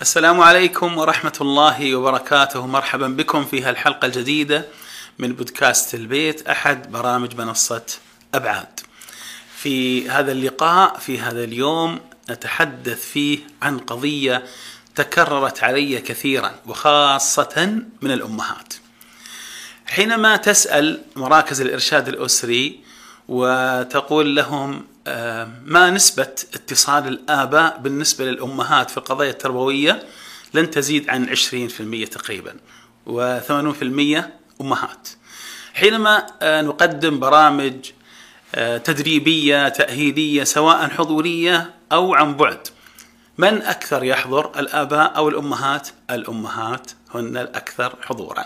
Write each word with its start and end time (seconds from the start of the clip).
السلام 0.00 0.40
عليكم 0.40 0.98
ورحمة 0.98 1.32
الله 1.40 1.94
وبركاته. 1.94 2.66
مرحبا 2.66 3.08
بكم 3.08 3.44
في 3.44 3.62
هالحلقة 3.62 4.06
الجديدة 4.06 4.66
من 5.18 5.32
بودكاست 5.32 5.94
البيت 5.94 6.48
أحد 6.48 6.92
برامج 6.92 7.36
منصة 7.36 7.82
أبعاد. 8.34 8.80
في 9.56 10.08
هذا 10.10 10.32
اللقاء 10.32 10.98
في 10.98 11.20
هذا 11.20 11.44
اليوم 11.44 12.00
نتحدث 12.30 13.10
فيه 13.10 13.38
عن 13.62 13.78
قضية 13.78 14.44
تكررت 14.94 15.64
علي 15.64 15.98
كثيرا 15.98 16.54
وخاصة 16.66 17.82
من 18.02 18.10
الأمهات. 18.10 18.74
حينما 19.86 20.36
تسأل 20.36 21.02
مراكز 21.16 21.60
الإرشاد 21.60 22.08
الأسري 22.08 22.80
وتقول 23.28 24.36
لهم 24.36 24.84
ما 25.64 25.90
نسبة 25.90 26.22
اتصال 26.54 27.08
الآباء 27.08 27.78
بالنسبة 27.78 28.24
للأمهات 28.24 28.90
في 28.90 28.96
القضايا 28.96 29.30
التربوية 29.30 30.02
لن 30.54 30.70
تزيد 30.70 31.10
عن 31.10 31.36
20% 31.36 32.08
تقريبا 32.08 32.54
و80% 33.06 34.22
أمهات. 34.60 35.08
حينما 35.74 36.26
آه، 36.42 36.62
نقدم 36.62 37.20
برامج 37.20 37.74
آه، 38.54 38.78
تدريبية 38.78 39.68
تأهيلية 39.68 40.44
سواء 40.44 40.88
حضورية 40.88 41.74
أو 41.92 42.14
عن 42.14 42.36
بعد 42.36 42.68
من 43.38 43.62
أكثر 43.62 44.04
يحضر 44.04 44.60
الآباء 44.60 45.16
أو 45.16 45.28
الأمهات؟ 45.28 45.88
الأمهات 46.10 46.90
هن 47.14 47.36
الأكثر 47.36 47.94
حضورا. 48.02 48.44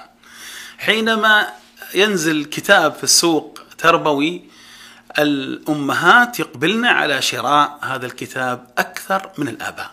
حينما 0.79 1.49
ينزل 1.95 2.45
كتاب 2.45 2.95
في 2.95 3.05
السوق 3.05 3.61
تربوي 3.79 4.54
الأمهات 5.19 6.41
يقبلن 6.41 6.85
على 6.85 7.23
شراء 7.23 7.79
هذا 7.83 8.07
الكتاب 8.07 8.67
أكثر 8.79 9.31
من 9.39 9.49
الآباء 9.49 9.91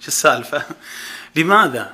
شو 0.00 0.08
السالفة؟ 0.08 0.62
لماذا؟ 1.36 1.92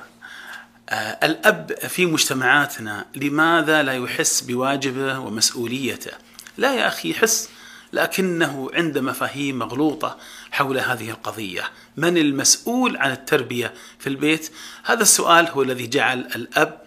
آه 0.89 1.17
الأب 1.23 1.73
في 1.87 2.05
مجتمعاتنا 2.05 3.05
لماذا 3.15 3.83
لا 3.83 3.93
يحس 3.93 4.41
بواجبه 4.41 5.19
ومسؤوليته؟ 5.19 6.11
لا 6.57 6.75
يا 6.75 6.87
أخي 6.87 7.09
يحس 7.09 7.49
لكنه 7.93 8.69
عند 8.73 8.97
مفاهيم 8.97 9.59
مغلوطة 9.59 10.17
حول 10.51 10.77
هذه 10.77 11.09
القضية 11.09 11.63
من 11.97 12.17
المسؤول 12.17 12.97
عن 12.97 13.11
التربية 13.11 13.73
في 13.99 14.07
البيت؟ 14.07 14.51
هذا 14.83 15.01
السؤال 15.01 15.47
هو 15.47 15.61
الذي 15.61 15.87
جعل 15.87 16.19
الأب 16.19 16.81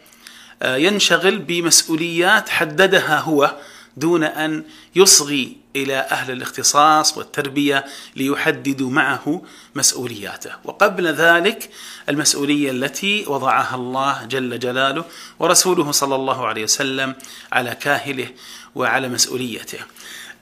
آه، 0.63 0.77
ينشغل 0.77 1.39
بمسؤوليات 1.39 2.49
حددها 2.49 3.19
هو 3.21 3.57
دون 3.97 4.25
أن 4.25 4.65
يصغي 4.95 5.57
إلى 5.77 5.97
أهل 5.97 6.33
الاختصاص 6.33 7.19
والتربية 7.19 7.85
ليحددوا 8.17 8.91
معه 8.91 9.43
مسؤولياته، 9.75 10.51
وقبل 10.65 11.07
ذلك 11.07 11.71
المسؤولية 12.09 12.71
التي 12.71 13.25
وضعها 13.27 13.75
الله 13.75 14.25
جل 14.25 14.59
جلاله 14.59 15.05
ورسوله 15.39 15.93
صلى 15.93 16.15
الله 16.15 16.47
عليه 16.47 16.63
وسلم 16.63 17.15
على 17.53 17.75
كاهله 17.75 18.29
وعلى 18.75 19.09
مسؤوليته. 19.09 19.79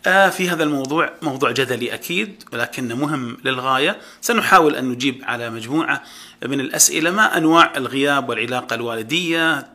آه 0.06 0.28
في 0.28 0.50
هذا 0.50 0.64
الموضوع 0.64 1.12
موضوع 1.22 1.50
جدلي 1.50 1.94
أكيد 1.94 2.44
ولكنه 2.52 2.96
مهم 2.96 3.36
للغاية، 3.44 4.00
سنحاول 4.20 4.76
أن 4.76 4.84
نجيب 4.88 5.24
على 5.24 5.50
مجموعة 5.50 6.02
من 6.42 6.60
الأسئلة 6.60 7.10
ما 7.10 7.36
أنواع 7.36 7.72
الغياب 7.76 8.28
والعلاقة 8.28 8.74
الوالدية؟ 8.74 9.66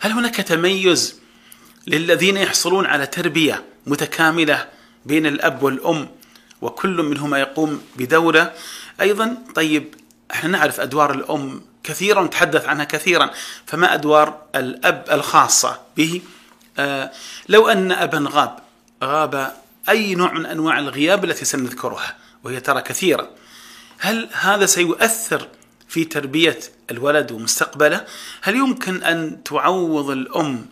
هل 0.00 0.12
هناك 0.12 0.36
تميز 0.36 1.23
للذين 1.86 2.36
يحصلون 2.36 2.86
على 2.86 3.06
تربية 3.06 3.64
متكاملة 3.86 4.68
بين 5.04 5.26
الأب 5.26 5.62
والأم 5.62 6.08
وكل 6.62 7.02
منهما 7.02 7.38
يقوم 7.38 7.82
بدورة. 7.96 8.52
أيضا 9.00 9.36
طيب 9.54 9.94
إحنا 10.30 10.50
نعرف 10.50 10.80
أدوار 10.80 11.12
الأم 11.12 11.62
كثيرا 11.84 12.22
نتحدث 12.22 12.64
عنها 12.64 12.84
كثيرا. 12.84 13.30
فما 13.66 13.94
أدوار 13.94 14.42
الأب 14.54 15.04
الخاصة 15.10 15.80
به؟ 15.96 16.22
آه 16.78 17.10
لو 17.48 17.68
أن 17.68 17.92
ابا 17.92 18.28
غاب 18.30 18.58
غاب 19.04 19.54
أي 19.88 20.14
نوع 20.14 20.32
من 20.32 20.46
أنواع 20.46 20.78
الغياب 20.78 21.24
التي 21.24 21.44
سنذكرها 21.44 22.16
وهي 22.44 22.60
ترى 22.60 22.80
كثيره 22.82 23.30
هل 23.98 24.28
هذا 24.32 24.66
سيؤثر 24.66 25.48
في 25.88 26.04
تربية 26.04 26.58
الولد 26.90 27.32
ومستقبله؟ 27.32 28.04
هل 28.42 28.56
يمكن 28.56 29.02
أن 29.02 29.42
تعوض 29.44 30.10
الأم 30.10 30.66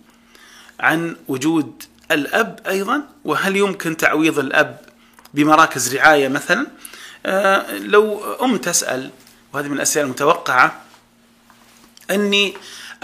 عن 0.82 1.16
وجود 1.28 1.82
الأب 2.10 2.60
أيضا 2.66 3.02
وهل 3.24 3.56
يمكن 3.56 3.96
تعويض 3.96 4.38
الأب 4.38 4.80
بمراكز 5.34 5.96
رعاية 5.96 6.28
مثلا؟ 6.28 6.66
آه 7.26 7.78
لو 7.78 8.34
أم 8.42 8.56
تسأل 8.56 9.10
وهذه 9.52 9.68
من 9.68 9.76
الأسئلة 9.76 10.04
المتوقعة 10.04 10.82
أني 12.10 12.54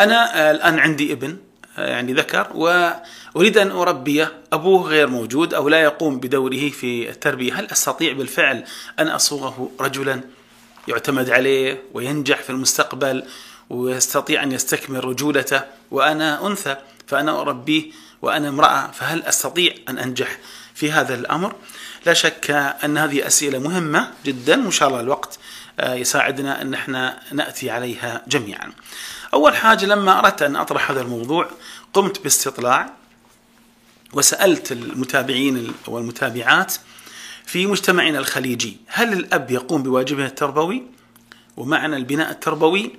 أنا 0.00 0.50
الآن 0.50 0.78
عندي 0.78 1.12
ابن 1.12 1.36
يعني 1.78 2.12
ذكر 2.12 2.48
وأريد 2.54 3.58
أن 3.58 3.70
اربيه 3.70 4.32
أبوه 4.52 4.88
غير 4.88 5.06
موجود 5.06 5.54
أو 5.54 5.68
لا 5.68 5.82
يقوم 5.82 6.20
بدوره 6.20 6.68
في 6.68 7.10
التربية. 7.10 7.54
هل 7.54 7.70
أستطيع 7.70 8.12
بالفعل 8.12 8.64
أن 8.98 9.08
أصوغه 9.08 9.70
رجلا 9.80 10.20
يعتمد 10.88 11.30
عليه 11.30 11.82
وينجح 11.94 12.42
في 12.42 12.50
المستقبل 12.50 13.24
ويستطيع 13.70 14.42
أن 14.42 14.52
يستكمل 14.52 15.04
رجولته 15.04 15.62
وأنا 15.90 16.46
أنثى؟ 16.46 16.76
فأنا 17.08 17.40
أربيه 17.40 17.90
وأنا 18.22 18.48
امرأة 18.48 18.90
فهل 18.90 19.22
أستطيع 19.22 19.74
أن 19.88 19.98
أنجح 19.98 20.38
في 20.74 20.92
هذا 20.92 21.14
الأمر؟ 21.14 21.54
لا 22.06 22.14
شك 22.14 22.50
أن 22.84 22.98
هذه 22.98 23.26
أسئلة 23.26 23.58
مهمة 23.58 24.12
جدا 24.24 24.62
وإن 24.62 24.70
شاء 24.70 24.88
الله 24.88 25.00
الوقت 25.00 25.38
آه، 25.80 25.94
يساعدنا 25.94 26.62
أن 26.62 26.74
إحنا 26.74 27.20
نأتي 27.32 27.70
عليها 27.70 28.22
جميعا. 28.28 28.72
أول 29.34 29.56
حاجة 29.56 29.86
لما 29.86 30.18
أردت 30.18 30.42
أن 30.42 30.56
أطرح 30.56 30.90
هذا 30.90 31.00
الموضوع 31.00 31.50
قمت 31.92 32.22
باستطلاع 32.22 32.92
وسألت 34.12 34.72
المتابعين 34.72 35.72
والمتابعات 35.86 36.74
في 37.46 37.66
مجتمعنا 37.66 38.18
الخليجي 38.18 38.76
هل 38.86 39.12
الأب 39.12 39.50
يقوم 39.50 39.82
بواجبه 39.82 40.26
التربوي؟ 40.26 40.82
ومعنى 41.56 41.96
البناء 41.96 42.30
التربوي 42.30 42.90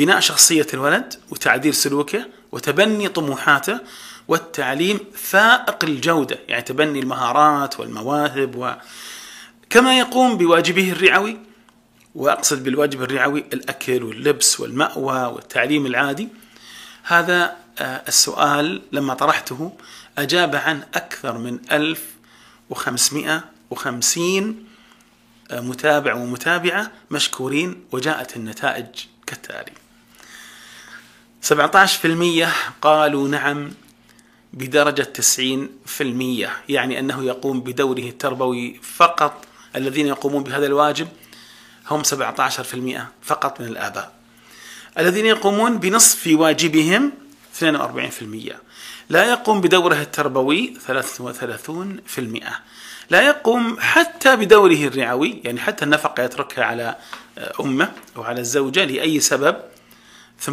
بناء 0.00 0.20
شخصية 0.20 0.66
الولد 0.74 1.14
وتعديل 1.30 1.74
سلوكه 1.74 2.26
وتبني 2.52 3.08
طموحاته 3.08 3.80
والتعليم 4.28 5.00
فائق 5.14 5.84
الجودة 5.84 6.38
يعني 6.48 6.62
تبني 6.62 7.00
المهارات 7.00 7.80
والمواهب 7.80 8.56
و 8.56 8.72
كما 9.70 9.98
يقوم 9.98 10.36
بواجبه 10.36 10.92
الرعوي 10.92 11.38
وأقصد 12.14 12.64
بالواجب 12.64 13.02
الرعوي 13.02 13.44
الأكل 13.52 14.02
واللبس 14.02 14.60
والمأوى 14.60 15.32
والتعليم 15.34 15.86
العادي. 15.86 16.28
هذا 17.02 17.56
آه، 17.78 18.02
السؤال 18.08 18.82
لما 18.92 19.14
طرحته 19.14 19.72
أجاب 20.18 20.56
عن 20.56 20.82
أكثر 20.94 21.38
من 21.38 21.58
1550 21.72 24.66
آه، 25.50 25.60
متابع 25.60 26.14
ومتابعة 26.14 26.90
مشكورين 27.10 27.84
وجاءت 27.92 28.36
النتائج 28.36 28.86
كالتالي. 29.26 29.79
17% 31.48 32.46
قالوا 32.82 33.28
نعم 33.28 33.70
بدرجة 34.52 35.12
90% 35.98 36.02
يعني 36.68 36.98
أنه 36.98 37.24
يقوم 37.24 37.60
بدوره 37.60 38.00
التربوي 38.00 38.80
فقط 38.82 39.44
الذين 39.76 40.06
يقومون 40.06 40.42
بهذا 40.42 40.66
الواجب 40.66 41.08
هم 41.90 42.02
17% 42.02 42.08
فقط 43.22 43.60
من 43.60 43.66
الآباء. 43.66 44.12
الذين 44.98 45.26
يقومون 45.26 45.78
بنصف 45.78 46.26
واجبهم 46.26 47.12
42% 47.60 47.64
لا 49.08 49.24
يقوم 49.24 49.60
بدوره 49.60 50.00
التربوي 50.00 50.74
33% 50.86 52.42
لا 53.10 53.22
يقوم 53.22 53.76
حتى 53.80 54.36
بدوره 54.36 54.84
الرعوي 54.84 55.40
يعني 55.44 55.60
حتى 55.60 55.84
النفقة 55.84 56.22
يتركها 56.22 56.64
على 56.64 56.96
أمه 57.60 57.92
أو 58.16 58.22
على 58.22 58.40
الزوجة 58.40 58.84
لأي 58.84 59.20
سبب 59.20 59.56
8% 60.46 60.50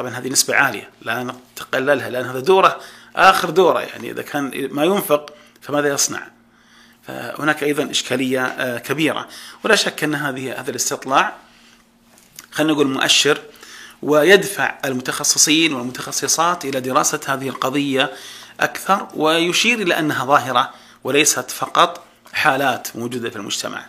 طبعا 0.00 0.10
هذه 0.10 0.28
نسبة 0.28 0.54
عالية 0.54 0.90
لا 1.02 1.22
نتقللها 1.54 2.10
لأن 2.10 2.24
هذا 2.24 2.40
دورة 2.40 2.80
آخر 3.16 3.50
دورة 3.50 3.80
يعني 3.80 4.10
إذا 4.10 4.22
كان 4.22 4.68
ما 4.70 4.84
ينفق 4.84 5.34
فماذا 5.60 5.88
يصنع؟ 5.88 6.26
فهناك 7.06 7.62
أيضا 7.62 7.90
إشكالية 7.90 8.44
آه، 8.44 8.78
كبيرة 8.78 9.28
ولا 9.64 9.76
شك 9.76 10.04
أن 10.04 10.14
هذه 10.14 10.60
هذا 10.60 10.70
الاستطلاع 10.70 11.32
خلينا 12.50 12.72
نقول 12.72 12.86
مؤشر 12.86 13.38
ويدفع 14.02 14.78
المتخصصين 14.84 15.72
والمتخصصات 15.72 16.64
إلى 16.64 16.80
دراسة 16.80 17.20
هذه 17.26 17.48
القضية 17.48 18.12
أكثر 18.60 19.08
ويشير 19.14 19.82
إلى 19.82 19.98
أنها 19.98 20.24
ظاهرة 20.24 20.70
وليست 21.04 21.50
فقط 21.50 22.04
حالات 22.32 22.88
موجودة 22.96 23.30
في 23.30 23.36
المجتمع. 23.36 23.86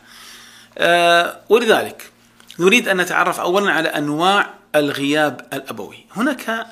آه، 0.78 1.40
ولذلك 1.50 2.12
نريد 2.60 2.88
أن 2.88 2.98
نتعرف 2.98 3.40
أولا 3.40 3.72
على 3.72 3.90
أنواع 3.90 4.61
الغياب 4.76 5.48
الأبوي. 5.54 6.06
هناك 6.16 6.68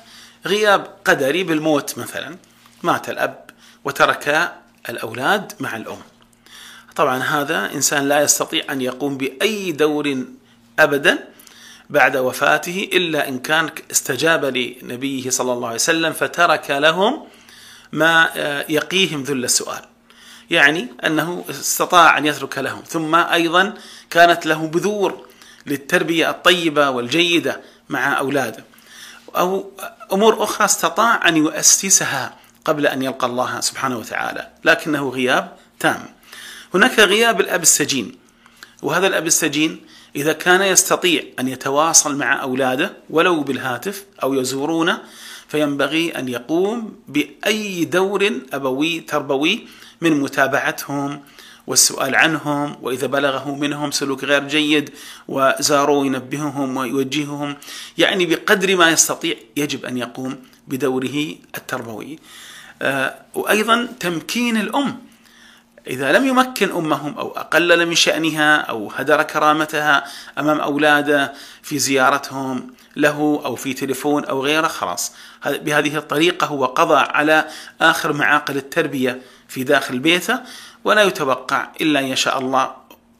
غياب 0.46 0.86
قدري 1.04 1.44
بالموت 1.44 1.98
مثلا. 1.98 2.36
مات 2.82 3.08
الأب 3.08 3.44
وترك 3.84 4.52
الأولاد 4.88 5.52
مع 5.60 5.76
الأم. 5.76 6.02
طبعا 6.96 7.18
هذا 7.18 7.72
إنسان 7.74 8.08
لا 8.08 8.22
يستطيع 8.22 8.64
أن 8.70 8.80
يقوم 8.80 9.16
بأي 9.16 9.72
دور 9.72 10.24
أبدا 10.78 11.18
بعد 11.90 12.16
وفاته 12.16 12.88
إلا 12.92 13.28
إن 13.28 13.38
كان 13.38 13.70
استجاب 13.90 14.44
لنبيه 14.44 15.30
صلى 15.30 15.52
الله 15.52 15.66
عليه 15.66 15.76
وسلم 15.76 16.12
فترك 16.12 16.70
لهم 16.70 17.26
ما 17.92 18.30
آه، 18.36 18.64
يقيهم 18.68 19.22
ذل 19.22 19.44
السؤال. 19.44 19.82
يعني 20.50 20.88
أنه 21.04 21.44
استطاع 21.50 22.18
أن 22.18 22.26
يترك 22.26 22.58
لهم. 22.58 22.82
ثم 22.88 23.14
أيضا 23.14 23.74
كانت 24.10 24.46
له 24.46 24.66
بذور 24.66 25.26
للتربية 25.66 26.30
الطيبة 26.30 26.90
والجيدة 26.90 27.60
مع 27.90 28.18
أولاده. 28.18 28.64
أو 29.36 29.70
أمور 30.12 30.42
أخرى 30.44 30.64
استطاع 30.64 31.28
أن 31.28 31.36
يؤسسها 31.36 32.36
قبل 32.64 32.86
أن 32.86 33.02
يلقى 33.02 33.26
الله 33.26 33.60
سبحانه 33.60 33.98
وتعالى 33.98 34.50
لكنه 34.64 35.08
غياب 35.08 35.56
تام. 35.80 36.04
هناك 36.74 36.98
غياب 36.98 37.40
الأب 37.40 37.62
السجين 37.62 38.16
وهذا 38.82 39.06
الأب 39.06 39.26
السجين 39.26 39.80
إذا 40.16 40.32
كان 40.32 40.62
يستطيع 40.62 41.22
أن 41.38 41.48
يتواصل 41.48 42.16
مع 42.16 42.42
أولاده 42.42 42.92
ولو 43.10 43.42
بالهاتف 43.42 44.04
أو 44.22 44.34
يزورونه 44.34 45.02
فينبغي 45.48 46.18
أن 46.18 46.28
يقوم 46.28 46.96
بأي 47.08 47.84
دور 47.84 48.40
أبوي 48.52 49.00
تربوي 49.00 49.68
من 50.00 50.20
متابعتهم 50.20 51.22
والسؤال 51.70 52.14
عنهم 52.14 52.76
وإذا 52.82 53.06
بلغه 53.06 53.54
منهم 53.54 53.90
سلوك 53.90 54.24
غير 54.24 54.48
جيد 54.48 54.90
وزاروا 55.28 56.06
ينبههم 56.06 56.76
ويوجههم. 56.76 57.56
يعني 57.98 58.26
بقدر 58.26 58.76
ما 58.76 58.90
يستطيع 58.90 59.36
يجب 59.56 59.84
أن 59.84 59.96
يقوم 59.96 60.38
بدوره 60.68 61.34
التربوي. 61.56 62.18
آه، 62.82 63.14
وأيضا 63.34 63.88
تمكين 64.00 64.56
الأم. 64.56 64.98
إذا 65.86 66.12
لم 66.12 66.26
يمكن 66.26 66.70
أمهم 66.70 67.18
أو 67.18 67.30
أقلل 67.30 67.86
من 67.86 67.94
شأنها 67.94 68.56
أو 68.56 68.90
هدر 68.96 69.22
كرامتها 69.22 70.04
أمام 70.38 70.60
أولاده 70.60 71.32
في 71.62 71.78
زيارتهم 71.78 72.74
له 72.96 73.42
أو 73.44 73.56
في 73.56 73.74
تليفون 73.74 74.24
أو 74.24 74.44
غيره 74.44 74.68
خلاص. 74.68 75.12
بهذه 75.46 75.96
الطريقة 75.96 76.46
هو 76.46 76.64
قضى 76.64 76.98
على 76.98 77.44
آخر 77.80 78.12
معاقل 78.12 78.56
التربية 78.56 79.20
في 79.48 79.64
داخل 79.64 79.98
بيته. 79.98 80.40
ولا 80.84 81.02
يتوقع 81.02 81.68
إلا 81.80 82.00
أن 82.00 82.04
يشاء 82.04 82.38
الله 82.38 82.74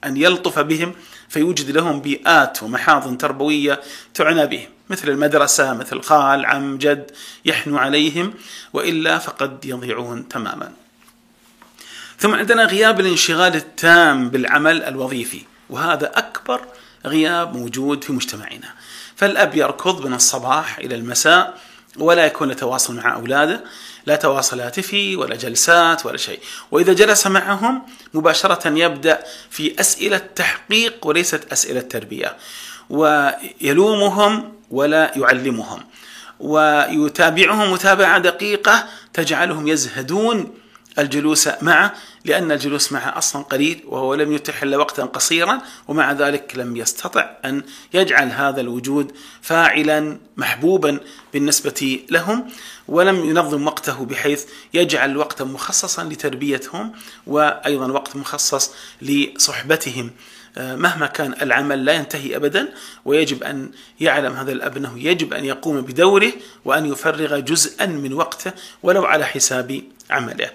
أن 0.04 0.16
يلطف 0.16 0.58
بهم 0.58 0.94
فيوجد 1.28 1.70
لهم 1.70 2.00
بيئات 2.00 2.62
ومحاضن 2.62 3.18
تربوية 3.18 3.80
تعنى 4.14 4.46
بهم 4.46 4.68
مثل 4.90 5.08
المدرسة 5.08 5.74
مثل 5.74 6.00
خال 6.02 6.46
عم 6.46 6.78
جد 6.78 7.10
يحنو 7.44 7.78
عليهم 7.78 8.34
وإلا 8.72 9.18
فقد 9.18 9.64
يضيعون 9.64 10.28
تماما. 10.28 10.72
ثم 12.18 12.34
عندنا 12.34 12.64
غياب 12.64 13.00
الانشغال 13.00 13.56
التام 13.56 14.30
بالعمل 14.30 14.82
الوظيفي 14.82 15.42
وهذا 15.70 16.06
أكبر 16.18 16.60
غياب 17.06 17.56
موجود 17.56 18.04
في 18.04 18.12
مجتمعنا. 18.12 18.74
فالأب 19.16 19.56
يركض 19.56 20.06
من 20.06 20.14
الصباح 20.14 20.78
إلى 20.78 20.94
المساء 20.94 21.58
ولا 21.98 22.26
يكون 22.26 22.50
يتواصل 22.50 22.96
مع 22.96 23.14
أولاده 23.14 23.64
لا 24.06 24.16
تواصل 24.16 24.60
هاتفي 24.60 25.16
ولا 25.16 25.36
جلسات 25.36 26.06
ولا 26.06 26.16
شيء. 26.16 26.40
وإذا 26.70 26.92
جلس 26.92 27.26
معهم 27.26 27.82
مباشرة 28.14 28.68
يبدأ 28.68 29.18
في 29.50 29.80
أسئلة 29.80 30.20
تحقيق 30.36 31.06
وليست 31.06 31.52
أسئلة 31.52 31.80
تربية. 31.80 32.36
ويلومهم 32.90 34.52
ولا 34.70 35.12
يعلمهم. 35.16 35.84
ويتابعهم 36.40 37.72
متابعة 37.72 38.18
دقيقة 38.18 38.86
تجعلهم 39.12 39.68
يزهدون 39.68 40.54
الجلوس 40.98 41.48
معه 41.62 41.94
لأن 42.24 42.52
الجلوس 42.52 42.92
معه 42.92 43.18
أصلا 43.18 43.42
قليل 43.42 43.82
وهو 43.86 44.14
لم 44.14 44.32
يتح 44.32 44.62
إلا 44.62 44.76
وقتا 44.76 45.04
قصيرا 45.04 45.60
ومع 45.88 46.12
ذلك 46.12 46.52
لم 46.56 46.76
يستطع 46.76 47.30
أن 47.44 47.62
يجعل 47.94 48.28
هذا 48.30 48.60
الوجود 48.60 49.12
فاعلا 49.42 50.18
محبوبا 50.36 51.00
بالنسبة 51.32 52.00
لهم 52.10 52.50
ولم 52.88 53.24
ينظم 53.24 53.66
وقته 53.66 54.04
بحيث 54.04 54.44
يجعل 54.74 55.16
وقتا 55.16 55.44
مخصصا 55.44 56.04
لتربيتهم 56.04 56.92
وأيضا 57.26 57.92
وقت 57.92 58.16
مخصص 58.16 58.70
لصحبتهم. 59.02 60.10
مهما 60.56 61.06
كان 61.06 61.34
العمل 61.42 61.84
لا 61.84 61.92
ينتهي 61.92 62.36
ابدا 62.36 62.68
ويجب 63.04 63.42
أن 63.42 63.70
يعلم 64.00 64.32
هذا 64.32 64.52
الأب 64.52 64.76
أنه 64.76 64.98
يجب 64.98 65.32
أن 65.32 65.44
يقوم 65.44 65.80
بدوره 65.80 66.32
وأن 66.64 66.86
يفرغ 66.86 67.38
جزءا 67.38 67.86
من 67.86 68.12
وقته 68.12 68.52
ولو 68.82 69.04
على 69.04 69.26
حساب 69.26 69.82
عمله. 70.10 70.50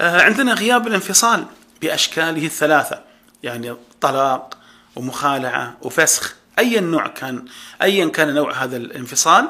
آه، 0.00 0.22
عندنا 0.22 0.54
غياب 0.54 0.86
الانفصال 0.86 1.44
بأشكاله 1.82 2.46
الثلاثة 2.46 3.02
يعني 3.42 3.76
طلاق 4.00 4.58
ومخالعة 4.96 5.76
وفسخ 5.82 6.34
أي 6.58 6.80
نوع 6.80 7.06
كان 7.06 7.44
ايا 7.82 8.08
كان 8.08 8.34
نوع 8.34 8.52
هذا 8.52 8.76
الانفصال 8.76 9.48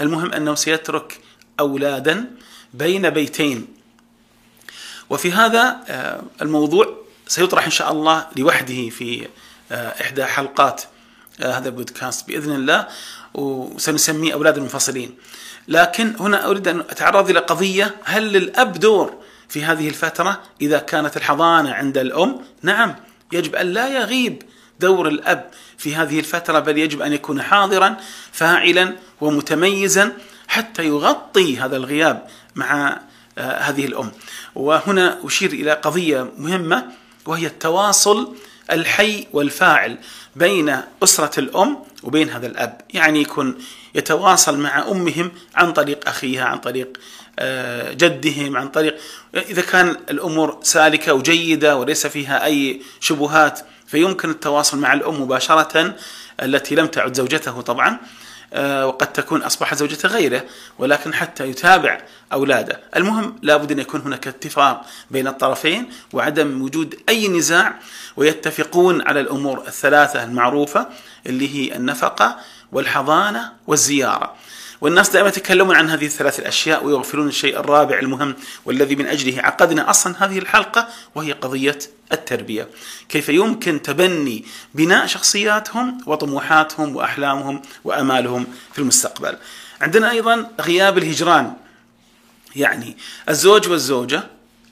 المهم 0.00 0.32
أنه 0.32 0.54
سيترك 0.54 1.20
أولادا 1.60 2.30
بين 2.74 3.10
بيتين 3.10 3.66
وفي 5.10 5.32
هذا 5.32 5.80
آه، 5.88 6.22
الموضوع 6.42 7.00
سيطرح 7.30 7.64
إن 7.64 7.70
شاء 7.70 7.92
الله 7.92 8.26
لوحده 8.36 8.88
في 8.88 9.28
آه، 9.72 9.94
إحدى 10.00 10.24
حلقات 10.24 10.82
هذا 11.40 11.68
البودكاست 11.68 12.28
بإذن 12.28 12.52
الله 12.52 12.86
وسنسميه 13.34 14.34
أولاد 14.34 14.56
المنفصلين. 14.56 15.14
لكن 15.68 16.14
هنا 16.20 16.46
أريد 16.46 16.68
أن 16.68 16.80
أتعرض 16.80 17.30
إلى 17.30 17.38
قضية 17.38 17.94
هل 18.04 18.32
للأب 18.32 18.72
دور 18.72 19.14
في 19.48 19.64
هذه 19.64 19.88
الفترة؟ 19.88 20.40
إذا 20.60 20.78
كانت 20.78 21.16
الحضانة 21.16 21.72
عند 21.72 21.98
الأم 21.98 22.40
نعم 22.62 22.96
يجب 23.32 23.54
أن 23.54 23.66
لا 23.66 23.88
يغيب 23.88 24.42
دور 24.80 25.08
الأب 25.08 25.50
في 25.78 25.94
هذه 25.94 26.18
الفترة 26.18 26.58
بل 26.58 26.78
يجب 26.78 27.02
أن 27.02 27.12
يكون 27.12 27.42
حاضرا 27.42 27.96
فاعلا 28.32 28.96
ومتميزا 29.20 30.12
حتى 30.48 30.86
يغطي 30.86 31.58
هذا 31.58 31.76
الغياب 31.76 32.26
مع 32.54 33.00
آه، 33.38 33.58
هذه 33.58 33.86
الأم. 33.86 34.12
وهنا 34.54 35.18
أشير 35.24 35.52
إلى 35.52 35.72
قضية 35.72 36.32
مهمة. 36.38 36.99
وهي 37.26 37.46
التواصل 37.46 38.34
الحي 38.70 39.26
والفاعل 39.32 39.98
بين 40.36 40.76
أسرة 41.02 41.40
الأم 41.40 41.78
وبين 42.02 42.30
هذا 42.30 42.46
الأب. 42.46 42.80
يعني 42.94 43.20
يكون 43.20 43.58
يتواصل 43.94 44.58
مع 44.58 44.88
أمهم 44.88 45.32
عن 45.54 45.72
طريق 45.72 46.08
أخيها 46.08 46.44
عن 46.44 46.58
طريق 46.58 46.98
آه، 47.38 47.92
جدهم 47.92 48.56
عن 48.56 48.68
طريق 48.68 48.96
إذا 49.34 49.62
كان 49.62 49.96
الأمور 50.10 50.58
سالكة 50.62 51.14
وجيدة 51.14 51.76
وليس 51.76 52.06
فيها 52.06 52.44
أي 52.44 52.82
شبهات 53.00 53.60
فيمكن 53.86 54.30
التواصل 54.30 54.78
مع 54.78 54.92
الأم 54.92 55.22
مباشرة 55.22 55.94
التي 56.42 56.74
لم 56.74 56.86
تعد 56.86 57.14
زوجته 57.14 57.60
طبعا. 57.60 57.98
وقد 58.58 59.12
تكون 59.12 59.42
أصبحت 59.42 59.76
زوجة 59.76 60.06
غيره 60.06 60.44
ولكن 60.78 61.14
حتى 61.14 61.48
يتابع 61.48 62.00
أولاده. 62.32 62.80
المهم 62.96 63.36
لابد 63.42 63.72
أن 63.72 63.78
يكون 63.78 64.00
هناك 64.00 64.28
اتفاق 64.28 64.86
بين 65.10 65.26
الطرفين 65.26 65.90
وعدم 66.12 66.62
وجود 66.62 66.94
أي 67.08 67.28
نزاع 67.28 67.74
ويتفقون 68.16 69.02
على 69.08 69.20
الأمور 69.20 69.58
الثلاثة 69.66 70.24
المعروفة 70.24 70.86
اللي 71.26 71.54
هي 71.54 71.76
النفقة 71.76 72.36
والحضانة 72.72 73.52
والزيارة. 73.66 74.34
والناس 74.80 75.10
دائما 75.10 75.28
يتكلمون 75.28 75.76
عن 75.76 75.90
هذه 75.90 76.06
الثلاث 76.06 76.38
الأشياء 76.38 76.84
ويغفلون 76.84 77.28
الشيء 77.28 77.60
الرابع 77.60 77.98
المهم 77.98 78.34
والذي 78.64 78.96
من 78.96 79.06
أجله 79.06 79.42
عقدنا 79.42 79.90
أصلا 79.90 80.24
هذه 80.24 80.38
الحلقة 80.38 80.88
وهي 81.14 81.32
قضية 81.32 81.78
التربية. 82.12 82.68
كيف 83.08 83.28
يمكن 83.28 83.82
تبني 83.82 84.44
بناء 84.74 85.06
شخصياتهم 85.06 85.98
وطموحاتهم 86.06 86.96
وأحلامهم 86.96 87.62
وأمالهم 87.84 88.46
في 88.72 88.78
المستقبل. 88.78 89.36
عندنا 89.80 90.10
أيضا 90.10 90.50
غياب 90.60 90.98
الهجران. 90.98 91.52
يعني 92.56 92.96
الزوج 93.28 93.68
والزوجة 93.68 94.22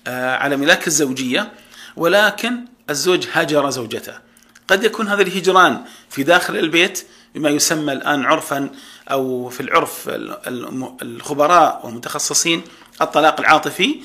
آه، 0.07 0.37
على 0.37 0.57
ملاك 0.57 0.87
الزوجية 0.87 1.53
ولكن 1.97 2.65
الزوج 2.91 3.27
هجر 3.33 3.71
زوجته. 3.71 4.15
قد 4.69 4.85
يكون 4.85 5.09
هذا 5.09 5.23
الهجران 5.23 5.85
في 6.11 6.23
داخل 6.23 6.57
البيت 6.57 7.07
بما 7.35 7.51
يسمى 7.51 7.93
الآن 7.93 8.25
عرفا 8.25 8.71
أو 9.11 9.49
في 9.49 9.61
العرف 9.61 10.11
الخبراء 11.03 11.81
والمتخصصين 11.85 12.63
الطلاق 13.01 13.41
العاطفي 13.41 13.97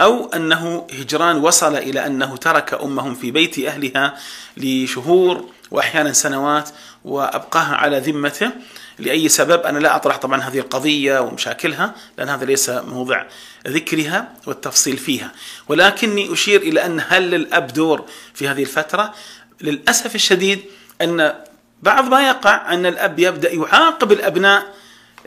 أو 0.00 0.26
أنه 0.26 0.86
هجران 1.00 1.36
وصل 1.36 1.76
إلى 1.76 2.06
أنه 2.06 2.36
ترك 2.36 2.74
أمهم 2.74 3.14
في 3.14 3.30
بيت 3.30 3.58
أهلها 3.58 4.14
لشهور 4.56 5.44
وأحيانا 5.70 6.12
سنوات 6.12 6.70
وابقاها 7.04 7.74
على 7.74 7.98
ذمته. 7.98 8.50
لأي 8.98 9.28
سبب؟ 9.28 9.60
أنا 9.60 9.78
لا 9.78 9.96
أطرح 9.96 10.16
طبعا 10.16 10.40
هذه 10.40 10.58
القضية 10.58 11.20
ومشاكلها 11.20 11.94
لأن 12.18 12.28
هذا 12.28 12.44
ليس 12.44 12.68
موضع 12.70 13.24
ذكرها 13.68 14.32
والتفصيل 14.46 14.96
فيها. 14.96 15.32
ولكني 15.68 16.32
أشير 16.32 16.62
إلى 16.62 16.86
أن 16.86 17.04
هل 17.08 17.30
للأب 17.30 17.66
دور 17.66 18.04
في 18.34 18.48
هذه 18.48 18.62
الفترة؟ 18.62 19.14
للأسف 19.60 20.14
الشديد 20.14 20.60
أن 21.00 21.34
بعض 21.82 22.08
ما 22.08 22.28
يقع 22.28 22.74
أن 22.74 22.86
الأب 22.86 23.18
يبدأ 23.18 23.52
يعاقب 23.52 24.12
الأبناء 24.12 24.74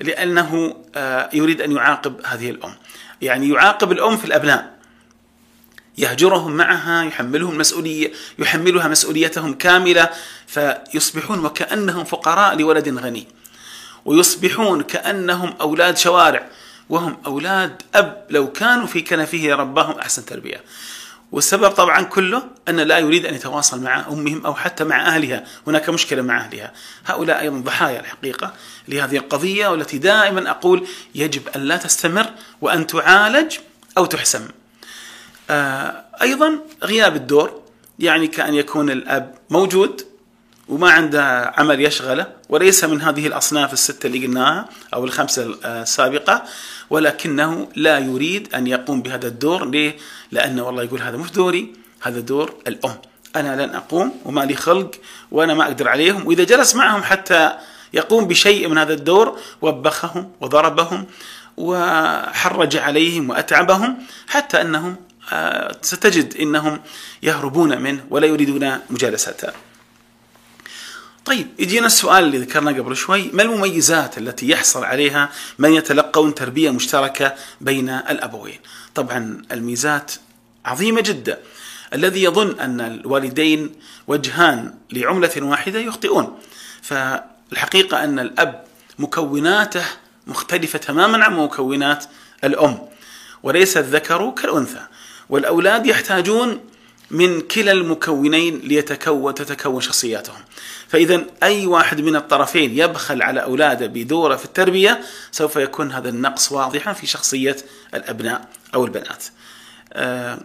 لأنه 0.02 0.76
آه، 0.96 1.30
يريد 1.34 1.62
أن 1.62 1.72
يعاقب 1.72 2.22
هذه 2.26 2.50
الأم. 2.50 2.74
يعني 3.22 3.50
يعاقب 3.50 3.92
الأم 3.92 4.18
في 4.18 4.26
الأبناء. 4.26 4.76
يهجرهم 5.98 6.52
معها 6.52 7.04
يحملهم 7.04 7.58
مسؤولية 7.58 8.12
يحملها 8.40 8.88
مسؤوليتهم 8.88 9.54
كاملة 9.54 10.10
فيصبحون 10.48 11.46
وكأنهم 11.46 12.04
فقراء 12.04 12.56
لولد 12.56 12.98
غني. 13.00 13.28
ويصبحون 14.06 14.82
كأنهم 14.82 15.54
أولاد 15.62 15.98
شوارع 15.98 16.48
وهم 16.90 17.18
أولاد 17.26 17.82
أب. 17.96 18.26
لو 18.30 18.52
كانوا 18.52 18.88
في 18.88 19.02
كنفه 19.02 19.56
رباهم 19.56 20.00
أحسن 20.00 20.26
تربية. 20.26 20.64
والسبب 21.36 21.72
طبعا 21.72 22.02
كله 22.02 22.44
أن 22.70 22.76
لا 22.76 22.98
يريد 22.98 23.26
أن 23.26 23.34
يتواصل 23.36 23.82
مع 23.82 24.08
أمهم 24.08 24.46
أو 24.46 24.54
حتى 24.54 24.84
مع 24.84 25.08
أهلها. 25.08 25.44
هناك 25.68 25.90
مشكلة 25.90 26.22
مع 26.22 26.42
أهلها. 26.42 26.74
هؤلاء 27.06 27.40
أيضا 27.40 27.58
ضحايا 27.58 28.00
الحقيقة 28.00 28.54
لهذه 28.88 29.18
القضية 29.18 29.68
والتي 29.68 29.98
دائما 29.98 30.50
أقول 30.50 30.88
يجب 31.16 31.42
أن 31.56 31.62
لا 31.62 31.78
تستمر 31.78 32.26
وأن 32.62 32.88
تعالج 32.88 33.58
أو 33.98 34.06
تحسم. 34.06 34.48
آه، 35.50 36.06
أيضا 36.22 36.60
غياب 36.84 37.16
الدور 37.16 37.62
يعني 38.00 38.28
كأن 38.28 38.54
يكون 38.54 38.90
الأب 38.90 39.36
موجود 39.50 40.02
وما 40.68 40.92
عنده 40.92 41.54
عمل 41.58 41.82
يشغله 41.82 42.28
وليس 42.50 42.84
من 42.84 43.02
هذه 43.02 43.28
الأصناف 43.28 43.74
الستة 43.74 44.08
اللي 44.08 44.28
قلناها 44.28 44.70
أو 44.94 45.06
الخمسة 45.06 45.56
السابقة. 45.66 46.44
ولكنه 46.90 47.68
لا 47.76 48.00
يريد 48.00 48.54
أن 48.56 48.68
يقوم 48.68 49.02
بهذا 49.02 49.28
الدور. 49.28 49.70
ليه؟ 49.70 49.98
لأنه 50.32 50.64
والله 50.64 50.84
يقول 50.84 51.02
هذا 51.02 51.18
مش 51.18 51.32
دوري 51.32 51.74
هذا 52.02 52.20
دور 52.20 52.54
الأم. 52.68 52.96
أنا 53.36 53.66
لن 53.66 53.76
أقوم 53.76 54.20
وما 54.26 54.42
لي 54.42 54.56
خلق 54.56 54.92
وأنا 55.32 55.54
ما 55.54 55.64
أقدر 55.64 55.88
عليهم. 55.88 56.28
وإذا 56.28 56.44
جلس 56.44 56.76
معهم 56.76 57.04
حتى 57.04 57.52
يقوم 57.94 58.28
بشيء 58.28 58.68
من 58.68 58.78
هذا 58.78 58.94
الدور 58.94 59.40
وبخهم 59.62 60.32
وضربهم 60.42 61.06
وحرج 61.58 62.78
عليهم 62.78 63.30
وأتعبهم 63.30 63.98
حتى 64.28 64.62
أنهم 64.62 64.96
آه، 65.34 65.76
ستجد 65.82 66.36
أنهم 66.38 66.82
يهربون 67.24 67.82
منه 67.82 68.06
ولا 68.10 68.28
يريدون 68.28 68.78
مجالسته. 68.90 69.48
طيب 71.26 71.48
يجينا 71.60 71.88
السؤال 71.88 72.24
اللي 72.24 72.38
ذكرنا 72.38 72.72
قبل 72.72 72.96
شوي. 72.96 73.30
ما 73.34 73.44
المميزات 73.44 74.18
التي 74.18 74.50
يحصل 74.50 74.84
عليها 74.84 75.30
من 75.60 75.74
يتلقون 75.74 76.36
تربية 76.36 76.70
مشتركة 76.70 77.36
بين 77.62 77.90
الأبوين؟ 77.90 78.60
طبعا 78.96 79.42
الميزات 79.52 80.12
عظيمة 80.66 81.02
جدا. 81.02 81.40
الذي 81.94 82.24
يظن 82.24 82.60
أن 82.60 82.82
الوالدين 82.82 83.76
وجهان 84.08 84.74
لعملة 84.92 85.32
واحدة 85.38 85.80
يخطئون. 85.80 86.40
فالحقيقة 86.82 88.04
أن 88.04 88.20
الأب 88.20 88.64
مكوناته 89.00 89.86
مختلفة 90.28 90.80
تماما 90.80 91.26
عن 91.26 91.38
مكونات 91.38 92.06
الأم 92.44 92.88
وليس 93.44 93.78
الذكر 93.78 94.32
كالأنثى. 94.32 94.82
والأولاد 95.30 95.86
يحتاجون 95.86 96.60
من 97.12 97.42
كلا 97.42 97.72
المكونين 97.72 98.60
ليتكون 98.60 99.34
تتكون 99.34 99.82
شخصياتهم. 99.82 100.40
فإذا 100.88 101.24
أي 101.44 101.66
واحد 101.66 102.02
من 102.02 102.16
الطرفين 102.16 102.78
يبخل 102.78 103.22
على 103.22 103.44
أولاده 103.44 103.88
بدورة 103.88 104.36
في 104.36 104.46
التربية 104.46 105.02
سوف 105.32 105.56
يكون 105.56 105.92
هذا 105.92 106.10
النقص 106.10 106.52
واضحا 106.52 106.94
في 106.94 107.08
شخصية 107.08 107.56
الأبناء 107.94 108.48
أو 108.74 108.86
البنات. 108.86 109.24
آه، 109.94 110.40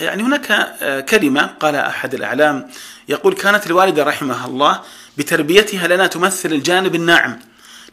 يعني 0.00 0.22
هناك 0.22 0.50
آه، 0.82 1.00
كلمة 1.00 1.46
قال 1.46 1.74
أحد 1.74 2.14
الأعلام 2.14 2.70
يقول 3.08 3.34
كانت 3.34 3.66
الوالدة 3.66 4.04
رحمها 4.04 4.46
الله 4.46 4.80
بتربيتها 5.18 5.88
لنا 5.88 6.06
تمثل 6.06 6.52
الجانب 6.52 6.94
الناعم 6.94 7.38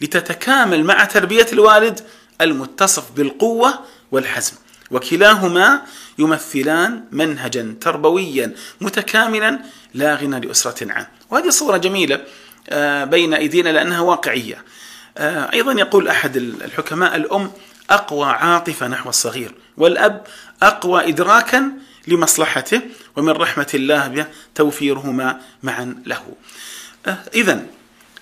لتتكامل 0.02 0.84
مع 0.84 1.06
تربية 1.06 1.48
الوالد 1.54 2.00
المتصف 2.42 3.12
بالقوة 3.12 3.80
والحزم. 4.12 4.54
وكلاهما 4.92 5.82
يمثلان 6.18 7.04
منهجا 7.12 7.76
تربويا 7.82 8.56
متكاملا 8.82 9.60
لا 9.94 10.16
غنى 10.16 10.40
لأسرة 10.40 10.92
عنه 10.92 11.08
وهذه 11.30 11.50
صورة 11.50 11.78
جميلة 11.78 12.22
آه، 12.70 13.04
بين 13.04 13.34
أيدينا 13.34 13.70
لأنها 13.70 14.00
واقعية. 14.00 14.64
آه، 15.18 15.54
أيضا 15.54 15.72
يقول 15.72 16.08
أحد 16.08 16.38
الحكماء 16.38 17.16
الأم 17.16 17.52
أقوى 17.90 18.26
عاطفة 18.26 18.88
نحو 18.88 19.10
الصغير 19.10 19.52
والأب 19.78 20.24
أقوى 20.62 21.10
إدراكا 21.10 21.72
لمصلحته 22.08 22.82
ومن 23.16 23.30
رحمة 23.30 23.68
الله 23.74 24.08
به 24.08 24.26
توفيرهما 24.56 25.42
معا 25.64 25.96
له. 26.06 26.24
آه، 27.08 27.18
إذا 27.34 27.66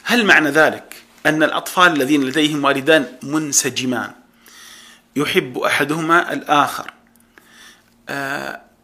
هل 0.03 0.25
معنى 0.25 0.49
ذلك 0.49 0.95
أن 1.25 1.43
الأطفال 1.43 1.93
الذين 1.93 2.23
لديهم 2.23 2.63
والدان 2.63 3.05
منسجمان؟ 3.23 4.11
يحب 5.15 5.57
أحدهما 5.57 6.33
الآخر. 6.33 6.91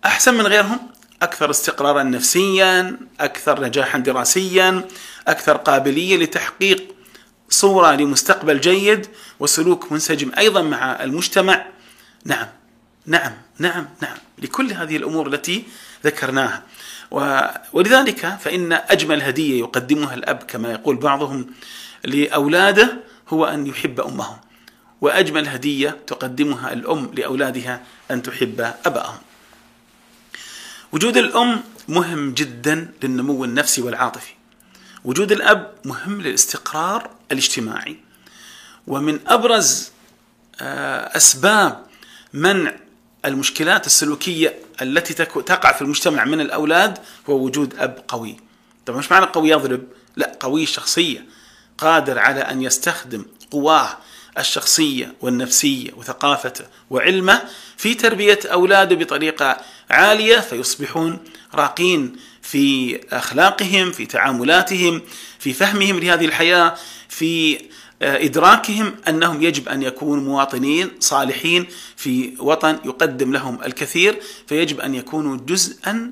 أحسن 0.05 0.33
من 0.33 0.47
غيرهم؟ 0.47 0.79
أكثر 1.21 1.49
استقرارا 1.49 2.03
نفسيا 2.03 2.97
أكثر 3.19 3.61
نجاحا 3.61 3.97
دراسيا 3.97 4.87
أكثر 5.27 5.57
قابلية 5.57 6.17
لتحقيق 6.17 6.95
صورة 7.49 7.91
لمستقبل 7.91 8.61
جيد 8.61 9.07
وسلوك 9.39 9.91
منسجم 9.91 10.31
أيضا 10.37 10.61
مع 10.61 11.03
المجتمع. 11.03 11.65
نعم 12.25 12.47
نعم 13.05 13.33
نعم 13.59 13.87
نعم 14.01 14.17
لكل 14.37 14.73
هذه 14.73 14.97
الأمور 14.97 15.27
التي 15.27 15.63
ذكرناها. 16.05 16.63
ولذلك 17.73 18.37
فإن 18.41 18.73
أجمل 18.73 19.21
هدية 19.21 19.59
يقدمها 19.59 20.13
الأب 20.13 20.43
كما 20.47 20.71
يقول 20.71 20.95
بعضهم 20.95 21.47
لأولاده 22.03 22.97
هو 23.29 23.45
أن 23.45 23.67
يحب 23.67 23.99
أمهم. 23.99 24.37
وأجمل 25.01 25.47
هدية 25.47 25.97
تقدمها 26.07 26.73
الأم 26.73 27.11
لأولادها 27.13 27.83
أن 28.11 28.23
تحب 28.23 28.73
اباهم 28.85 29.17
وجود 30.91 31.17
الأم 31.17 31.63
مهم 31.87 32.33
جدا 32.33 32.91
للنمو 33.03 33.45
النفسي 33.45 33.81
والعاطفي. 33.81 34.33
وجود 35.05 35.31
الأب 35.31 35.73
مهم 35.85 36.21
للاستقرار 36.21 37.09
الاجتماعي. 37.31 37.97
ومن 38.87 39.19
أبرز 39.27 39.91
آه، 40.61 41.17
أسباب 41.17 41.85
منع 42.33 42.75
المشكلات 43.25 43.85
السلوكية 43.85 44.59
التي 44.81 45.13
تقع 45.23 45.71
في 45.71 45.81
المجتمع 45.81 46.25
من 46.25 46.41
الأولاد 46.41 46.97
هو 47.29 47.45
وجود 47.45 47.75
أب 47.75 48.03
قوي. 48.07 48.37
طبعا 48.85 48.99
مش 48.99 49.11
معنى 49.11 49.25
قوي 49.25 49.49
يضرب 49.49 49.83
لا 50.15 50.37
قوي 50.39 50.65
شخصية 50.65 51.25
قادر 51.77 52.19
على 52.19 52.39
أن 52.39 52.61
يستخدم 52.61 53.25
قواه 53.51 53.97
الشخصية 54.39 55.13
والنفسية 55.21 55.91
وثقافته 55.97 56.65
وعلمه 56.89 57.41
في 57.77 57.93
تربية 57.93 58.39
أولاده 58.45 58.95
بطريقة 58.95 59.57
عالية 59.89 60.39
فيصبحون 60.39 61.19
راقين 61.53 62.15
في 62.41 62.99
أخلاقهم 63.11 63.91
في 63.91 64.05
تعاملاتهم 64.05 65.01
في 65.39 65.53
فهمهم 65.53 65.99
لهذه 65.99 66.25
الحياة 66.25 66.75
في 67.09 67.59
آه، 68.01 68.25
إدراكهم 68.25 68.95
أنهم 69.07 69.43
يجب 69.43 69.69
أن 69.69 69.83
يكونوا 69.83 70.23
مواطنين 70.23 70.91
صالحين 70.99 71.67
في 71.95 72.33
وطن 72.39 72.79
يقدم 72.85 73.33
لهم 73.33 73.63
الكثير 73.65 74.19
فيجب 74.47 74.79
أن 74.79 74.95
يكونوا 74.95 75.37
جزءا 75.37 76.11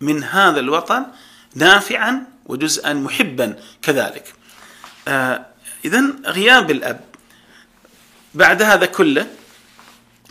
من 0.00 0.24
هذا 0.24 0.60
الوطن 0.60 1.06
نافعا 1.54 2.24
وجزءا 2.46 2.92
محبا 2.92 3.56
كذلك. 3.82 4.34
آه، 5.08 5.46
إذا 5.84 6.04
غياب 6.26 6.70
الأب 6.70 7.09
بعد 8.34 8.62
هذا 8.62 8.86
كله 8.86 9.26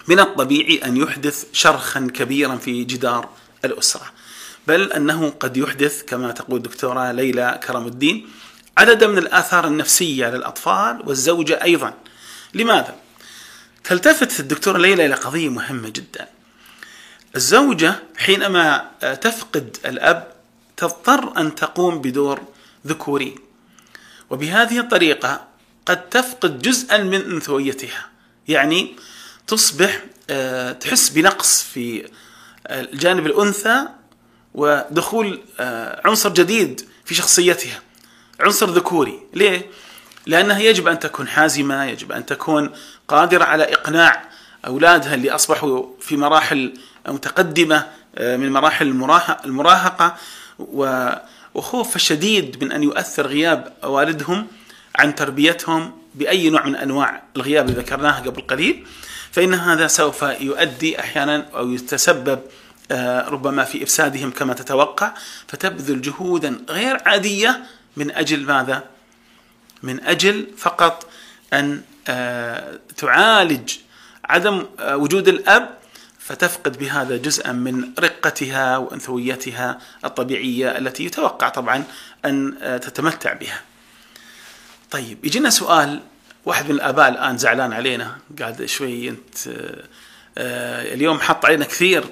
من 0.08 0.20
الطبيعي 0.20 0.78
أن 0.86 0.98
يحدث 0.98 1.46
شرخا 1.54 2.08
كبيرا 2.14 2.56
في 2.56 2.84
جدار 2.84 3.30
الأسرة. 3.66 4.12
بل 4.68 4.92
أنه 4.92 5.30
قد 5.30 5.58
يحدث 5.58 6.04
كما 6.04 6.32
تقول 6.32 6.58
الدكتورة 6.58 7.12
ليلى 7.12 7.60
كرم 7.68 7.88
الدين 7.88 8.28
عددا 8.78 9.08
من 9.08 9.18
الآثار 9.18 9.68
النفسية 9.68 10.26
على 10.26 10.38
الأطفال 10.38 11.02
والزوجة 11.06 11.64
أيضا. 11.64 11.94
لماذا؟ 12.54 12.96
تلتفت 13.84 14.40
الدكتورة 14.40 14.78
ليلى 14.78 15.06
إلى 15.06 15.16
قضية 15.16 15.50
مهمة 15.50 15.90
جدا. 15.90 16.28
الزوجة 17.36 17.96
حينما 18.18 18.92
تفقد 19.22 19.78
الأب 19.86 20.34
تضطر 20.78 21.38
أن 21.38 21.56
تقوم 21.56 22.02
بدور 22.02 22.42
ذكوري. 22.88 23.36
وبهذه 24.30 24.80
الطريقة 24.80 25.49
قد 25.86 26.10
تفقد 26.10 26.62
جزءا 26.62 26.98
من 26.98 27.32
انثويتها. 27.32 28.10
يعني 28.48 28.96
تصبح 29.48 30.04
آه، 30.30 30.72
تحس 30.72 31.10
بنقص 31.10 31.64
في 31.64 32.10
الجانب 32.70 33.26
الأنثى 33.26 33.88
ودخول 34.54 35.42
آه، 35.60 36.02
عنصر 36.06 36.30
جديد 36.30 36.82
في 37.06 37.16
شخصيتها. 37.16 37.82
عنصر 38.40 38.70
ذكوري. 38.70 39.20
ليه؟ 39.34 39.70
لأنها 40.26 40.60
يجب 40.60 40.88
أن 40.88 41.00
تكون 41.00 41.28
حازمة 41.28 41.84
يجب 41.84 42.12
أن 42.12 42.26
تكون 42.26 42.72
قادرة 43.08 43.44
على 43.44 43.64
إقناع 43.64 44.30
أولادها 44.68 45.16
اللي 45.16 45.32
أصبحوا 45.32 45.86
في 46.00 46.18
مراحل 46.18 46.74
متقدمة 47.08 47.88
آه، 48.16 48.38
من 48.38 48.52
مراحل 48.52 48.88
المراهقة 49.46 50.16
وخوف 51.56 51.98
شديد 51.98 52.64
من 52.64 52.72
أن 52.72 52.84
يؤثر 52.84 53.28
غياب 53.28 53.74
والدهم. 53.84 54.48
عن 55.00 55.16
تربيتهم 55.16 55.92
بأي 56.16 56.50
نوع 56.50 56.66
من 56.66 56.76
أنواع 56.76 57.24
الغياب 57.36 57.70
اللي 57.70 57.82
ذكرناها 57.82 58.20
قبل 58.20 58.42
قليل 58.42 58.86
فإن 59.32 59.54
هذا 59.54 59.88
سوف 59.88 60.22
يؤدي 60.22 61.00
أحيانا 61.00 61.46
أو 61.56 61.72
يتسبب 61.72 62.40
آه، 62.92 63.30
ربما 63.30 63.64
في 63.64 63.84
إفسادهم 63.84 64.32
كما 64.32 64.54
تتوقع 64.54 65.14
فتبذل 65.48 66.02
جهودا 66.02 66.62
غير 66.70 67.02
عادية 67.06 67.64
من 67.98 68.12
أجل 68.12 68.46
ماذا؟ 68.46 68.84
من 69.84 70.04
أجل 70.04 70.48
فقط 70.58 71.10
أن 71.54 71.82
آه، 72.08 72.80
تعالج 72.98 73.74
عدم 74.26 74.66
آه، 74.80 74.98
وجود 74.98 75.28
الأب 75.28 75.78
فتفقد 76.20 76.78
بهذا 76.78 77.18
جزءا 77.18 77.52
من 77.52 77.94
رقتها 78.00 78.78
وأنثويتها 78.78 79.80
الطبيعية 80.06 80.78
التي 80.78 81.06
يتوقع 81.06 81.50
طبعا 81.50 81.84
أن 82.26 82.58
تتمتع 82.82 83.34
بها. 83.34 83.69
طيب 84.92 85.26
يجينا 85.26 85.50
سؤال 85.50 86.02
واحد 86.46 86.66
من 86.66 86.72
الآباء 86.72 87.10
الآن 87.10 87.38
زعلان 87.38 87.74
علينا 87.74 88.18
قاعد 88.40 88.66
شوي 88.66 89.10
أنت 89.10 89.38
اليوم 90.38 91.20
حط 91.20 91.46
علينا 91.46 91.66
كثير. 91.66 92.04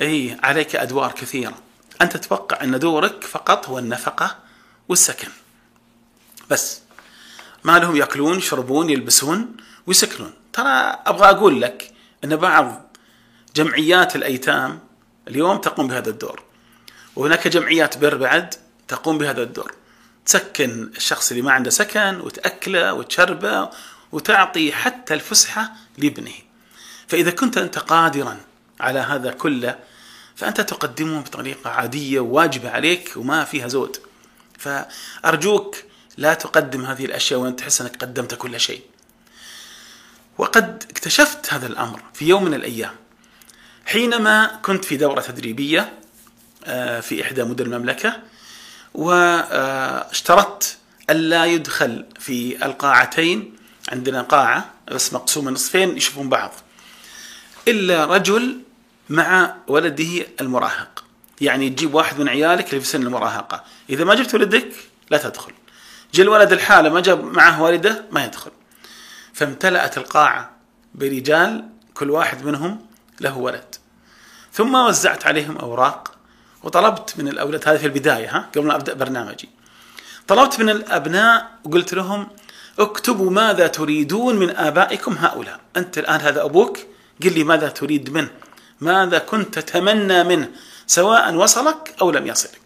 إي 0.00 0.36
عليك 0.42 0.76
أدوار 0.76 1.12
كثيرة. 1.12 1.58
أنت 2.02 2.16
تتوقع 2.16 2.62
أن 2.62 2.78
دورك 2.78 3.24
فقط 3.24 3.68
هو 3.68 3.78
النفقة 3.78 4.38
والسكن. 4.88 5.28
بس 6.50 6.80
ما 7.64 7.78
لهم 7.78 7.96
يأكلون 7.96 8.38
يشربون 8.38 8.90
يلبسون 8.90 9.56
ويسكنون. 9.86 10.32
ترى 10.52 10.98
أبغى 11.06 11.30
أقول 11.30 11.60
لك 11.60 11.92
أن 12.24 12.36
بعض 12.36 12.96
جمعيات 13.56 14.16
الأيتام 14.16 14.80
اليوم 15.28 15.58
تقوم 15.58 15.88
بهذا 15.88 16.10
الدور 16.10 16.42
وهناك 17.16 17.48
جمعيات 17.48 17.98
بر 17.98 18.16
بعد 18.16 18.54
تقوم 18.88 19.18
بهذا 19.18 19.42
الدور. 19.42 19.74
تسكن 20.28 20.90
الشخص 20.96 21.30
اللي 21.30 21.42
ما 21.42 21.52
عنده 21.52 21.70
سكن 21.70 22.20
وتأكله 22.20 22.92
وتشربه 22.92 23.70
وتعطي 24.12 24.72
حتى 24.72 25.14
الفسحة 25.14 25.72
لابنه. 25.98 26.34
فإذا 27.08 27.30
كنت 27.30 27.58
أنت 27.58 27.78
قادرا 27.78 28.40
على 28.80 28.98
هذا 28.98 29.30
كله 29.30 29.78
فأنت 30.36 30.60
تقدمه 30.60 31.20
بطريقة 31.20 31.70
عادية 31.70 32.20
وواجبة 32.20 32.70
عليك 32.70 33.12
وما 33.16 33.44
فيها 33.44 33.68
زود. 33.68 33.96
فأرجوك 34.58 35.76
لا 36.16 36.34
تقدم 36.34 36.84
هذه 36.84 37.04
الأشياء 37.04 37.40
وأنت 37.40 37.58
تحس 37.58 37.80
أنك 37.80 37.96
قدمت 37.96 38.34
كل 38.34 38.60
شيء. 38.60 38.82
وقد 40.38 40.84
اكتشفت 40.90 41.52
هذا 41.52 41.66
الأمر 41.66 42.02
في 42.14 42.28
يوم 42.28 42.44
من 42.44 42.54
الأيام. 42.54 42.94
حينما 43.86 44.60
كنت 44.62 44.84
في 44.84 44.96
دورة 44.96 45.20
تدريبية 45.20 45.92
آه، 46.64 47.00
في 47.00 47.22
إحدى 47.22 47.44
مدن 47.44 47.64
المملكة 47.64 48.22
واشترطت 48.98 50.78
ألا 51.10 51.44
يدخل 51.44 52.04
في 52.20 52.66
القاعتين. 52.66 53.56
عندنا 53.92 54.22
قاعة 54.22 54.70
بس 54.88 55.12
مقسومة 55.12 55.50
نصفين 55.50 55.96
يشوفون 55.96 56.28
بعض. 56.28 56.50
إلا 57.68 58.04
رجل 58.04 58.60
مع 59.08 59.54
ولده 59.66 60.26
المراهق. 60.40 61.04
يعني 61.40 61.70
تجيب 61.70 61.94
واحد 61.94 62.20
من 62.20 62.28
عيالك 62.28 62.70
اللي 62.70 62.80
في 62.80 62.86
سن 62.86 63.02
المراهقة. 63.02 63.64
إذا 63.90 64.04
ما 64.04 64.14
جبت 64.14 64.34
ولدك 64.34 64.72
لا 65.10 65.18
تدخل. 65.18 65.52
جاء 66.14 66.26
الولد 66.26 66.52
الحالة 66.52 66.88
ما 66.88 67.00
جاب 67.00 67.24
معه 67.24 67.62
والده 67.62 68.04
ما 68.10 68.24
يدخل. 68.24 68.50
فامتلأت 69.32 69.98
القاعة 69.98 70.50
برجال 70.94 71.68
كل 71.94 72.10
واحد 72.10 72.44
منهم 72.44 72.86
له 73.20 73.38
ولد. 73.38 73.74
ثم 74.52 74.74
وزعت 74.74 75.26
عليهم 75.26 75.56
أوراق. 75.56 76.17
وطلبت 76.62 77.14
من 77.18 77.28
الأولاد 77.28 77.68
هذه 77.68 77.76
في 77.76 77.86
البداية 77.86 78.36
ها 78.36 78.48
قبل 78.56 78.66
ما 78.66 78.74
أبدأ 78.74 78.94
برنامجي. 78.94 79.48
طلبت 80.28 80.60
من 80.60 80.70
الأبناء 80.70 81.58
وقلت 81.64 81.94
لهم 81.94 82.28
اكتبوا 82.78 83.30
ماذا 83.30 83.66
تريدون 83.66 84.36
من 84.36 84.56
آبائكم 84.56 85.12
هؤلاء. 85.12 85.60
أنت 85.76 85.98
الآن 85.98 86.20
هذا 86.20 86.44
أبوك؟ 86.44 86.78
قل 87.22 87.32
لي 87.32 87.44
ماذا 87.44 87.68
تريد 87.68 88.10
منه 88.10 88.30
ماذا 88.80 89.18
كنت 89.18 89.58
تتمنى 89.58 90.24
منه 90.24 90.48
سواء 90.86 91.34
وصلك 91.34 91.94
أو 92.00 92.10
لم 92.10 92.26
يصلك. 92.26 92.60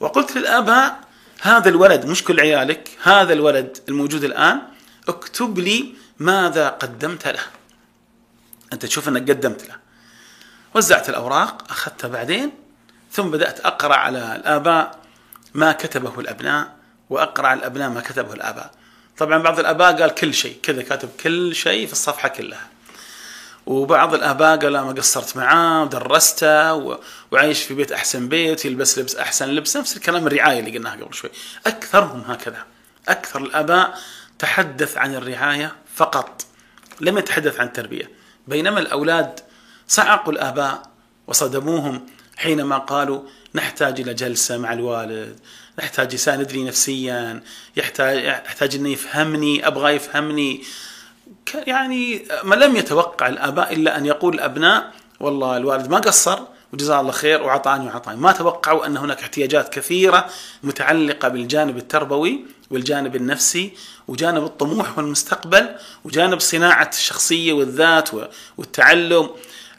وقلت 0.00 0.36
للآباء 0.36 1.00
هذا 1.40 1.68
الولد 1.68 2.06
مش 2.06 2.24
كل 2.24 2.40
عيالك 2.40 2.98
هذا 3.02 3.32
الولد 3.32 3.78
الموجود 3.88 4.24
الآن 4.24 4.62
اكتب 5.08 5.58
لي 5.58 5.94
ماذا 6.18 6.68
قدمت 6.68 7.28
له. 7.28 7.40
أنت 8.72 8.86
تشوف 8.86 9.08
أنك 9.08 9.30
قدمت 9.30 9.68
له. 9.68 9.76
وزعت 10.74 11.08
الأوراق 11.08 11.70
أخذتها 11.70 12.08
بعدين 12.08 12.67
ثم 13.12 13.30
بدأت 13.30 13.60
أقرأ 13.60 13.94
على 13.94 14.36
الآباء 14.36 14.98
ما 15.54 15.72
كتبه 15.72 16.20
الأبناء 16.20 16.76
وأقرأ 17.10 17.46
على 17.46 17.58
الأبناء 17.58 17.90
ما 17.90 18.00
كتبه 18.00 18.34
الآباء. 18.34 18.70
طبعا 19.18 19.38
بعض 19.38 19.58
الآباء 19.58 20.00
قال 20.00 20.14
كل 20.14 20.34
شيء 20.34 20.58
كذا 20.62 20.82
كاتب 20.82 21.08
كل 21.20 21.54
شيء 21.54 21.86
في 21.86 21.92
الصفحة 21.92 22.28
كلها. 22.28 22.68
وبعض 23.66 24.14
الآباء 24.14 24.58
قال 24.58 24.72
ما 24.72 24.92
قصرت 24.92 25.36
معاه 25.36 25.82
ودرسته. 25.82 26.74
وعايش 27.30 27.62
في 27.62 27.74
بيت 27.74 27.92
أحسن 27.92 28.28
بيت 28.28 28.64
يلبس 28.64 28.98
لبس 28.98 29.16
أحسن 29.16 29.48
لبس 29.48 29.76
نفس 29.76 29.96
الكلام 29.96 30.26
الرعاية 30.26 30.60
اللي 30.60 30.78
قلناها 30.78 30.96
قبل 30.96 31.14
شوي. 31.14 31.30
أكثرهم 31.66 32.20
هكذا. 32.20 32.64
أكثر 33.08 33.42
الآباء 33.42 33.98
تحدث 34.38 34.96
عن 34.96 35.14
الرعاية 35.14 35.76
فقط 35.94 36.46
لم 37.00 37.18
يتحدث 37.18 37.60
عن 37.60 37.66
التربية. 37.66 38.10
بينما 38.46 38.80
الأولاد 38.80 39.40
صعقوا 39.88 40.32
الآباء 40.32 40.82
وصدموهم 41.26 42.06
حينما 42.38 42.78
قالوا 42.78 43.22
نحتاج 43.54 44.00
إلى 44.00 44.14
جلسة 44.14 44.58
مع 44.58 44.72
الوالد 44.72 45.40
نحتاج 45.78 46.14
يساندني 46.14 46.64
نفسيا 46.64 47.42
يحتاج 47.76 48.24
يحتاج 48.24 48.74
إنه 48.74 48.88
يفهمني 48.88 49.66
أبغى 49.66 49.92
يفهمني. 49.92 50.62
يعني 51.66 52.24
ما 52.44 52.54
لم 52.54 52.76
يتوقع 52.76 53.28
الآباء 53.28 53.72
إلا 53.72 53.98
أن 53.98 54.06
يقول 54.06 54.34
الأبناء 54.34 54.92
والله 55.20 55.56
الوالد 55.56 55.90
ما 55.90 55.98
قصر 55.98 56.38
وجزاه 56.72 57.00
الله 57.00 57.12
خير 57.12 57.42
وعطاني 57.42 57.86
وعطاني. 57.86 58.20
ما 58.20 58.32
توقعوا 58.32 58.86
أن 58.86 58.96
هناك 58.96 59.20
احتياجات 59.20 59.74
كثيرة 59.74 60.26
متعلقة 60.62 61.28
بالجانب 61.28 61.76
التربوي 61.76 62.44
والجانب 62.70 63.16
النفسي 63.16 63.72
وجانب 64.08 64.44
الطموح 64.44 64.98
والمستقبل 64.98 65.68
وجانب 66.04 66.40
صناعة 66.40 66.90
الشخصية 66.92 67.52
والذات 67.52 68.10
والتعلم. 68.56 69.30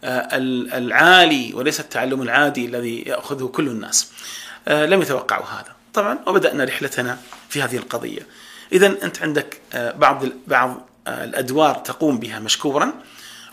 العالي 0.03 1.53
وليس 1.53 1.79
التعلم 1.79 2.21
العادي 2.21 2.65
الذي 2.65 3.01
يأخذه 3.01 3.45
كل 3.45 3.67
الناس. 3.67 4.11
آه، 4.67 4.85
لم 4.85 5.01
يتوقعوا 5.01 5.45
هذا. 5.45 5.75
طبعا 5.93 6.19
وبدأنا 6.27 6.63
رحلتنا 6.63 7.17
في 7.49 7.61
هذه 7.61 7.77
القضية. 7.77 8.27
اذا 8.71 8.87
أنت 8.87 9.21
عندك 9.21 9.61
آه، 9.73 9.91
بعض 9.91 10.25
بعض 10.47 10.89
الأدوار 11.07 11.75
تقوم 11.75 12.19
بها 12.19 12.39
مشكورا 12.39 12.93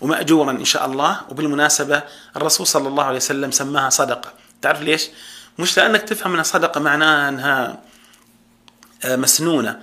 وماجورا 0.00 0.50
إن 0.50 0.64
شاء 0.64 0.86
الله 0.86 1.20
وبالمناسبة 1.30 2.02
الرسول 2.36 2.66
صلى 2.66 2.88
الله 2.88 3.04
عليه 3.04 3.16
وسلم 3.16 3.50
سماها 3.50 3.90
صدقة 3.90 4.32
تعرف 4.62 4.80
ليش؟ 4.80 5.08
مش 5.58 5.76
لأنك 5.76 6.02
تفهم 6.02 6.32
انها 6.32 6.42
صدقة 6.42 6.80
معناها 6.80 7.28
أنها 7.28 7.78
آه، 9.04 9.16
مسنونة 9.16 9.80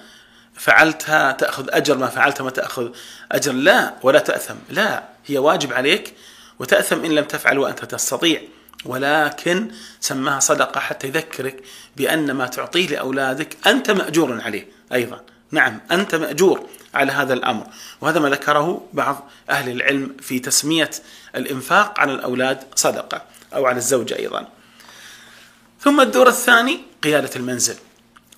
فعلتها 0.55 1.31
تأخذ 1.31 1.65
أجر 1.69 1.97
ما 1.97 2.07
فعلتها 2.07 2.43
ما 2.43 2.49
تأخذ 2.49 2.89
أجر 3.31 3.51
لا 3.51 3.93
ولا 4.03 4.19
تأثم 4.19 4.55
لا 4.69 5.03
هي 5.25 5.37
واجب 5.37 5.73
عليك 5.73 6.13
وتأثم 6.59 7.05
إن 7.05 7.11
لم 7.11 7.25
تفعل 7.25 7.59
وأنت 7.59 7.85
تستطيع 7.85 8.41
ولكن 8.85 9.71
سماها 9.99 10.39
صدقة 10.39 10.79
حتى 10.79 11.07
يذكرك 11.07 11.63
بأن 11.97 12.31
ما 12.31 12.47
تعطيه 12.47 12.87
لأولادك 12.87 13.57
أنت 13.67 13.91
مأجور 13.91 14.41
عليه 14.41 14.67
أيضا 14.93 15.21
نعم 15.51 15.79
أنت 15.91 16.15
مأجور 16.15 16.67
على 16.93 17.11
هذا 17.11 17.33
الأمر 17.33 17.67
وهذا 18.01 18.19
ما 18.19 18.29
ذكره 18.29 18.87
بعض 18.93 19.29
أهل 19.49 19.71
العلم 19.71 20.15
في 20.19 20.39
تسمية 20.39 20.89
الإنفاق 21.35 21.99
على 21.99 22.11
الأولاد 22.11 22.63
صدقة 22.75 23.21
أو 23.55 23.65
على 23.65 23.77
الزوجه 23.77 24.19
أيضا. 24.19 24.47
ثم 25.79 26.01
الدور 26.01 26.27
الثاني 26.27 26.79
قيادة 27.03 27.29
المنزل. 27.35 27.75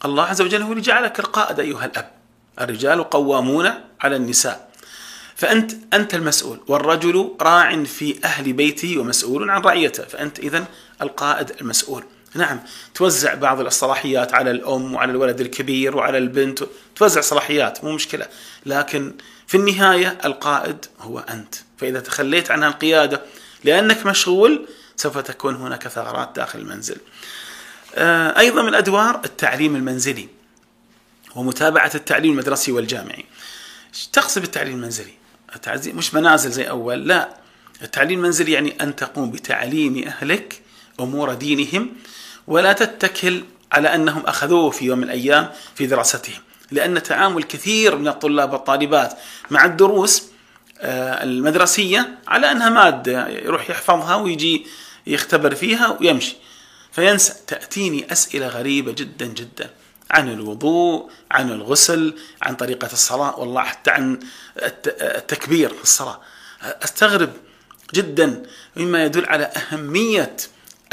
الله 0.06 0.24
عز 0.24 0.42
وجل 0.42 0.62
هو 0.62 0.72
اللي 0.72 0.82
جعلك 0.82 1.20
القائد 1.20 1.60
أيها 1.60 1.86
الأب. 1.86 2.12
الرجال 2.62 3.10
قوامون 3.10 3.72
على 4.02 4.16
النساء. 4.16 4.65
فأنت 5.36 5.72
أنت 5.94 6.14
المسؤول 6.14 6.60
والرجل 6.68 7.36
راع 7.42 7.84
في 7.84 8.20
أهل 8.24 8.54
بيته 8.54 8.98
ومسؤول 8.98 9.50
عن 9.50 9.62
رعيته 9.62 10.04
فأنت 10.04 10.40
اذا 10.40 10.66
القائد 11.02 11.52
المسؤول. 11.62 12.04
نعم 12.36 12.60
توزع 12.94 13.34
بعض 13.34 13.60
الصلاحيات 13.60 14.34
على 14.34 14.52
الأم 14.52 14.94
وعلى 14.94 15.12
الولد 15.12 15.42
الكبير 15.42 15.98
وعلى 15.98 16.18
البنت 16.18 16.64
توزع 16.96 17.22
صلاحيات 17.22 17.84
مو 17.84 17.92
مشكلة 17.92 18.26
لكن 18.66 19.14
في 19.48 19.58
النهاية 19.58 20.18
القائد 20.26 20.86
هو 21.00 21.20
أنت 21.20 21.56
فإذا 21.78 22.00
تخليت 22.00 22.52
عن 22.52 22.64
القيادة 22.64 23.22
لأنك 23.64 24.06
مشغول 24.06 24.68
سوف 24.96 25.18
تكون 25.18 25.56
هناك 25.56 25.88
ثغرات 25.88 26.36
داخل 26.36 26.60
المنزل. 26.60 26.98
آه، 27.96 28.40
أيضا 28.40 28.62
من 28.62 28.76
أدوار 28.76 29.22
التعليم 29.26 29.76
المنزلي 29.76 30.30
ومتابعة 31.36 31.92
التعليم 31.96 32.32
المدرسي 32.32 32.72
والجامعي. 32.72 33.26
تقصد 34.14 34.42
بالتعليم 34.42 34.74
المنزلي؟ 34.74 35.14
مش 35.88 36.14
منازل 36.14 36.52
زي 36.52 36.70
أول 36.70 37.08
لا. 37.08 37.30
التعليم 37.82 38.20
المنزلي 38.20 38.52
يعني 38.52 38.76
أن 38.82 38.96
تقوم 38.96 39.32
بتعليم 39.32 40.04
أهلك 40.08 40.62
أمور 41.00 41.34
دينهم 41.34 41.90
ولا 42.48 42.74
تتكل 42.74 43.44
على 43.72 43.96
أنهم 43.96 44.26
أخذوه 44.26 44.70
في 44.70 44.86
يوم 44.86 44.98
من 44.98 45.04
الأيام 45.04 45.50
في 45.76 45.88
دراستهم، 45.88 46.42
لأن 46.72 47.04
تعامل 47.04 47.44
كثير 47.44 47.96
من 47.96 48.08
الطلاب 48.08 48.54
والطالبات 48.54 49.14
مع 49.52 49.66
الدروس 49.66 50.24
آه، 50.80 51.24
المدرسية 51.24 52.18
على 52.28 52.52
أنها 52.52 52.70
مادة 52.70 53.28
يروح 53.28 53.70
يحفظها 53.70 54.16
ويجي 54.16 54.66
يختبر 55.08 55.56
فيها 55.56 55.98
ويمشي. 56.02 56.36
فينسى. 56.92 57.34
تأتيني 57.48 58.12
أسئلة 58.12 58.48
غريبة 58.48 58.92
جدا 58.92 59.26
جدا. 59.26 59.70
عن 60.12 60.30
الوضوء 60.30 61.10
عن 61.32 61.52
الغسل 61.52 62.16
عن 62.42 62.56
طريقة 62.56 62.90
الصلاة 62.94 63.40
والله 63.40 63.62
حتى 63.62 63.92
عن 63.92 64.20
التكبير 64.58 65.70
في 65.70 65.84
الصلاة. 65.84 66.22
أستغرب 66.62 67.30
جدا 67.94 68.44
مما 68.76 69.06
يدل 69.06 69.26
على 69.26 69.44
أهمية 69.44 70.36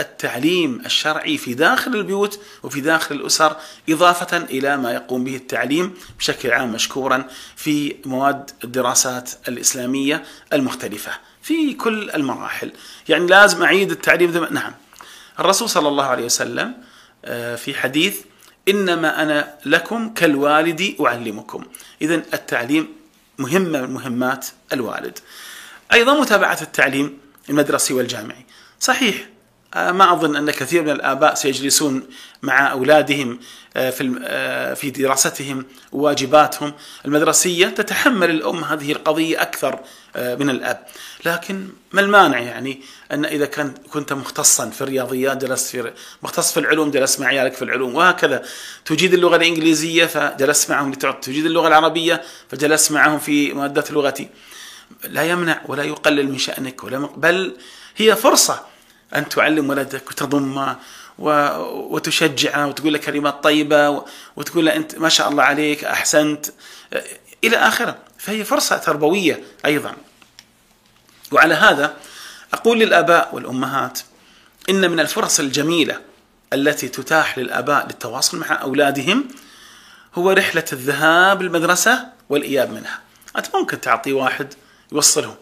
التعليم 0.00 0.82
الشرعي 0.86 1.38
في 1.38 1.54
داخل 1.54 1.94
البيوت 1.96 2.40
وفي 2.62 2.80
داخل 2.80 3.14
الأسر 3.14 3.56
إضافة 3.88 4.36
إلى 4.36 4.76
ما 4.76 4.92
يقوم 4.92 5.24
به 5.24 5.36
التعليم 5.36 5.94
بشكل 6.18 6.52
عام 6.52 6.72
مشكورا 6.72 7.24
في 7.56 7.96
مواد 8.04 8.50
الدراسات 8.64 9.30
الإسلامية 9.48 10.24
المختلفة 10.52 11.12
في 11.42 11.74
كل 11.74 12.10
المراحل. 12.10 12.72
يعني 13.08 13.26
لازم 13.26 13.62
أعيد 13.62 13.90
التعليم 13.90 14.46
نعم. 14.50 14.74
الرسول 15.40 15.68
صلى 15.68 15.88
الله 15.88 16.04
عليه 16.04 16.24
وسلم 16.24 16.74
آه، 17.24 17.56
في 17.56 17.74
حديث 17.74 18.16
إنما 18.68 19.22
أنا 19.22 19.54
لكم 19.66 20.14
كالوالد 20.14 20.96
أعلمكم. 21.00 21.64
اذا 22.02 22.14
التعليم 22.14 22.88
مهمه 23.38 23.80
من 23.80 23.90
مهمات 23.90 24.46
الوالد. 24.72 25.18
أيضا 25.92 26.20
متابعة 26.20 26.58
التعليم 26.62 27.18
المدرسي 27.48 27.94
والجامعي. 27.94 28.46
صحيح 28.80 29.28
ما 29.76 30.12
أظن 30.12 30.36
أن 30.36 30.50
كثير 30.50 30.82
من 30.82 30.90
الآباء 30.90 31.34
سيجلسون 31.34 32.02
مع 32.42 32.72
أولادهم 32.72 33.38
آه، 33.76 33.90
في 33.90 34.20
آه، 34.24 34.74
في 34.74 34.90
دراستهم 34.90 35.64
وواجباتهم. 35.92 36.72
المدرسية 37.04 37.66
تتحمل 37.66 38.30
الأم 38.30 38.64
هذه 38.64 38.92
القضية 38.92 39.42
أكثر 39.42 39.78
من 40.16 40.50
الأب، 40.50 40.86
لكن 41.24 41.68
ما 41.92 42.00
المانع 42.00 42.38
يعني 42.38 42.80
أن 43.12 43.24
إذا 43.24 43.46
كنت 43.92 44.12
مختصا 44.12 44.70
في 44.70 44.80
الرياضيات 44.82 45.44
جلست 45.44 45.76
في 45.76 45.92
مختص 46.22 46.52
في 46.52 46.60
العلوم 46.60 46.90
جلست 46.90 47.20
مع 47.20 47.26
عيالك 47.26 47.54
في 47.54 47.62
العلوم 47.62 47.94
وهكذا. 47.94 48.42
تجيد 48.84 49.14
اللغة 49.14 49.36
الإنجليزية 49.36 50.06
فجلست 50.06 50.70
معهم 50.70 50.92
تجيد 50.92 51.46
اللغة 51.46 51.68
العربية 51.68 52.22
فجلست 52.50 52.92
معهم 52.92 53.18
في 53.18 53.52
مادة 53.52 53.84
لغتي. 53.90 54.28
لا 55.04 55.22
يمنع 55.22 55.62
ولا 55.66 55.82
يقلل 55.82 56.28
من 56.28 56.38
شأنك 56.38 56.84
ولا 56.84 56.98
بل 57.16 57.56
هي 57.96 58.16
فرصة 58.16 58.71
أن 59.14 59.28
تعلم 59.28 59.70
ولدك 59.70 60.10
وتضمه 60.10 60.76
وتشجعه 61.18 62.66
وتقول 62.66 62.92
له 62.92 62.98
كلمات 62.98 63.44
طيبة 63.44 64.04
وتقول 64.36 64.66
له 64.66 64.76
أنت 64.76 64.98
ما 64.98 65.08
شاء 65.08 65.28
الله 65.28 65.42
عليك 65.42 65.84
أحسنت. 65.84 66.46
إلى 67.44 67.56
آخره. 67.56 67.98
فهي 68.18 68.44
فرصة 68.44 68.76
تربوية 68.76 69.42
أيضا. 69.64 69.94
وعلى 71.32 71.54
هذا 71.54 71.96
أقول 72.52 72.78
للآباء 72.78 73.34
والأمهات 73.34 74.00
إن 74.70 74.90
من 74.90 75.00
الفرص 75.00 75.40
الجميلة 75.40 76.00
التي 76.52 76.88
تتاح 76.88 77.38
للآباء 77.38 77.86
للتواصل 77.86 78.38
مع 78.38 78.62
أولادهم 78.62 79.28
هو 80.14 80.30
رحلة 80.30 80.64
الذهاب 80.72 81.42
للمدرسة 81.42 82.06
والإياب 82.28 82.70
منها. 82.70 83.00
أنت 83.36 83.46
ممكن 83.54 83.80
تعطي 83.80 84.12
واحد 84.12 84.54
يوصلهم 84.92 85.34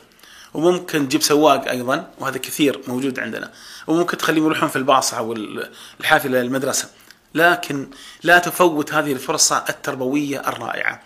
وممكن 0.54 1.08
تجيب 1.08 1.22
سواق 1.22 1.68
أيضا 1.68 2.10
وهذا 2.18 2.38
كثير 2.38 2.80
موجود 2.88 3.20
عندنا. 3.20 3.50
وممكن 3.86 4.16
تخليهم 4.16 4.44
يروحون 4.44 4.68
في 4.68 4.76
الباص 4.76 5.14
أو 5.14 5.32
الحافلة 6.00 6.42
للمدرسه 6.42 6.88
لكن 7.34 7.90
لا 8.22 8.38
تفوت 8.38 8.94
هذه 8.94 9.12
الفرصة 9.12 9.64
التربوية 9.68 10.48
الرائعة. 10.48 11.02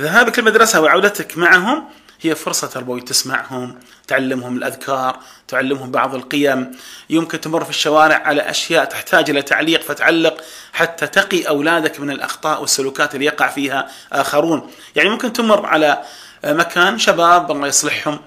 ذهابك 0.00 0.38
المدرسة 0.38 0.80
وعودتك 0.80 1.38
معهم 1.38 1.84
هي 2.20 2.34
فرصة 2.34 2.66
تربوية. 2.66 3.02
تسمعهم 3.02 3.78
تعلمهم 4.06 4.56
الأذكار 4.56 5.18
تعلمهم 5.48 5.90
بعض 5.90 6.14
القيم. 6.14 6.70
يمكن 7.10 7.40
تمر 7.40 7.64
في 7.64 7.70
الشوارع 7.70 8.16
على 8.16 8.50
أشياء 8.50 8.84
تحتاج 8.84 9.30
إلى 9.30 9.42
تعليق 9.42 9.82
فتعلق 9.82 10.40
حتى 10.72 11.06
تقي 11.06 11.42
أولادك 11.42 12.00
من 12.00 12.10
الأخطاء 12.10 12.60
والسلوكات 12.60 13.14
اللي 13.14 13.26
يقع 13.26 13.48
فيها 13.48 13.88
آخرون. 14.12 14.70
يعني 14.96 15.08
ممكن 15.08 15.32
تمر 15.32 15.66
على 15.66 16.02
مكان 16.44 16.98
شباب 16.98 17.50
الله 17.50 17.68
يصلحهم. 17.68 18.18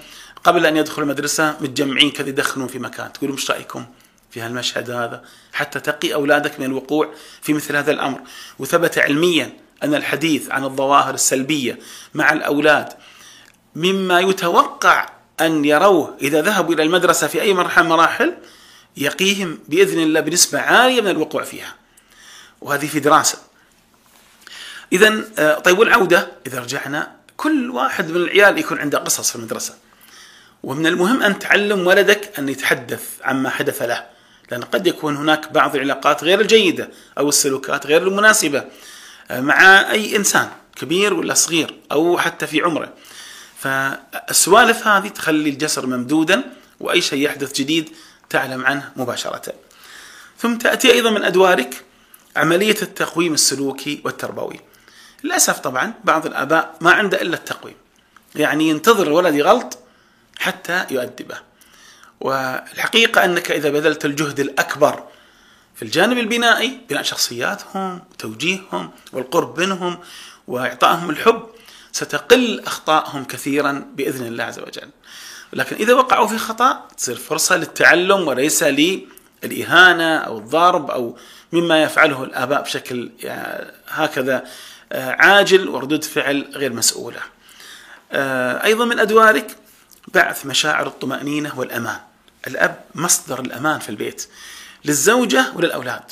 قبل 0.45 0.65
أن 0.65 0.77
يدخلوا 0.77 1.07
المدرسة 1.07 1.57
متجمعين 1.61 2.11
كذا 2.11 2.29
يدخنون 2.29 2.67
في 2.67 2.79
مكان. 2.79 3.13
تقولوا 3.13 3.35
مش 3.35 3.51
رأيكم 3.51 3.85
في 4.31 4.41
هالمشهد 4.41 4.89
هذا؟ 4.89 5.23
حتى 5.53 5.79
تقي 5.79 6.13
أولادك 6.13 6.59
من 6.59 6.65
الوقوع 6.65 7.13
في 7.41 7.53
مثل 7.53 7.75
هذا 7.75 7.91
الأمر. 7.91 8.21
وثبت 8.59 8.97
علميا 8.97 9.53
أن 9.83 9.95
الحديث 9.95 10.51
عن 10.51 10.63
الظواهر 10.63 11.13
السلبية 11.13 11.79
مع 12.13 12.33
الأولاد 12.33 12.93
مما 13.75 14.19
يتوقع 14.19 15.09
أن 15.41 15.65
يروه 15.65 16.17
إذا 16.21 16.41
ذهبوا 16.41 16.73
إلى 16.73 16.83
المدرسة 16.83 17.27
في 17.27 17.41
أي 17.41 17.53
مرحلة 17.53 17.87
مراحل 17.87 18.33
يقيهم 18.97 19.59
بإذن 19.67 19.99
الله 19.99 20.19
بنسبة 20.19 20.59
عالية 20.59 21.01
من 21.01 21.07
الوقوع 21.07 21.43
فيها. 21.43 21.75
وهذه 22.61 22.87
في 22.87 22.99
دراسة. 22.99 23.37
إذا 24.93 25.23
آه، 25.39 25.59
طيب 25.59 25.79
والعودة؟ 25.79 26.31
إذا 26.47 26.59
رجعنا 26.59 27.15
كل 27.37 27.71
واحد 27.71 28.09
من 28.09 28.15
العيال 28.15 28.57
يكون 28.57 28.79
عنده 28.79 28.97
قصص 28.97 29.29
في 29.29 29.35
المدرسة. 29.35 29.84
ومن 30.65 30.87
المهم 30.87 31.23
أن 31.23 31.39
تعلم 31.39 31.87
ولدك 31.87 32.39
أن 32.39 32.49
يتحدث 32.49 33.03
عما 33.23 33.49
حدث 33.49 33.81
له 33.81 34.05
لأن 34.51 34.63
قد 34.63 34.87
يكون 34.87 35.17
هناك 35.17 35.51
بعض 35.51 35.75
العلاقات 35.75 36.23
غير 36.23 36.41
الجيدة 36.41 36.89
أو 37.17 37.29
السلوكات 37.29 37.87
غير 37.87 38.07
المناسبة 38.07 38.63
آه، 39.31 39.41
مع 39.41 39.91
أي 39.91 40.15
إنسان 40.15 40.49
كبير 40.75 41.13
ولا 41.13 41.33
صغير 41.33 41.75
أو 41.91 42.17
حتى 42.17 42.47
في 42.47 42.61
عمره. 42.61 42.93
فالسوالف 43.57 44.87
هذه 44.87 45.07
تخلي 45.07 45.49
الجسر 45.49 45.87
ممدودا 45.87 46.43
وأي 46.79 47.01
شيء 47.01 47.19
يحدث 47.19 47.53
جديد 47.53 47.89
تعلم 48.29 48.65
عنه 48.65 48.91
مباشرة. 48.95 49.53
ثم 50.39 50.57
تأتي 50.57 50.91
أيضا 50.91 51.09
من 51.09 51.23
أدوارك 51.23 51.83
عملية 52.35 52.77
التقويم 52.81 53.33
السلوكي 53.33 54.01
والتربوي. 54.05 54.59
للأسف 55.23 55.59
طبعا 55.59 55.93
بعض 56.03 56.25
الآباء 56.25 56.75
ما 56.81 56.91
عنده 56.91 57.21
إلا 57.21 57.35
التقويم 57.35 57.75
يعني 58.35 58.69
ينتظر 58.69 59.07
الولد 59.07 59.35
يغلط 59.35 59.84
حتى 60.39 60.85
يؤدبه. 60.91 61.37
والحقيقة 62.19 63.25
أنك 63.25 63.51
إذا 63.51 63.69
بذلت 63.69 64.05
الجهد 64.05 64.39
الأكبر 64.39 65.03
في 65.75 65.81
الجانب 65.81 66.17
البنائي 66.17 66.79
بناء 66.89 67.03
شخصياتهم 67.03 68.01
وتوجيههم 68.11 68.91
والقرب 69.13 69.59
منهم 69.59 69.99
وإعطائهم 70.47 71.09
الحب 71.09 71.47
ستقل 71.91 72.59
أخطائهم 72.59 73.23
كثيرا 73.23 73.85
بإذن 73.95 74.27
الله 74.27 74.43
عز 74.43 74.59
وجل. 74.59 74.89
لكن 75.53 75.75
إذا 75.75 75.93
وقعوا 75.93 76.27
في 76.27 76.37
خطأ 76.37 76.87
تصير 76.97 77.15
فرصة 77.15 77.57
للتعلم 77.57 78.27
وليس 78.27 78.63
للإهانة 78.63 80.17
أو 80.17 80.37
الضرب 80.37 80.91
أو 80.91 81.17
مما 81.51 81.83
يفعله 81.83 82.23
الآباء 82.23 82.61
بشكل 82.61 83.11
يعني 83.19 83.71
هكذا 83.87 84.43
آه، 84.91 85.11
عاجل 85.11 85.69
وردود 85.69 86.03
فعل 86.03 86.47
غير 86.53 86.73
مسؤولة. 86.73 87.19
آه، 88.11 88.63
أيضا 88.63 88.85
من 88.85 88.99
أدوارك 88.99 89.57
بعث 90.13 90.45
مشاعر 90.45 90.87
الطمأنينة 90.87 91.59
والأمان. 91.59 91.99
الأب 92.47 92.83
مصدر 92.95 93.39
الأمان 93.39 93.79
في 93.79 93.89
البيت 93.89 94.27
للزوجة 94.85 95.51
وللأولاد. 95.55 96.11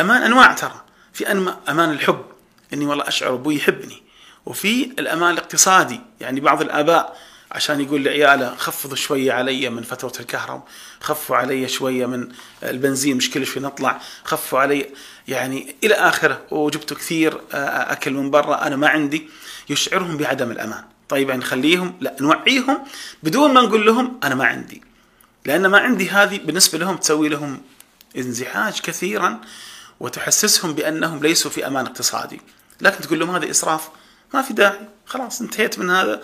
أمان 0.00 0.22
أنواع 0.22 0.52
ترى. 0.52 0.82
في 1.12 1.32
أمان 1.68 1.90
الحب. 1.90 2.24
إني 2.72 2.86
والله 2.86 3.08
أشعر 3.08 3.34
أبوي 3.34 3.56
يحبني. 3.56 4.02
وفي 4.46 4.84
الأمان 4.84 5.32
الاقتصادي. 5.32 6.00
يعني 6.20 6.40
بعض 6.40 6.62
الآباء 6.62 7.18
عشان 7.52 7.80
يقول 7.80 8.04
لعياله 8.04 8.54
خفضوا 8.54 8.96
شوية 8.96 9.32
علي 9.32 9.70
من 9.70 9.82
فترة 9.82 10.12
الكهرباء 10.20 10.62
خفوا 11.00 11.36
علي 11.36 11.68
شوية 11.68 12.06
من 12.06 12.28
البنزين 12.62 13.16
مش 13.16 13.30
كل 13.30 13.46
شوي 13.46 13.62
نطلع 13.62 14.00
خفوا 14.24 14.58
علي. 14.58 14.90
يعني 15.28 15.76
إلى 15.84 15.94
آخره. 15.94 16.42
وجبتوا 16.50 16.96
كثير 16.96 17.40
آه، 17.52 17.92
أكل 17.92 18.12
من 18.12 18.30
برا 18.30 18.66
أنا 18.66 18.76
ما 18.76 18.88
عندي. 18.88 19.28
يشعرهم 19.70 20.16
بعدم 20.16 20.50
الأمان. 20.50 20.84
طيب 21.08 21.28
يعني 21.28 21.40
نخليهم 21.40 21.94
لا 22.00 22.16
نوعيهم 22.20 22.84
بدون 23.22 23.54
ما 23.54 23.60
نقول 23.60 23.86
لهم 23.86 24.20
أنا 24.24 24.34
ما 24.34 24.44
عندي. 24.44 24.82
لأن 25.44 25.66
ما 25.66 25.78
عندي 25.78 26.10
هذه 26.10 26.38
بالنسبة 26.44 26.78
لهم 26.78 26.96
تسوي 26.96 27.28
لهم 27.28 27.62
انزعاج 28.16 28.80
كثيرا 28.80 29.40
وتحسسهم 30.00 30.72
بأنهم 30.72 31.22
ليسوا 31.22 31.50
في 31.50 31.66
أمان 31.66 31.86
اقتصادي. 31.86 32.40
لكن 32.80 33.00
تقول 33.00 33.20
لهم 33.20 33.30
هذا 33.30 33.50
إسراف 33.50 33.88
ما 34.34 34.42
في 34.42 34.52
داعي. 34.52 34.88
خلاص 35.06 35.40
انتهيت 35.40 35.78
من 35.78 35.90
هذا. 35.90 36.22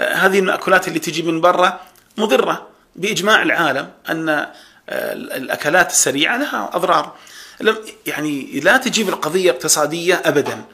هذه 0.00 0.38
المأكولات 0.38 0.88
اللي 0.88 0.98
تجي 0.98 1.22
من 1.22 1.40
برا 1.40 1.80
مضرة 2.18 2.68
بإجماع 2.96 3.42
العالم 3.42 3.90
أن 4.08 4.46
الأكلات 4.88 5.90
السريعة 5.90 6.36
لها 6.36 6.70
أضرار. 6.72 7.16
يعني 8.06 8.60
لا 8.60 8.76
تجيب 8.76 9.08
القضية 9.08 9.50
اقتصادية 9.50 10.22
أبدا. 10.24 10.64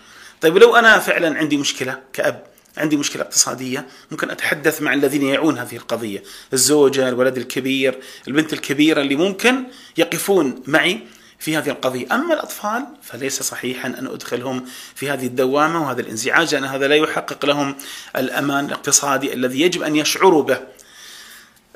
طيب 0.40 0.57
لو 0.57 0.77
أنا 0.77 0.99
فعلا 0.99 1.38
عندي 1.38 1.57
مشكلة 1.57 1.99
كأب 2.12 2.50
عندي 2.76 2.96
مشكلة 2.96 3.22
اقتصادية. 3.22 3.87
ممكن 4.11 4.30
أتحدث 4.30 4.83
مع 4.83 4.94
الذين 4.94 5.22
يعون 5.22 5.59
هذه 5.59 5.76
القضية. 5.76 6.22
الزوجة 6.52 7.09
الولد 7.09 7.37
الكبير 7.37 7.98
البنت 8.28 8.52
الكبيرة 8.52 9.00
اللي 9.00 9.16
ممكن 9.16 9.64
يقفون 9.96 10.62
معي 10.66 11.00
في 11.38 11.56
هذه 11.56 11.70
القضية. 11.70 12.06
أما 12.14 12.35
الأطفال 12.35 12.87
فليس 13.02 13.42
صحيحا 13.42 13.88
أن 13.88 14.06
أدخلهم 14.06 14.64
في 14.94 15.11
هذه 15.11 15.26
الدوامة 15.26 15.83
وهذا 15.83 16.00
الانزعاج 16.00 16.54
لأن 16.54 16.64
هذا 16.64 16.88
لا 16.88 16.96
يحقق 16.96 17.46
لهم 17.46 17.76
الأمان 18.16 18.64
الاقتصادي 18.64 19.35
الذي 19.35 19.61
يجب 19.61 19.83
أن 19.83 19.96
يشعروا 19.96 20.42
به. 20.42 20.61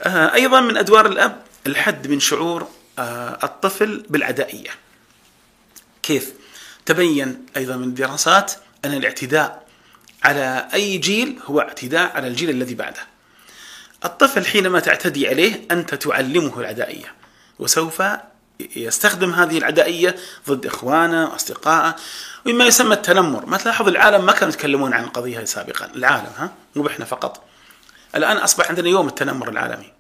آه، 0.00 0.35
أيضا 0.35 0.61
من 0.61 0.76
أدوار 0.76 1.07
الأب 1.07 1.42
الحد 1.66 2.07
من 2.07 2.20
شعور 2.20 2.68
آه، 2.98 3.38
الطفل 3.44 4.07
بالعدائية. 4.09 4.70
كيف؟ 6.02 6.33
تبين 6.87 7.46
أيضا 7.57 7.76
من 7.76 7.85
الدراسات 7.85 8.52
أن 8.85 8.92
الاعتداء 8.92 9.63
على 10.25 10.69
أي 10.75 10.99
جيل 10.99 11.39
هو 11.47 11.61
اعتداء 11.61 12.17
على 12.17 12.27
الجيل 12.27 12.51
الذي 12.51 12.75
بعده. 12.75 13.01
الطفل 14.05 14.47
حينما 14.47 14.81
تعتدي 14.81 15.29
عليه 15.29 15.63
أنت 15.71 15.95
تعلمه 15.95 16.61
العدائية 16.61 17.15
وسوف 17.59 18.03
يستخدم 18.77 19.31
هذه 19.31 19.59
العدائية 19.59 20.17
ضد 20.49 20.67
إخوانه 20.67 21.31
وأصدقائه 21.31 21.97
ومما 22.47 22.67
يسمى 22.67 22.95
التنمر. 22.95 23.47
ما 23.47 23.57
تلاحظ 23.57 23.89
العالم 23.89 24.27
ما 24.27 24.33
كانوا 24.33 24.55
يتكلمون 24.55 24.93
عن 24.93 25.05
القضية 25.05 25.39
هذه 25.39 25.45
سابقا 25.45 25.87
العالم 25.95 26.33
ها؟ 26.39 26.51
مو 26.77 26.87
إحنا 26.87 27.05
فقط. 27.05 27.45
الآن 28.15 28.37
أصبح 28.37 28.69
عندنا 28.69 28.89
يوم 28.89 29.09
التنمر 29.09 29.49
العالمي. 29.49 29.93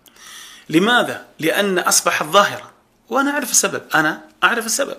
لماذا؟ 0.68 1.26
لأن 1.38 1.78
أصبحت 1.78 2.26
ظاهرة 2.26 2.70
وأنا 3.08 3.30
أعرف 3.30 3.50
السبب 3.50 3.82
أنا 3.94 4.20
أعرف 4.44 4.66
السبب. 4.66 4.96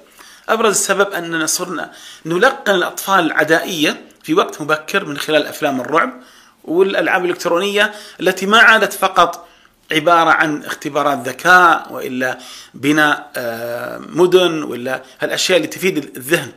أبرز 0.49 0.75
السبب 0.75 1.13
أننا 1.13 1.45
صرنا 1.45 1.91
نلقن 2.25 2.75
الأطفال 2.75 3.19
العدائية 3.19 4.01
في 4.25 4.33
وقت 4.33 4.61
مبكر 4.61 5.05
من 5.05 5.17
خلال 5.17 5.47
أفلام 5.47 5.81
الرعب 5.81 6.21
والألعاب 6.63 7.25
الإلكترونية 7.25 7.93
التي 8.19 8.45
ما 8.45 8.57
عادت 8.57 8.93
فقط 8.93 9.47
عبارة 9.91 10.29
عن 10.29 10.63
اختبارات 10.63 11.27
ذكاء 11.27 11.93
وإلا 11.93 12.39
بناء 12.73 13.31
آه، 13.35 13.97
مدن 13.97 14.63
ولا 14.63 15.03
هالأشياء 15.19 15.57
اللي 15.57 15.67
تفيد 15.67 15.97
الذهن. 15.97 16.51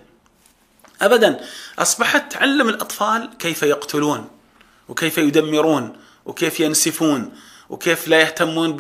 أبدا 1.03 1.41
أصبحت 1.79 2.33
تعلم 2.33 2.69
الأطفال 2.69 3.31
كيف 3.39 3.63
يقتلون 3.63 4.29
وكيف 4.89 5.19
يدمرون 5.19 5.97
وكيف 6.25 6.61
ينسفون 6.61 7.33
وكيف 7.69 8.09
لا 8.09 8.21
يهتمون 8.21 8.77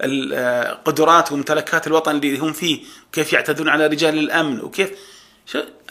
بقدرات 0.00 1.32
وممتلكات 1.32 1.86
الوطن 1.86 2.16
اللي 2.16 2.38
هم 2.38 2.52
فيه 2.52 2.84
وكيف 3.08 3.32
يعتدون 3.32 3.68
على 3.68 3.86
رجال 3.86 4.18
الأمن 4.18 4.60
وكيف 4.60 4.90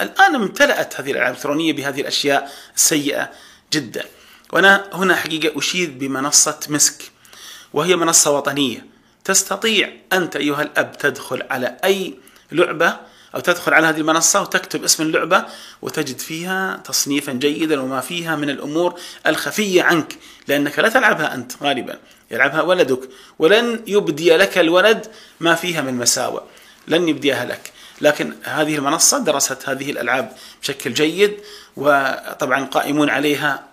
الآن 0.01 0.35
امتلأت 0.35 0.99
هذه 0.99 1.11
الألعاب 1.11 1.31
الإلكترونية 1.31 1.73
بهذه 1.73 2.01
الأشياء 2.01 2.51
السيئة 2.75 3.31
جدا. 3.73 4.05
وأنا 4.53 4.89
هنا 4.93 5.15
حقيقة 5.15 5.59
أشيد 5.59 5.99
بمنصة 5.99 6.59
مسك 6.69 7.11
وهي 7.73 7.95
منصة 7.95 8.31
وطنية. 8.31 8.85
تستطيع 9.23 9.93
أنت 10.13 10.35
أيها 10.35 10.61
الأب 10.61 10.97
تدخل 10.97 11.43
على 11.49 11.77
أي 11.83 12.13
لعبة 12.51 12.97
أو 13.35 13.39
تدخل 13.39 13.73
على 13.73 13.87
هذه 13.87 13.97
المنصة 13.97 14.41
وتكتب 14.41 14.83
اسم 14.83 15.03
اللعبة 15.03 15.45
وتجد 15.81 16.19
فيها 16.19 16.81
تصنيفا 16.85 17.33
جيدا 17.33 17.81
وما 17.81 18.01
فيها 18.01 18.35
من 18.35 18.49
الأمور 18.49 18.99
الخفية 19.27 19.83
عنك 19.83 20.17
لأنك 20.47 20.79
لا 20.79 20.89
تلعبها 20.89 21.33
أنت 21.33 21.51
غالبا. 21.63 21.99
يلعبها 22.31 22.61
ولدك. 22.61 23.09
ولن 23.39 23.83
يبدي 23.87 24.37
لك 24.37 24.57
الولد 24.57 25.07
ما 25.39 25.55
فيها 25.55 25.81
من 25.81 25.93
مساوئ. 25.93 26.41
لن 26.87 27.07
يبديها 27.07 27.45
لك. 27.45 27.71
لكن 28.03 28.33
هذه 28.43 28.75
المنصة 28.75 29.19
درست 29.19 29.69
هذه 29.69 29.91
الألعاب 29.91 30.31
بشكل 30.61 30.93
جيد 30.93 31.37
وطبعا 31.77 32.65
قائمون 32.65 33.09
عليها 33.09 33.63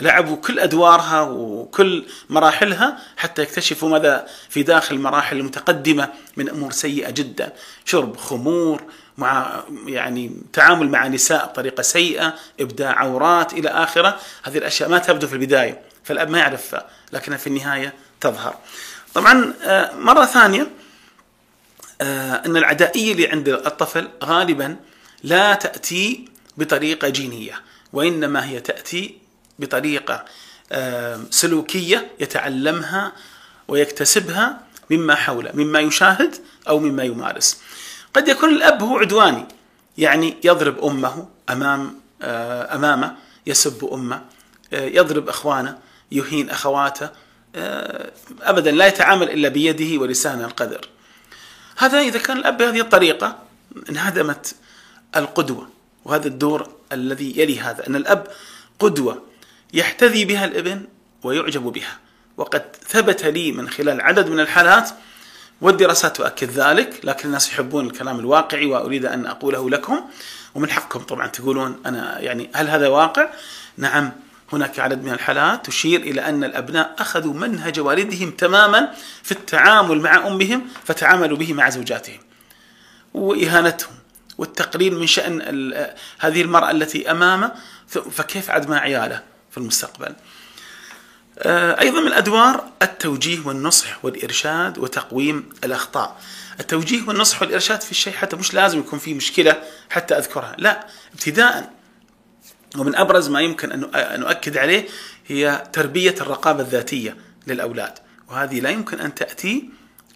لعبوا 0.00 0.36
كل 0.36 0.58
أدوارها 0.58 1.22
وكل 1.22 2.04
مراحلها 2.30 2.98
حتى 3.16 3.42
يكتشفوا 3.42 3.88
ماذا 3.88 4.26
في 4.48 4.62
داخل 4.62 4.94
المراحل 4.94 5.36
المتقدمة 5.36 6.08
من 6.36 6.48
أمور 6.48 6.72
سيئة 6.72 7.10
جدا، 7.10 7.52
شرب 7.84 8.16
خمور، 8.16 8.82
مع 9.18 9.64
يعني 9.86 10.32
تعامل 10.52 10.88
مع 10.88 11.08
نساء 11.08 11.46
بطريقة 11.46 11.82
سيئة، 11.82 12.34
إبداع 12.60 12.98
عورات 12.98 13.52
إلى 13.52 13.68
آخرة، 13.68 14.20
هذه 14.42 14.58
الأشياء 14.58 14.88
ما 14.88 14.98
تبدو 14.98 15.26
في 15.26 15.32
البداية، 15.32 15.80
فالأب 16.04 16.30
ما 16.30 16.38
يعرفها، 16.38 16.86
لكنها 17.12 17.38
في 17.38 17.46
النهاية 17.46 17.94
تظهر. 18.20 18.54
طبعا 19.14 19.54
آه، 19.64 19.94
مرة 19.94 20.24
آه، 22.00 22.42
أن 22.46 22.56
العدائية 22.56 23.12
اللي 23.12 23.28
عند 23.28 23.48
الطفل 23.48 24.08
غالبا 24.24 24.76
لا 25.24 25.54
تأتي 25.54 26.28
بطريقة 26.56 27.08
جينية، 27.08 27.60
وإنما 27.92 28.44
هي 28.48 28.60
تأتي 28.60 29.18
بطريقة 29.58 30.24
سلوكية 31.30 32.10
يتعلمها 32.20 33.12
ويكتسبها 33.68 34.60
مما 34.90 35.14
حوله 35.14 35.50
مما 35.54 35.80
يشاهد 35.80 36.34
أو 36.68 36.78
مما 36.78 37.02
يمارس. 37.02 37.60
قد 38.14 38.28
يكون 38.28 38.48
الأب 38.48 38.82
هو 38.82 38.98
عدواني 38.98 39.46
يعني 39.98 40.36
يضرب 40.44 40.84
أمه 40.84 41.28
أمام 41.50 42.00
آه، 42.22 42.74
أمامه 42.74 43.16
يسب 43.46 43.84
أمه 43.92 44.22
آه، 44.72 44.84
يضرب 44.84 45.28
إخوانه 45.28 45.78
يهين 46.12 46.50
أخواته 46.50 47.10
آه، 47.56 48.10
ابدا 48.42 48.70
لا 48.70 48.86
يتعامل 48.86 49.30
إلا 49.30 49.48
بيده 49.48 50.00
ولسانه 50.00 50.44
القدر. 50.44 50.88
هذا 51.78 51.98
إذا 51.98 52.18
كان 52.18 52.36
الأب 52.36 52.56
بهذه 52.56 52.80
الطريقة 52.80 53.38
انهدمت 53.90 54.54
القدوة 55.16 55.68
وهذا 56.04 56.26
الدور 56.28 56.68
الذي 56.92 57.40
يلي 57.40 57.60
هذا 57.60 57.86
أن 57.86 57.96
الأب 57.96 58.26
قدوة 58.78 59.22
يحتذي 59.74 60.24
بها 60.24 60.44
الابن 60.44 60.86
ويعجب 61.22 61.62
بها 61.62 61.98
وقد 62.36 62.62
ثبت 62.88 63.24
لي 63.24 63.52
من 63.52 63.68
خلال 63.68 64.00
عدد 64.00 64.28
من 64.28 64.40
الحالات 64.40 64.90
والدراسات 65.60 66.16
تؤكد 66.16 66.50
ذلك 66.50 67.00
لكن 67.04 67.28
الناس 67.28 67.48
يحبون 67.48 67.86
الكلام 67.86 68.18
الواقعي 68.18 68.66
وأريد 68.66 69.06
أن 69.06 69.26
أقوله 69.26 69.70
لكم 69.70 70.00
ومن 70.54 70.70
حقكم 70.70 71.00
طبعا 71.00 71.26
تقولون 71.26 71.82
أنا 71.86 72.20
يعني 72.20 72.50
هل 72.54 72.68
هذا 72.68 72.88
واقع؟ 72.88 73.28
نعم 73.76 74.12
هناك 74.52 74.78
عدد 74.78 75.04
من 75.04 75.12
الحالات 75.12 75.66
تشير 75.66 76.00
إلى 76.00 76.20
أن 76.20 76.44
الأبناء 76.44 76.94
أخذوا 76.98 77.34
منهج 77.34 77.80
والدهم 77.80 78.30
تماما 78.30 78.94
في 79.22 79.32
التعامل 79.32 80.00
مع 80.00 80.26
أمهم 80.26 80.68
فتعاملوا 80.84 81.36
به 81.36 81.52
مع 81.52 81.70
زوجاتهم 81.70 82.18
وإهانتهم 83.14 83.94
والتقليل 84.38 84.94
من 84.94 85.06
شأن 85.06 85.42
هذه 86.18 86.42
المرأة 86.42 86.70
التي 86.70 87.10
أمامه 87.10 87.52
فكيف 87.86 88.50
عد 88.50 88.68
مع 88.68 88.78
عياله؟ 88.78 89.22
في 89.50 89.58
المستقبل 89.58 90.14
آه، 91.38 91.80
أيضا 91.80 92.00
من 92.00 92.06
الأدوار 92.06 92.64
التوجيه 92.82 93.40
والنصح 93.44 94.04
والإرشاد 94.04 94.78
وتقويم 94.78 95.48
الأخطاء 95.64 96.20
التوجيه 96.60 97.02
والنصح 97.06 97.42
والإرشاد 97.42 97.80
في 97.80 97.90
الشيء 97.90 98.12
حتى 98.12 98.36
مش 98.36 98.54
لازم 98.54 98.78
يكون 98.78 98.98
في 98.98 99.14
مشكلة 99.14 99.62
حتى 99.90 100.18
أذكرها 100.18 100.54
لا 100.58 100.86
ابتداء 101.14 101.72
ومن 102.76 102.96
أبرز 102.96 103.28
ما 103.28 103.40
يمكن 103.40 103.72
أن 103.72 104.20
نؤكد 104.20 104.56
عليه 104.56 104.86
هي 105.26 105.64
تربية 105.72 106.14
الرقابة 106.20 106.60
الذاتية 106.60 107.16
للأولاد. 107.46 107.98
وهذه 108.28 108.60
لا 108.60 108.70
يمكن 108.70 109.00
أن 109.00 109.14
تأتي 109.14 109.70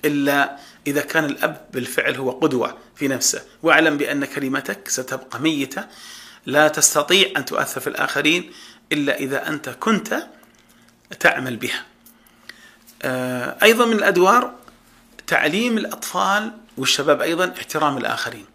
إلا 0.05 0.57
إذا 0.87 1.01
كان 1.01 1.25
الأب 1.25 1.67
بالفعل 1.73 2.17
هو 2.17 2.31
قدوة 2.31 2.79
في 2.97 3.09
نفسه. 3.09 3.43
واعلم 3.63 3.97
بأن 3.97 4.25
كلمتك 4.25 4.89
ستبقى 4.89 5.41
ميتة. 5.41 5.87
لا 6.47 6.69
تستطيع 6.69 7.31
أن 7.37 7.45
تؤثر 7.45 7.81
في 7.81 7.87
الآخرين 7.87 8.53
إلا 8.93 9.17
إذا 9.17 9.49
أنت 9.49 9.69
كنت 9.69 10.27
تعمل 11.21 11.57
بها. 11.57 11.85
آه، 13.03 13.59
أيضا 13.63 13.85
من 13.85 13.97
الأدوار 13.97 14.55
تعليم 15.27 15.79
الأطفال 15.79 16.53
والشباب 16.77 17.21
أيضا 17.21 17.55
احترام 17.59 17.99
الآخرين. 17.99 18.47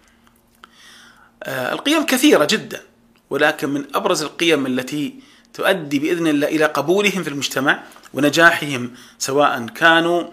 آه، 1.43 1.73
القيم 1.73 2.05
كثيرة 2.05 2.47
جدا. 2.49 2.81
ولكن 3.29 3.69
من 3.69 3.85
أبرز 3.95 4.23
القيم 4.23 4.65
التي 4.65 5.13
تؤدي 5.53 5.99
بإذن 5.99 6.27
الله 6.27 6.47
إلى 6.47 6.65
قبولهم 6.65 7.23
في 7.23 7.29
المجتمع 7.29 7.83
ونجاحهم 8.13 8.91
سواء 9.19 9.65
كانوا 9.65 10.23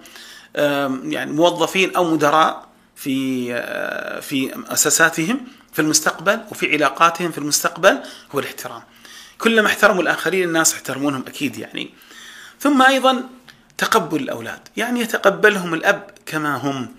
يعني 1.04 1.32
موظفين 1.32 1.96
أو 1.96 2.04
مدراء 2.04 2.66
في 2.96 3.48
آه، 3.54 4.20
في 4.20 4.52
مؤسساتهم 4.56 5.40
في 5.72 5.82
المستقبل 5.82 6.40
وفي 6.50 6.72
علاقاتهم 6.72 7.30
في 7.30 7.38
المستقبل 7.38 7.98
هو 8.34 8.38
الاحترام. 8.38 8.82
كلما 9.38 9.66
احترموا 9.66 10.02
الآخرين 10.02 10.48
الناس 10.48 10.74
يحترمونهم 10.74 11.24
أكيد 11.26 11.58
يعني. 11.58 11.90
ثم 12.60 12.82
أيضا 12.82 13.28
تقبل 13.78 14.22
الأولاد 14.22 14.60
يعني 14.76 15.00
يتقبلهم 15.00 15.74
الأب 15.74 16.10
كما 16.26 16.56
هم. 16.56 16.94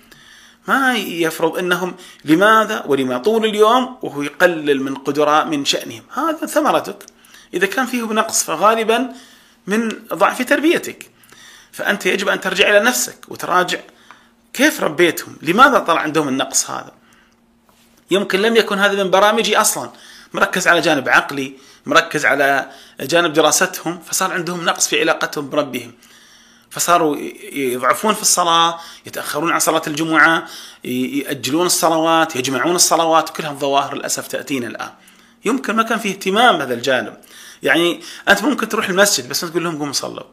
ما 0.67 0.95
يفرض 0.97 1.58
أنهم 1.58 1.95
لماذا 2.25 2.84
ولما 2.86 3.17
طول 3.17 3.45
اليوم 3.45 3.97
وهو 4.01 4.21
يقلل 4.21 4.82
من 4.82 4.95
قدراء 4.95 5.45
من 5.45 5.65
شأنهم. 5.65 6.04
هذا 6.13 6.45
ثمرتك. 6.45 7.06
إذا 7.54 7.65
كان 7.65 7.86
فيه 7.86 8.04
نقص 8.04 8.43
فغالبا 8.43 9.13
من 9.67 9.89
ضعف 10.13 10.41
تربيتك. 10.41 11.10
فأنت 11.71 12.06
يجب 12.06 12.30
أن 12.30 12.41
ترجع 12.41 12.69
إلى 12.69 12.80
نفسك 12.80 13.17
وتراجع 13.28 13.80
كيف 14.54 14.84
ربيتهم؟ 14.84 15.38
لماذا 15.41 15.80
طلع 15.80 16.01
عندهم 16.01 16.28
النقص 16.28 16.69
هذا؟ 16.69 16.91
يمكن 18.12 18.41
لم 18.41 18.56
يكن 18.56 18.80
هذا 18.80 19.04
من 19.04 19.12
برامجي 19.12 19.58
أصلا. 19.58 19.89
مركز 20.34 20.67
على 20.67 20.82
جانب 20.82 21.10
عقلي 21.10 21.54
مركز 21.86 22.25
على 22.25 22.71
جانب 23.01 23.34
دراستهم 23.34 23.99
فصار 23.99 24.32
عندهم 24.32 24.65
نقص 24.65 24.88
في 24.88 24.99
علاقتهم 24.99 25.49
بربهم. 25.49 25.91
فصاروا 26.76 27.18
يضعفون 27.52 28.14
في 28.14 28.22
الصلاة 28.22 28.80
يتأخرون 29.06 29.52
عن 29.52 29.60
صلاة 29.60 29.82
الجمعة 29.88 30.48
يأجلون 30.84 31.66
الصلوات 31.66 32.36
يجمعون 32.36 32.76
الصلوات 32.76 33.30
كل 33.30 33.44
هالظواهر 33.44 33.96
للأسف 33.96 34.28
تأتينا 34.28 34.68
الآن. 34.68 34.92
يمكن 35.46 35.76
ما 35.76 35.84
كان 35.84 36.00
فيه 36.00 36.10
اهتمام 36.10 36.58
بهذا 36.58 36.74
الجانب. 36.74 37.18
يعني 37.64 38.02
أنت 38.30 38.44
ممكن 38.44 38.70
تروح 38.70 38.90
المسجد 38.90 39.30
بس 39.30 39.42
تقول 39.42 39.64
لهم 39.64 39.78
قوموا 39.78 39.94
صلوا. 39.94 40.24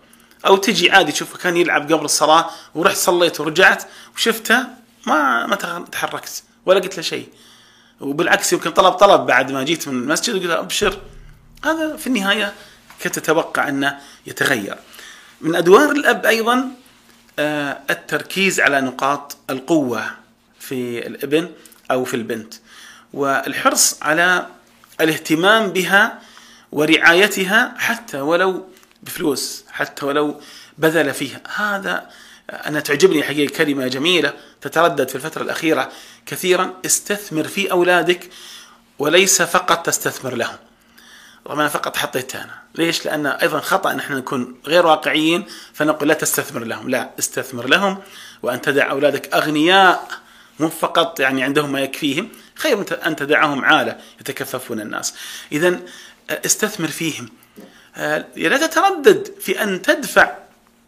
أو 0.46 0.56
تجي 0.56 0.90
عادي 0.90 1.12
تشوفه 1.12 1.38
كان 1.38 1.56
يلعب 1.56 1.92
قبل 1.92 2.04
الصلاة 2.04 2.50
ورحت 2.74 2.96
صليت 2.96 3.40
ورجعت 3.40 3.84
وشفته 4.16 4.58
ما 5.06 5.46
ما 5.46 5.56
تحركت 5.92 6.42
ولا 6.66 6.80
قلت 6.80 6.96
له 6.96 7.02
شيء. 7.02 7.28
وبالعكس 8.00 8.52
يمكن 8.52 8.70
طلب 8.70 8.92
طلب 8.92 9.26
بعد 9.26 9.52
ما 9.52 9.62
جيت 9.62 9.88
من 9.88 10.02
المسجد 10.02 10.34
وقلت 10.34 10.50
أبشر. 10.50 10.98
هذا 11.64 11.96
في 11.96 12.06
النهاية 12.06 12.54
كنت 13.02 13.18
أتوقع 13.18 13.68
أنه 13.68 13.98
يتغير. 14.26 14.78
من 15.42 15.56
أدوار 15.56 15.90
الأب 15.90 16.26
أيضا 16.26 16.70
آه، 17.38 17.78
التركيز 17.90 18.60
على 18.60 18.80
نقاط 18.80 19.36
القوة 19.50 20.10
في 20.60 21.06
الابن 21.06 21.50
أو 21.90 22.04
في 22.04 22.14
البنت 22.14 22.54
والحرص 23.12 24.02
على 24.02 24.46
الاهتمام 25.00 25.68
بها 25.68 26.18
ورعايتها 26.72 27.74
حتى 27.78 28.20
ولو 28.20 28.68
بفلوس 29.02 29.64
حتى 29.70 30.06
ولو 30.06 30.40
بذل 30.78 31.14
فيها. 31.14 31.40
هذا 31.56 32.10
أنا 32.50 32.80
تعجبني 32.80 33.22
حقيقة 33.22 33.56
كلمة 33.56 33.88
جميلة 33.88 34.32
تتردد 34.60 35.08
في 35.08 35.14
الفترة 35.14 35.42
الأخيرة 35.42 35.92
كثيرا 36.26 36.74
استثمر 36.86 37.44
في 37.44 37.70
أولادك 37.70 38.30
وليس 38.98 39.42
فقط 39.42 39.86
تستثمر 39.86 40.34
لهم. 40.34 40.56
طبعا 41.44 41.60
أنا 41.60 41.68
فقط 41.68 41.96
حطيتها 41.96 42.44
أنا. 42.44 42.61
ليش؟ 42.74 43.06
لأن 43.06 43.26
أيضا 43.26 43.60
خطأ 43.60 43.92
نحن 43.92 44.14
نكون 44.14 44.54
غير 44.66 44.86
واقعيين 44.86 45.44
فنقول 45.72 46.08
لا 46.08 46.14
تستثمر 46.14 46.64
لهم. 46.64 46.90
لا 46.90 47.10
استثمر 47.18 47.66
لهم 47.66 47.98
وأن 48.42 48.60
تدع 48.60 48.90
أولادك 48.90 49.34
أغنياء 49.34 50.08
مو 50.60 50.68
فقط 50.68 51.20
يعني 51.20 51.42
عندهم 51.42 51.72
ما 51.72 51.80
يكفيهم 51.80 52.28
خير 52.54 52.76
من 52.76 52.84
أن 53.06 53.16
تدعهم 53.16 53.64
عالة 53.64 53.98
يتكففون 54.20 54.80
الناس. 54.80 55.14
إذا 55.52 55.80
استثمر 56.30 56.88
فيهم. 56.88 57.28
آه، 57.96 58.26
لا 58.36 58.66
تتردد 58.66 59.34
في 59.40 59.62
أن 59.62 59.82
تدفع 59.82 60.32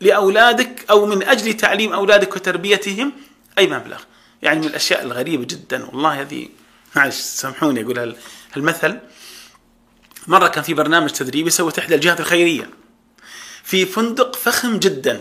لأولادك 0.00 0.84
أو 0.90 1.06
من 1.06 1.22
أجل 1.22 1.54
تعليم 1.54 1.92
أولادك 1.92 2.36
وتربيتهم 2.36 3.12
أي 3.58 3.66
مبلغ. 3.66 4.00
يعني 4.42 4.60
من 4.60 4.66
الأشياء 4.66 5.02
الغريبة 5.02 5.44
جدا 5.44 5.84
والله 5.84 6.20
هذه 6.20 6.48
معلش 6.96 7.16
سامحوني 7.16 7.82
أقول 7.82 8.16
هالمثل. 8.52 8.98
مرة 10.26 10.48
كان 10.48 10.64
في 10.64 10.74
برنامج 10.74 11.10
تدريبي 11.10 11.50
سوت 11.50 11.78
إحدى 11.78 11.94
الجهات 11.94 12.20
الخيرية. 12.20 12.70
في 13.64 13.86
فندق 13.86 14.36
فخم 14.36 14.78
جدا. 14.78 15.20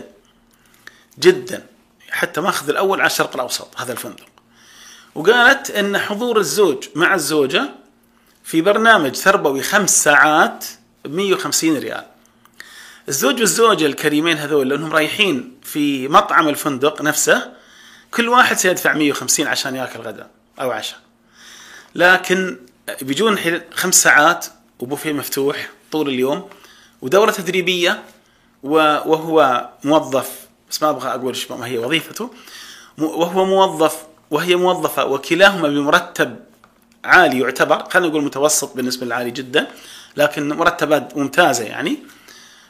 جدا. 1.18 1.66
حتى 2.10 2.40
ماخذ 2.40 2.68
الأول 2.68 3.00
على 3.00 3.06
الشرق 3.06 3.34
الأوسط 3.34 3.80
هذا 3.80 3.92
الفندق. 3.92 4.26
وقالت 5.14 5.70
أن 5.70 5.98
حضور 5.98 6.38
الزوج 6.38 6.84
مع 6.94 7.14
الزوجة 7.14 7.68
في 8.44 8.60
برنامج 8.60 9.12
تربوي 9.12 9.62
خمس 9.62 10.04
ساعات 10.04 10.64
ب 11.04 11.14
150 11.14 11.78
ريال. 11.78 12.04
الزوج 13.08 13.40
والزوجة 13.40 13.86
الكريمين 13.86 14.36
هذول 14.36 14.68
لأنهم 14.68 14.92
رايحين 14.92 15.60
في 15.62 16.08
مطعم 16.08 16.48
الفندق 16.48 17.02
نفسه 17.02 17.52
كل 18.10 18.28
واحد 18.28 18.56
سيدفع 18.56 18.92
150 18.92 19.46
عشان 19.46 19.76
يأكل 19.76 20.00
غداء 20.00 20.30
أو 20.60 20.70
عشاء. 20.70 20.98
لكن 21.94 22.58
بيجون 23.02 23.38
خمس 23.74 24.02
ساعات 24.02 24.46
وبوفيه 24.84 25.12
مفتوح 25.12 25.70
طول 25.92 26.08
اليوم 26.08 26.48
ودورة 27.02 27.30
تدريبية 27.30 28.02
وهو 28.62 29.68
موظف 29.84 30.46
بس 30.70 30.82
ما 30.82 30.90
أبغى 30.90 31.08
أقول 31.08 31.36
ما 31.50 31.66
هي 31.66 31.78
وظيفته 31.78 32.30
وهو 32.98 33.44
موظف 33.44 33.96
وهي 34.30 34.56
موظفة 34.56 35.04
وكلاهما 35.04 35.68
بمرتب 35.68 36.36
عالي 37.04 37.40
يعتبر 37.40 37.88
خلينا 37.90 38.08
نقول 38.08 38.24
متوسط 38.24 38.76
بالنسبة 38.76 39.06
للعالي 39.06 39.30
جدا 39.30 39.70
لكن 40.16 40.48
مرتبات 40.48 41.16
ممتازة 41.16 41.64
يعني. 41.64 41.98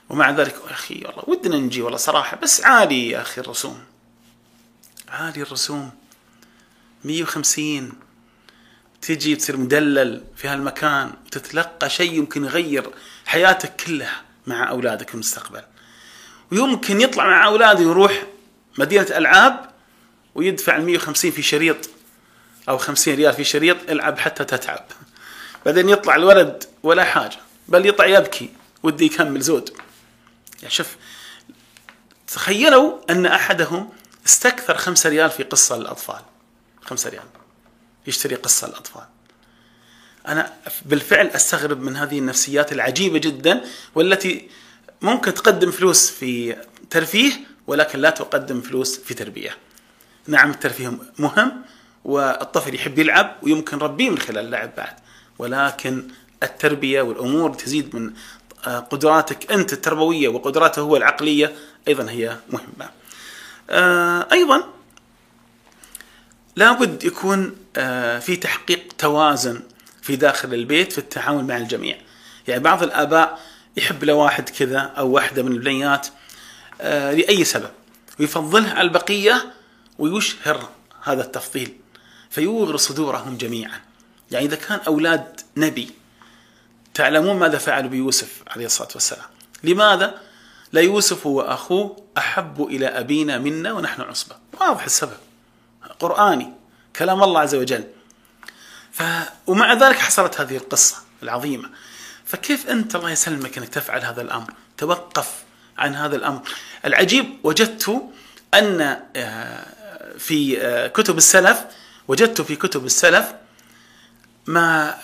ومع 0.09 0.31
ذلك 0.31 0.55
يا 0.66 0.72
أخي 0.72 0.94
والله 1.05 1.24
ودنا 1.27 1.57
نجي 1.57 1.83
والله 1.83 1.98
صراحة 1.98 2.37
بس 2.37 2.64
عالي 2.64 3.11
يا 3.11 3.20
أخي 3.20 3.40
الرسوم. 3.40 3.79
عالي 5.09 5.42
الرسوم. 5.42 5.90
150 7.05 7.92
تجي 9.06 9.36
تصير 9.36 9.56
مدلل 9.56 10.24
في 10.36 10.48
هالمكان 10.48 11.12
وتتلقى 11.26 11.90
شيء 11.90 12.12
يمكن 12.12 12.44
يغير 12.44 12.90
حياتك 13.26 13.76
كلها 13.86 14.22
مع 14.46 14.70
أولادك 14.70 15.08
في 15.08 15.14
المستقبل. 15.14 15.62
ويمكن 16.52 17.00
يطلع 17.00 17.26
مع 17.26 17.46
اولاده 17.46 17.80
ويروح 17.80 18.24
مدينة 18.78 19.06
ألعاب 19.10 19.70
ويدفع 20.34 20.78
150 20.78 21.30
في 21.30 21.42
شريط 21.42 21.90
أو 22.68 22.78
50 22.78 23.14
ريال 23.14 23.32
في 23.32 23.44
شريط 23.44 23.76
العب 23.90 24.18
حتى 24.18 24.44
تتعب. 24.44 24.84
بعدين 25.66 25.88
يطلع 25.88 26.16
الولد 26.16 26.64
ولا 26.82 27.04
حاجة 27.04 27.36
بل 27.68 27.86
يطلع 27.86 28.06
يبكي 28.06 28.50
ودي 28.82 29.04
يكمل 29.04 29.40
زود. 29.40 29.70
يعني 30.62 30.74
شوف 30.74 30.96
تخيلوا 32.26 32.98
أن 33.10 33.26
أحدهم 33.26 33.90
استكثر 34.26 34.76
خمسة 34.76 35.10
ريال 35.10 35.30
في 35.30 35.42
قصة 35.42 35.78
للأطفال 35.78 36.20
خمسة 36.82 37.10
ريال. 37.10 37.43
يشتري 38.06 38.34
قصة 38.34 38.68
للأطفال 38.68 39.04
أنا 40.28 40.52
بالفعل 40.84 41.26
أستغرب 41.26 41.82
من 41.82 41.96
هذه 41.96 42.18
النفسيات 42.18 42.72
العجيبة 42.72 43.18
جدا 43.18 43.64
والتي 43.94 44.48
ممكن 45.02 45.34
تقدم 45.34 45.70
فلوس 45.70 46.10
في 46.10 46.56
ترفيه 46.90 47.32
ولكن 47.66 47.98
لا 47.98 48.10
تقدم 48.10 48.60
فلوس 48.60 48.98
في 48.98 49.14
تربية. 49.14 49.56
نعم 50.26 50.50
الترفيه 50.50 50.98
مهم 51.18 51.62
والطفل 52.04 52.74
يحب 52.74 52.98
يلعب 52.98 53.36
ويمكن 53.42 53.78
ربيه 53.78 54.10
من 54.10 54.18
خلال 54.18 54.44
اللعب 54.44 54.74
بعد. 54.76 54.94
ولكن 55.38 56.08
التربية 56.42 57.02
والأمور 57.02 57.54
تزيد 57.54 57.96
من 57.96 58.12
قدراتك 58.64 59.52
أنت 59.52 59.72
التربوية 59.72 60.28
وقدراته 60.28 60.82
هو 60.82 60.96
العقلية 60.96 61.54
أيضا 61.88 62.10
هي 62.10 62.36
مهمة. 62.50 62.90
آه، 63.70 64.28
أيضا 64.32 64.73
لابد 66.56 67.04
يكون 67.04 67.56
آه، 67.76 68.18
في 68.18 68.36
تحقيق 68.36 68.92
توازن 68.98 69.62
في 70.02 70.16
داخل 70.16 70.54
البيت 70.54 70.92
في 70.92 70.98
التعامل 70.98 71.44
مع 71.44 71.56
الجميع. 71.56 71.98
يعني 72.48 72.62
بعض 72.62 72.82
الآباء 72.82 73.40
يحب 73.76 74.04
له 74.04 74.14
واحد 74.14 74.48
كذا 74.48 74.78
أو 74.78 75.10
واحدة 75.10 75.42
من 75.42 75.52
البنيات 75.52 76.06
آه، 76.80 77.12
لأي 77.12 77.44
سبب 77.44 77.70
ويفضلها 78.20 78.70
على 78.70 78.88
البقية 78.88 79.52
ويشهر 79.98 80.68
هذا 81.02 81.22
التفضيل 81.22 81.74
فيوغر 82.30 82.76
صدورهم 82.76 83.36
جميعا. 83.36 83.80
يعني 84.30 84.46
إذا 84.46 84.56
كان 84.56 84.80
أولاد 84.86 85.40
نبي 85.56 85.90
تعلمون 86.94 87.36
ماذا 87.36 87.58
فعلوا 87.58 87.90
بيوسف 87.90 88.42
عليه 88.46 88.66
الصلاة 88.66 88.88
والسلام. 88.94 89.26
لماذا؟ 89.64 90.20
لا 90.72 90.80
يوسف 90.80 91.26
وأخوه 91.26 92.04
أحب 92.18 92.62
إلى 92.62 92.86
أبينا 92.86 93.38
منا 93.38 93.72
ونحن 93.72 94.02
عصبة. 94.02 94.36
واضح 94.60 94.84
السبب. 94.84 95.23
قرآني 96.00 96.52
كلام 96.96 97.22
الله 97.22 97.40
عز 97.40 97.54
وجل. 97.54 97.85
ف... 98.92 99.02
ومع 99.46 99.72
ذلك 99.72 99.98
حصلت 99.98 100.40
هذه 100.40 100.57
القصة 100.57 100.96
العظيمة. 101.22 101.70
فكيف 102.24 102.70
أنت 102.70 102.96
الله 102.96 103.11
يسلمك 103.11 103.59
أنك 103.59 103.68
تفعل 103.68 104.04
هذا 104.04 104.22
الأمر؟ 104.22 104.52
توقف 104.76 105.42
عن 105.78 105.94
هذا 105.94 106.16
الأمر. 106.16 106.42
العجيب 106.85 107.38
وجدت 107.44 108.02
أن 108.54 109.00
آه، 109.16 109.66
في 110.18 110.62
آه، 110.62 110.87
كتب 110.87 111.16
السلف 111.16 111.64
وجدت 112.09 112.40
في 112.40 112.57
كتب 112.57 112.85
السلف 112.85 113.33
ما 114.46 114.94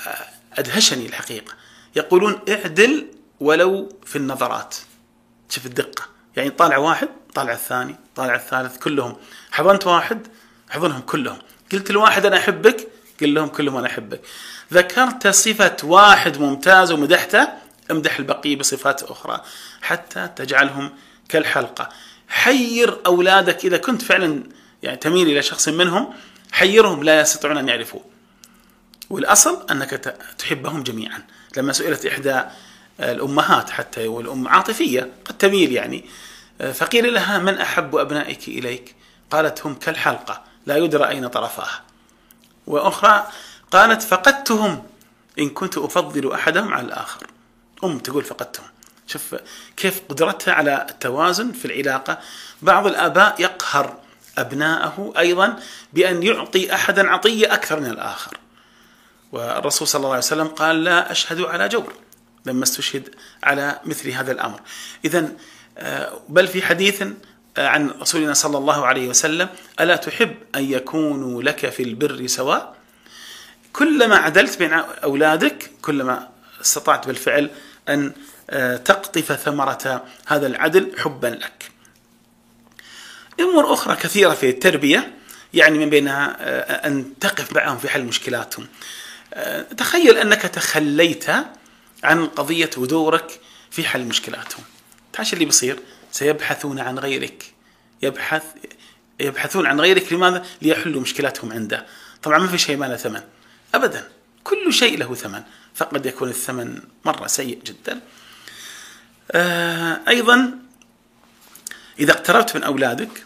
أدهشني 0.53 1.07
الحقيقة. 1.07 1.55
يقولون 1.97 2.41
اعدل 2.49 3.07
ولو 3.41 3.99
في 4.07 4.17
النظرات. 4.17 4.77
شوف 5.49 5.67
الدقة. 5.67 6.05
يعني 6.37 6.51
طالع 6.51 6.77
واحد 6.77 7.09
طالع 7.35 7.53
الثاني 7.53 7.97
طالع 8.17 8.35
الثالث 8.35 8.79
كلهم. 8.79 9.17
حضنت 9.51 9.87
واحد 9.87 10.27
حضنهم 10.71 11.01
كلهم. 11.01 11.39
قلت 11.73 11.91
لواحد 11.91 12.27
أنا 12.27 12.37
أحبك 12.37 12.89
قل 13.21 13.35
لهم 13.35 13.49
كلهم 13.49 13.77
أنا 13.77 13.87
أحبك. 13.87 14.21
ذكرت 14.73 15.29
صفة 15.29 15.77
واحد 15.83 16.39
ممتاز 16.39 16.93
ومدحته 16.93 17.49
امدح 17.91 18.19
البقية 18.19 18.57
بصفات 18.57 19.03
أخرى 19.03 19.41
حتى 19.83 20.29
تجعلهم 20.37 20.91
كالحلقة. 21.29 21.89
حير 22.29 22.99
أولادك 23.07 23.65
إذا 23.65 23.77
كنت 23.77 24.03
فعلا 24.03 24.43
يعني 24.83 24.97
تميل 24.97 25.29
إلى 25.29 25.43
شخص 25.43 25.69
منهم 25.69 26.15
حيرهم 26.53 27.03
لا 27.05 27.21
يستطيعون 27.21 27.59
أن 27.59 27.69
يعرفوه. 27.69 28.05
والأصل 29.11 29.67
أنك 29.71 29.91
تحبهم 30.39 30.83
جميعا. 30.83 31.23
لما 31.57 31.73
سئلت 31.73 32.07
إحدى 32.07 32.43
الأمهات 33.01 33.71
حتى 33.71 34.07
والأم 34.07 34.49
عاطفية 34.49 35.11
قد 35.25 35.39
تميل 35.39 35.73
يعني 35.73 36.05
فقيل 36.75 37.15
لها 37.15 37.39
من 37.39 37.59
أحب 37.59 37.97
أبنائك 37.97 38.49
إليك؟ 38.49 38.95
قالت 39.31 39.67
هم 39.67 39.75
كالحلقة. 39.75 40.50
لا 40.71 40.77
يدرى 40.77 41.09
أين 41.09 41.27
طرفاها. 41.27 41.83
وأخرى 42.67 43.29
قالت 43.71 44.03
فقدتهم. 44.03 44.83
إن 45.39 45.49
كنت 45.49 45.79
أفضل 45.79 46.33
أحدهم 46.33 46.75
على 46.75 46.87
الآخر. 46.87 47.27
أم 47.85 47.99
تقول 47.99 48.25
فقدتهم. 48.25 48.67
شوف 49.07 49.37
كيف 49.77 50.01
قدرتها 50.09 50.55
على 50.55 50.87
التوازن 50.91 51.53
في 51.53 51.65
العلاقة. 51.65 52.19
بعض 52.63 52.87
الآباء 52.87 53.41
يقهر 53.41 53.97
أبناءه 54.39 55.13
أيضا 55.19 55.59
بأن 55.93 56.23
يعطي 56.23 56.75
أحدا 56.75 57.11
عطية 57.11 57.55
أكثر 57.55 57.81
من 57.81 57.91
الآخر. 57.91 58.37
والرسول 59.33 59.89
صلى 59.89 59.99
الله 59.99 60.11
عليه 60.11 60.19
وسلم 60.19 60.47
قال 60.47 60.85
لا 60.85 61.13
أشهد 61.13 61.41
على 61.41 61.69
جور 61.69 61.93
لما 62.47 62.63
أستشهد 62.63 63.15
على 63.43 63.81
مثل 63.85 64.11
هذا 64.11 64.33
الأمر. 64.33 64.61
إذا 65.05 65.33
آه، 65.79 66.21
بل 66.29 66.47
في 66.49 66.63
حديث 66.63 67.05
عن 67.59 67.91
رسولنا 67.91 68.35
صلى 68.35 68.59
الله 68.59 68.87
عليه 68.87 69.09
وسلم 69.09 69.49
ألا 69.81 69.97
تحب 69.97 70.35
أن 70.55 70.73
يكونوا 70.73 71.43
لك 71.43 71.71
في 71.71 71.83
البر 71.83 72.27
سواء؟ 72.27 72.77
كلما 73.73 74.17
عدلت 74.17 74.59
بين 74.59 74.73
أولادك 74.73 75.71
كلما 75.83 76.29
استطعت 76.61 77.07
بالفعل 77.07 77.51
أن 77.89 78.13
آه، 78.51 78.77
تقطف 78.77 79.33
ثمرة 79.33 80.05
هذا 80.27 80.47
العدل 80.47 80.93
حبا 80.99 81.27
لك. 81.27 81.71
أمور 83.41 83.73
أخرى 83.73 83.97
كثيرة 83.97 84.35
في 84.35 84.51
التربية 84.51 85.15
يعني 85.55 85.79
من 85.79 85.91
بينها 85.91 86.37
آه، 86.41 86.87
أن 86.87 87.19
تقف 87.21 87.53
معهم 87.53 87.79
في 87.79 87.89
حل 87.89 88.05
مشكلاتهم. 88.05 88.67
آه، 89.35 89.63
تخيل 89.63 90.19
أنك 90.19 90.43
تخليت 90.43 91.27
عن 92.05 92.27
قضية 92.27 92.71
ودورك 92.77 93.41
في 93.71 93.85
حل 93.85 94.05
مشكلاتهم. 94.05 94.65
تعرف 95.13 95.33
اللي 95.33 95.45
بيصير؟ 95.45 95.79
سيبحثون 96.13 96.79
عن 96.79 96.99
غيرك. 96.99 97.53
يبحث 98.03 98.43
يبحثون 99.21 99.67
عن 99.67 99.81
غيرك 99.81 100.13
لماذا؟ 100.13 100.47
ليحلوا 100.63 101.01
مشكلاتهم 101.01 101.53
عنده. 101.53 101.87
طبعا 102.23 102.39
ما 102.39 102.47
في 102.47 102.59
شيء 102.59 102.77
ما 102.77 102.87
له 102.87 102.97
ثمن. 102.97 103.23
أبدا. 103.75 104.09
كل 104.45 104.73
شيء 104.73 104.99
له 104.99 105.15
ثمن. 105.15 105.43
فقد 105.75 106.07
يكون 106.07 106.29
الثمن 106.29 106.83
مرة 107.05 107.27
سيء 107.27 107.59
جدا. 107.65 108.01
آه، 109.31 110.01
أيضا 110.09 110.59
إذا 111.99 112.13
اقتربت 112.13 112.57
من 112.57 112.63
أولادك 112.63 113.25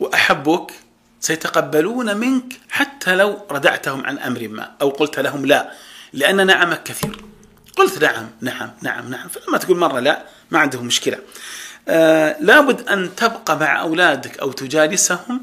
وأحبوك 0.00 0.72
سيتقبلون 1.20 2.16
منك 2.16 2.60
حتى 2.70 3.16
لو 3.16 3.46
ردعتهم 3.50 4.06
عن 4.06 4.18
أمر 4.18 4.48
ما 4.48 4.72
أو 4.82 4.88
قلت 4.88 5.18
لهم 5.18 5.46
لا 5.46 5.72
لأن 6.12 6.46
نعمك 6.46 6.82
كثير. 6.82 7.24
قلت 7.76 8.02
نعم 8.02 8.30
نعم 8.40 8.70
نعم 8.82 9.10
نعم. 9.10 9.28
فلما 9.28 9.58
تقول 9.58 9.78
مرة 9.78 10.00
لا 10.00 10.24
ما 10.50 10.58
عندهم 10.58 10.86
مشكلة. 10.86 11.18
آه 11.88 12.36
لابد 12.40 12.88
أن 12.88 13.14
تبقى 13.16 13.58
مع 13.58 13.80
أولادك 13.80 14.38
أو 14.38 14.52
تجالسهم 14.52 15.40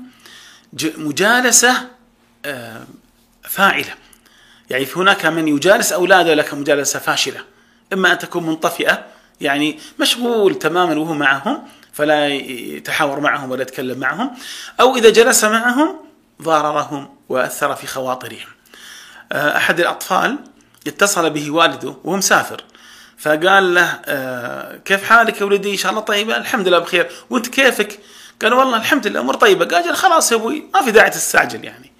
مجالسة 0.97 1.87
آه 2.45 2.83
فاعلة. 3.43 3.93
يعني 4.69 4.87
هناك 4.95 5.25
من 5.25 5.47
يجالس 5.47 5.91
أولاده 5.93 6.33
لك 6.33 6.53
مجالسة 6.53 6.99
فاشلة. 6.99 7.41
إما 7.93 8.11
أن 8.11 8.17
تكون 8.17 8.45
منطفئة 8.45 9.05
يعني 9.41 9.79
مشغول 9.99 10.55
تماما 10.55 10.99
وهو 10.99 11.13
معهم 11.13 11.63
فلا 11.93 12.27
يتحاور 12.27 13.19
معهم 13.19 13.51
ولا 13.51 13.61
يتكلم 13.61 13.99
معهم. 13.99 14.31
أو 14.79 14.95
إذا 14.95 15.09
جلس 15.09 15.43
معهم 15.43 15.95
ضاررهم 16.41 17.09
وأثر 17.29 17.75
في 17.75 17.87
خواطرهم. 17.87 18.47
آه، 19.31 19.57
أحد 19.57 19.79
الأطفال 19.79 20.37
اتصل 20.87 21.29
به 21.29 21.51
والده 21.51 21.95
وهو 22.03 22.17
مسافر. 22.17 22.63
فقال 23.19 23.73
له 23.73 23.99
آه، 24.05 24.77
كيف 24.85 25.03
حالك 25.03 25.41
يا 25.41 25.45
ولدي؟ 25.45 25.71
إن 25.71 25.77
شاء 25.77 25.91
الله 25.91 26.01
طيبه 26.01 26.37
الحمد 26.37 26.67
لله 26.67 26.79
بخير. 26.79 27.11
وأنت 27.29 27.47
كيفك؟ 27.47 27.99
قال 28.41 28.53
والله 28.53 28.77
الحمد 28.77 29.07
لله 29.07 29.19
امور 29.19 29.35
طيبة. 29.35 29.65
قال 29.65 29.95
خلاص 29.95 30.31
يا 30.31 30.37
أبوي 30.37 30.63
ما 30.73 30.81
في 30.81 30.91
داعي 30.91 31.09
تستعجل 31.09 31.65
يعني. 31.65 31.91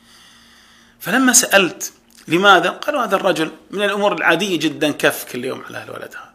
فلما 1.00 1.34
سألت 1.34 1.94
لماذا؟ 2.28 2.70
قالوا 2.70 3.04
هذا 3.04 3.16
الرجل 3.16 3.52
من 3.72 3.84
الأمور 3.84 4.14
العادية 4.14 4.60
جدا 4.60 4.92
كف 4.92 5.26
كل 5.32 5.46
يوم 5.46 5.64
على 5.70 5.84
الولد 5.84 6.16
هذا 6.16 6.30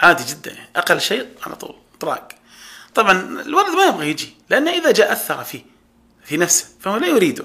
عادي 0.00 0.24
جدا 0.24 0.50
يعني 0.50 0.68
أقل 0.76 1.00
شيء 1.00 1.26
على 1.46 1.54
طول 1.54 1.74
طراق 2.00 2.28
طبعا 2.94 3.42
الولد 3.46 3.68
ما 3.68 3.84
يبغى 3.84 4.10
يجي 4.10 4.34
لأنه 4.50 4.70
إذا 4.70 4.90
جاء 4.90 5.12
أثر 5.12 5.44
فيه 5.44 5.62
في 6.24 6.36
نفسه 6.36 6.66
فهو 6.80 6.96
لا 6.96 7.06
يريده. 7.06 7.44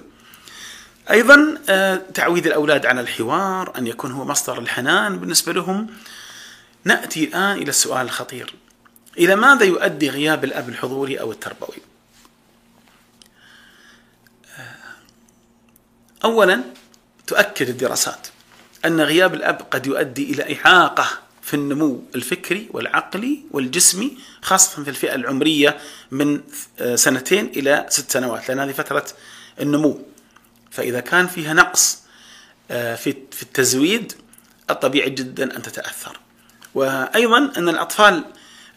أيضا 1.11 1.57
آه، 1.69 2.01
تعويد 2.13 2.47
الأولاد 2.47 2.85
على 2.85 3.01
الحوار 3.01 3.73
أن 3.77 3.87
يكون 3.87 4.11
هو 4.11 4.25
مصدر 4.25 4.59
الحنان 4.59 5.19
بالنسبة 5.19 5.53
لهم. 5.53 5.87
نأتي 6.83 7.23
الآن 7.23 7.57
إلى 7.57 7.69
السؤال 7.69 8.05
الخطير. 8.05 8.53
إلى 9.17 9.35
ماذا 9.35 9.65
يؤدي 9.65 10.09
غياب 10.09 10.43
الأب 10.43 10.69
الحضوري 10.69 11.19
أو 11.19 11.31
التربوي؟ 11.31 11.77
آه، 14.57 14.75
أولا 16.23 16.63
تؤكد 17.27 17.69
الدراسات 17.69 18.27
أن 18.85 19.01
غياب 19.01 19.33
الأب 19.33 19.61
قد 19.71 19.87
يؤدي 19.87 20.33
إلى 20.33 20.55
إعاقة 20.55 21.09
في 21.41 21.53
النمو 21.53 22.03
الفكري 22.15 22.69
والعقلي 22.71 23.43
والجسمي 23.51 24.17
خاصة 24.41 24.83
في 24.83 24.89
الفئة 24.89 25.15
العمرية 25.15 25.77
من 26.11 26.41
آه، 26.79 26.95
سنتين 26.95 27.45
إلى 27.45 27.85
ست 27.89 28.11
سنوات 28.11 28.49
لأن 28.49 28.59
هذه 28.59 28.71
فترة 28.71 29.05
النمو. 29.61 30.05
فإذا 30.71 30.99
كان 30.99 31.27
فيها 31.27 31.53
نقص 31.53 32.03
آه، 32.71 32.95
في 32.95 33.41
التزويد 33.41 34.13
الطبيعي 34.69 35.09
جدا 35.09 35.57
أن 35.57 35.61
تتأثر. 35.61 36.19
وأيضا 36.75 37.51
أن 37.57 37.69
الأطفال 37.69 38.23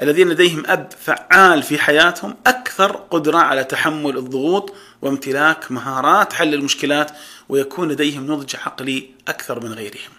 الذين 0.03 0.28
لديهم 0.28 0.62
أب 0.66 0.92
فعال 1.05 1.62
في 1.62 1.78
حياتهم 1.78 2.36
أكثر 2.47 2.97
قدرة 2.97 3.38
على 3.38 3.64
تحمل 3.64 4.18
الضغوط 4.18 4.74
وامتلاك 5.03 5.72
مهارات 5.72 6.32
حل 6.32 6.55
المشكلات 6.55 7.11
ويكون 7.49 7.88
لديهم 7.88 8.26
نضج 8.26 8.57
عقلي 8.57 9.11
أكثر 9.28 9.64
من 9.64 9.72
غيرهم 9.72 10.11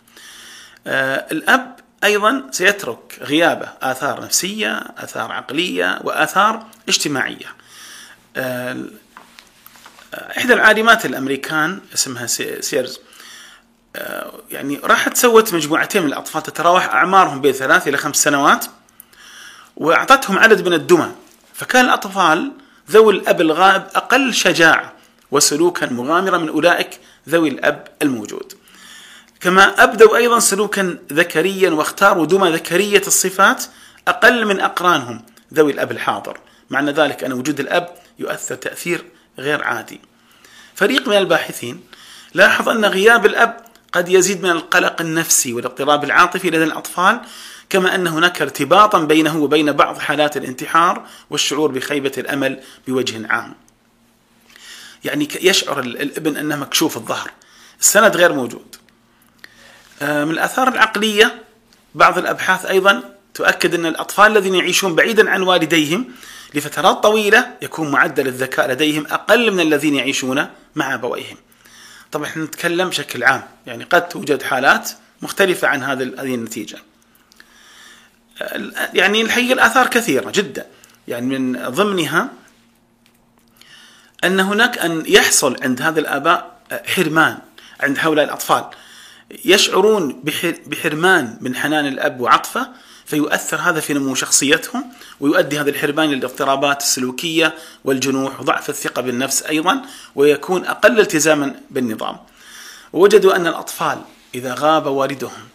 آه، 0.87 1.25
الأب 1.31 1.75
أيضا 2.03 2.43
سيترك 2.51 3.19
غيابه 3.21 3.69
آثار 3.81 4.21
نفسية، 4.21 4.83
آثار 4.97 5.31
عقلية 5.31 5.99
وآثار 6.03 6.65
اجتماعية. 6.89 7.55
آه، 8.37 8.77
إحدى 10.37 10.53
العالمات 10.53 11.05
الأمريكان 11.05 11.79
اسمها 11.93 12.27
سيرز 12.61 12.99
يعني 14.51 14.79
راحت 14.83 15.17
سوت 15.17 15.53
مجموعتين 15.53 16.01
من 16.01 16.07
الأطفال 16.07 16.43
تتراوح 16.43 16.85
أعمارهم 16.85 17.41
بين 17.41 17.51
ثلاث 17.51 17.87
إلى 17.87 17.97
خمس 17.97 18.15
سنوات 18.15 18.65
وأعطتهم 19.77 20.39
عدد 20.39 20.67
من 20.67 20.73
الدمى. 20.73 21.11
فكان 21.53 21.85
الأطفال 21.85 22.51
ذوي 22.91 23.13
الأب 23.13 23.41
الغائب 23.41 23.83
أقل 23.95 24.33
شجاعة 24.33 24.93
وسلوكا 25.31 25.85
مغامرا 25.85 26.37
من 26.37 26.49
أولئك 26.49 26.99
ذوي 27.29 27.49
الأب 27.49 27.87
الموجود. 28.01 28.53
كما 29.41 29.83
أبدوا 29.83 30.17
أيضا 30.17 30.39
سلوكا 30.39 30.97
ذكريا 31.13 31.69
واختاروا 31.69 32.25
دمى 32.25 32.49
ذكرية 32.49 33.01
الصفات 33.07 33.63
أقل 34.07 34.45
من 34.45 34.59
أقرانهم 34.59 35.21
ذوي 35.53 35.71
الأب 35.71 35.91
الحاضر. 35.91 36.39
معنى 36.69 36.91
ذلك 36.91 37.23
أن 37.23 37.33
وجود 37.33 37.59
الأب 37.59 37.89
يؤثر 38.19 38.55
تأثير 38.55 39.05
غير 39.39 39.63
عادي. 39.63 40.01
فريق 40.75 41.07
من 41.07 41.17
الباحثين 41.17 41.83
لاحظ 42.33 42.69
أن 42.69 42.85
غياب 42.85 43.25
الأب 43.25 43.66
قد 43.91 44.09
يزيد 44.09 44.43
من 44.43 44.49
القلق 44.49 45.01
النفسي 45.01 45.53
والاضطراب 45.53 46.03
العاطفي 46.03 46.47
لدى 46.47 46.63
الأطفال 46.63 47.21
كما 47.69 47.95
أن 47.95 48.07
هناك 48.07 48.41
ارتباطا 48.41 48.99
بينه 48.99 49.37
وبين 49.37 49.71
بعض 49.71 49.97
حالات 49.97 50.37
الانتحار 50.37 51.05
والشعور 51.29 51.71
بخيبة 51.71 52.11
الأمل 52.17 52.59
بوجه 52.87 53.27
عام. 53.27 53.53
يعني 55.03 55.27
يشعر 55.41 55.79
الابن 55.79 56.37
أنه 56.37 56.55
مكشوف 56.55 56.97
الظهر. 56.97 57.31
السند 57.79 58.17
غير 58.17 58.33
موجود. 58.33 58.75
آه، 60.01 60.25
من 60.25 60.31
الآثار 60.31 60.67
العقلية 60.67 61.43
بعض 61.95 62.17
الأبحاث 62.17 62.65
أيضا 62.65 63.03
تؤكد 63.33 63.73
أن 63.73 63.85
الأطفال 63.85 64.31
الذين 64.31 64.55
يعيشون 64.55 64.95
بعيدا 64.95 65.29
عن 65.29 65.41
والديهم 65.41 66.05
لفترات 66.53 67.03
طويلة 67.03 67.53
يكون 67.61 67.91
معدل 67.91 68.27
الذكاء 68.27 68.71
لديهم 68.71 69.07
أقل 69.07 69.51
من 69.51 69.59
الذين 69.59 69.95
يعيشون 69.95 70.47
مع 70.75 70.93
أبويهم 70.93 71.37
طبعا 72.11 72.25
إحنا 72.25 72.43
نتكلم 72.43 72.89
بشكل 72.89 73.23
عام. 73.23 73.43
يعني 73.67 73.83
قد 73.83 74.09
توجد 74.09 74.41
حالات 74.41 74.91
مختلفة 75.21 75.67
عن 75.67 75.83
هذه 75.83 76.03
النتيجة. 76.03 76.77
يعني 78.93 79.21
الحقيقة 79.21 79.53
الآثار 79.53 79.87
كثيرة 79.87 80.31
جدا. 80.31 80.65
يعني 81.07 81.39
من 81.39 81.69
ضمنها 81.69 82.29
أن 84.23 84.39
هناك 84.39 84.77
أن 84.77 85.03
يحصل 85.07 85.63
عند 85.63 85.81
هذا 85.81 85.99
الآباء 85.99 86.59
حرمان 86.85 87.37
عند 87.79 87.97
هؤلاء 87.99 88.25
الأطفال. 88.25 88.65
يشعرون 89.45 90.23
بحرمان 90.65 91.37
من 91.41 91.55
حنان 91.55 91.85
الأب 91.85 92.21
وعطفه 92.21 92.69
فيؤثر 93.07 93.57
هذا 93.57 93.79
في 93.79 93.93
نمو 93.93 94.15
شخصيتهم 94.15 94.85
ويؤدي 95.19 95.59
هذا 95.59 95.69
الحرمان 95.69 96.09
للاضطرابات 96.09 96.81
السلوكية 96.81 97.55
والجنوح 97.83 98.41
وضعف 98.41 98.69
الثقة 98.69 99.01
بالنفس 99.01 99.43
أيضا 99.43 99.81
ويكون 100.15 100.65
أقل 100.65 100.99
التزاما 100.99 101.55
بالنظام. 101.69 102.17
ووجدوا 102.93 103.35
أن 103.35 103.47
الأطفال 103.47 104.01
إذا 104.35 104.55
غاب 104.59 104.85
والدهم 104.85 105.47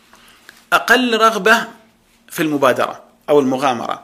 أقل 0.73 1.17
رغبة 1.17 1.65
في 2.29 2.43
المبادرة 2.43 3.03
أو 3.29 3.41
المغامرة 3.41 4.03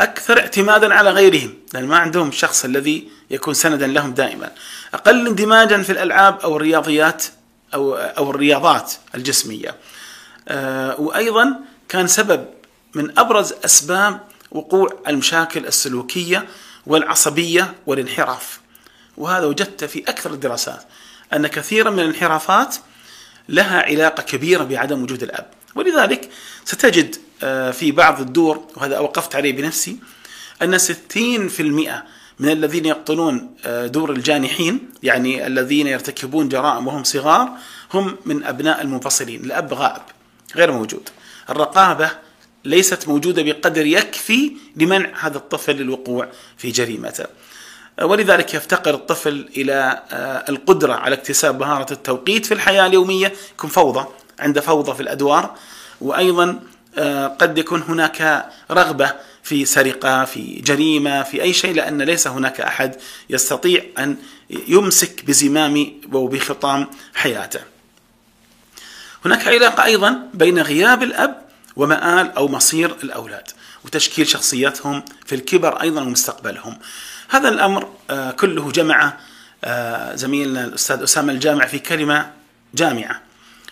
أكثر 0.00 0.38
اعتمادا 0.38 0.94
على 0.94 1.10
غيرهم 1.10 1.54
لأن 1.74 1.86
ما 1.86 1.96
عندهم 1.96 2.28
الشخص 2.28 2.64
الذي 2.64 3.08
يكون 3.30 3.54
سندا 3.54 3.86
لهم 3.86 4.12
دائما 4.12 4.50
أقل 4.94 5.26
اندماجا 5.26 5.82
في 5.82 5.92
الألعاب 5.92 6.40
أو 6.40 6.56
الرياضيات 6.56 7.24
أو 7.74 7.94
أو 7.94 8.30
الرياضات 8.30 8.92
الجسمية 9.14 9.76
آه، 10.48 11.00
وأيضا 11.00 11.54
كان 11.88 12.06
سبب 12.06 12.46
من 12.94 13.18
أبرز 13.18 13.54
أسباب 13.64 14.20
وقوع 14.50 15.00
المشاكل 15.08 15.66
السلوكية 15.66 16.48
والعصبية 16.86 17.74
والانحراف. 17.86 18.60
وهذا 19.16 19.46
وجدت 19.46 19.84
في 19.84 19.98
أكثر 19.98 20.32
الدراسات 20.32 20.82
أن 21.32 21.46
كثيرا 21.46 21.90
من 21.90 22.00
الانحرافات 22.00 22.76
لها 23.48 23.82
علاقة 23.82 24.22
كبيرة 24.22 24.64
بعدم 24.64 25.02
وجود 25.02 25.22
الأب. 25.22 25.46
ولذلك 25.74 26.30
ستجد 26.64 27.16
آه، 27.42 27.70
في 27.70 27.92
بعض 27.92 28.20
الدور 28.20 28.66
وهذا 28.76 28.96
أوقفت 28.96 29.34
عليه 29.36 29.52
بنفسي 29.52 29.96
أن 30.62 30.78
60% 30.78 32.04
من 32.38 32.48
الذين 32.52 32.84
يقتلون 32.84 33.56
آه، 33.64 33.86
دور 33.86 34.10
الجانحين 34.12 34.90
يعني 35.02 35.46
الذين 35.46 35.86
يرتكبون 35.86 36.48
جرائم 36.48 36.86
وهم 36.86 37.04
صغار 37.04 37.50
هم 37.94 38.16
من 38.24 38.44
أبناء 38.44 38.82
المنفصلين. 38.82 39.44
الأب 39.44 39.74
غائب 39.74 40.02
غير 40.56 40.72
موجود. 40.72 41.08
الرقابة 41.50 42.10
ليست 42.64 43.08
موجودة 43.08 43.42
بقدر 43.42 43.86
يكفي 43.86 44.52
لمنع 44.76 45.10
هذا 45.20 45.36
الطفل 45.36 45.76
للوقوع 45.76 46.28
في 46.56 46.70
جريمته. 46.70 47.24
ولذلك 48.02 48.54
يفتقر 48.54 48.94
الطفل 48.94 49.48
إلى 49.56 50.02
آه، 50.10 50.44
القدرة 50.48 50.92
على 50.92 51.14
اكتساب 51.14 51.60
مهارة 51.60 51.92
التوقيت 51.92 52.46
في 52.46 52.54
الحياة 52.54 52.86
اليومية. 52.86 53.32
يكون 53.54 53.70
فوضى 53.70 54.06
عنده 54.38 54.60
فوضى 54.60 54.94
في 54.94 55.00
الأدوار. 55.00 55.54
وأيضا 56.00 56.60
آه، 56.98 57.26
قد 57.26 57.58
يكون 57.58 57.82
هناك 57.82 58.48
رغبة 58.70 59.12
في 59.42 59.64
سرقة 59.64 60.24
في 60.24 60.60
جريمة 60.60 61.22
في 61.22 61.42
أي 61.42 61.52
شيء 61.52 61.74
لأن 61.74 62.02
ليس 62.02 62.26
هناك 62.26 62.60
أحد 62.60 62.96
يستطيع 63.30 63.84
أن 63.98 64.16
يمسك 64.68 65.24
بزمام 65.24 65.92
وبخطام 66.12 66.86
حياته. 67.14 67.60
هناك 69.24 69.48
علاقة 69.48 69.84
أيضا 69.84 70.28
بين 70.34 70.58
غياب 70.58 71.02
الأب 71.02 71.49
ومآل 71.76 72.32
أو 72.36 72.48
مصير 72.48 72.96
الأولاد 73.04 73.48
وتشكيل 73.84 74.28
شخصيتهم 74.28 75.04
في 75.26 75.34
الكبر 75.34 75.80
أيضا 75.80 76.00
ومستقبلهم. 76.00 76.78
هذا 77.28 77.48
الأمر 77.48 77.88
آه، 78.10 78.30
كله 78.30 78.70
جمع 78.70 79.16
آه، 79.64 80.14
زميلنا 80.14 80.64
الأستاذ 80.64 81.02
أسامة 81.02 81.32
الجامع 81.32 81.66
في 81.66 81.78
كلمة 81.78 82.32
جامعة 82.74 83.22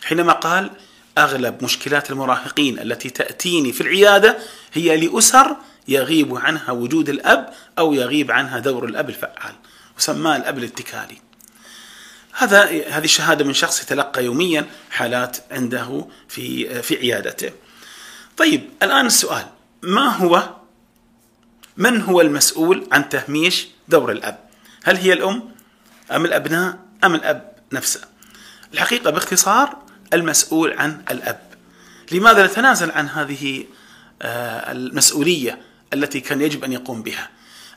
حينما 0.05 0.33
قال 0.33 0.71
أغلب 1.19 1.65
مشكلات 1.65 2.11
المراهقين 2.11 2.79
التي 2.79 3.11
تأتيني 3.11 3.73
في 3.73 3.81
العيادة 3.81 4.39
هي 4.73 4.97
لأسر 4.97 5.57
يغيب 5.89 6.37
عنها 6.37 6.73
وجود 6.73 7.09
الأب 7.09 7.53
أو 7.79 7.93
يغيب 7.93 8.31
عنها 8.31 8.59
دور 8.59 8.85
الأب 8.85 9.09
الفعال 9.09 9.55
وسماه 9.99 10.37
الأب 10.37 10.59
الاتكالي. 10.59 11.19
هذا 12.33 12.63
هذه 12.89 13.07
شهاده 13.07 13.45
من 13.45 13.55
شخص 13.55 13.83
يتلقى 13.83 14.25
يوميا 14.25 14.67
حالات 14.91 15.37
عنده 15.51 16.07
في 16.29 16.83
في 16.83 16.97
عيادته. 16.97 17.51
طيب 18.39 18.71
الآن 18.83 19.07
السؤال 19.07 19.47
ما 19.83 20.09
هو 20.09 20.55
من 21.77 22.03
هو 22.03 22.21
المسؤول 22.21 22.89
عن 22.93 23.09
تهميش 23.09 23.69
دور 23.89 24.13
الأب؟ 24.13 24.39
هل 24.85 24.97
هي 24.97 25.13
الأم 25.13 25.51
أم 26.13 26.25
الأبناء 26.25 26.79
أم 27.05 27.15
الأب 27.15 27.53
نفسه؟ 27.73 28.01
الحقيقة 28.75 29.11
باختصار 29.11 29.77
المسؤول 30.13 30.73
عن 30.73 31.03
الأب. 31.11 31.41
لماذا 32.13 32.47
نتنازل 32.47 32.91
عن 32.91 33.09
هذه 33.09 33.65
آه، 34.23 34.73
المسؤولية 34.73 35.59
التي 35.93 36.21
كان 36.21 36.41
يجب 36.41 36.65
أن 36.65 36.73
يقوم 36.73 37.03
بها؟ 37.03 37.31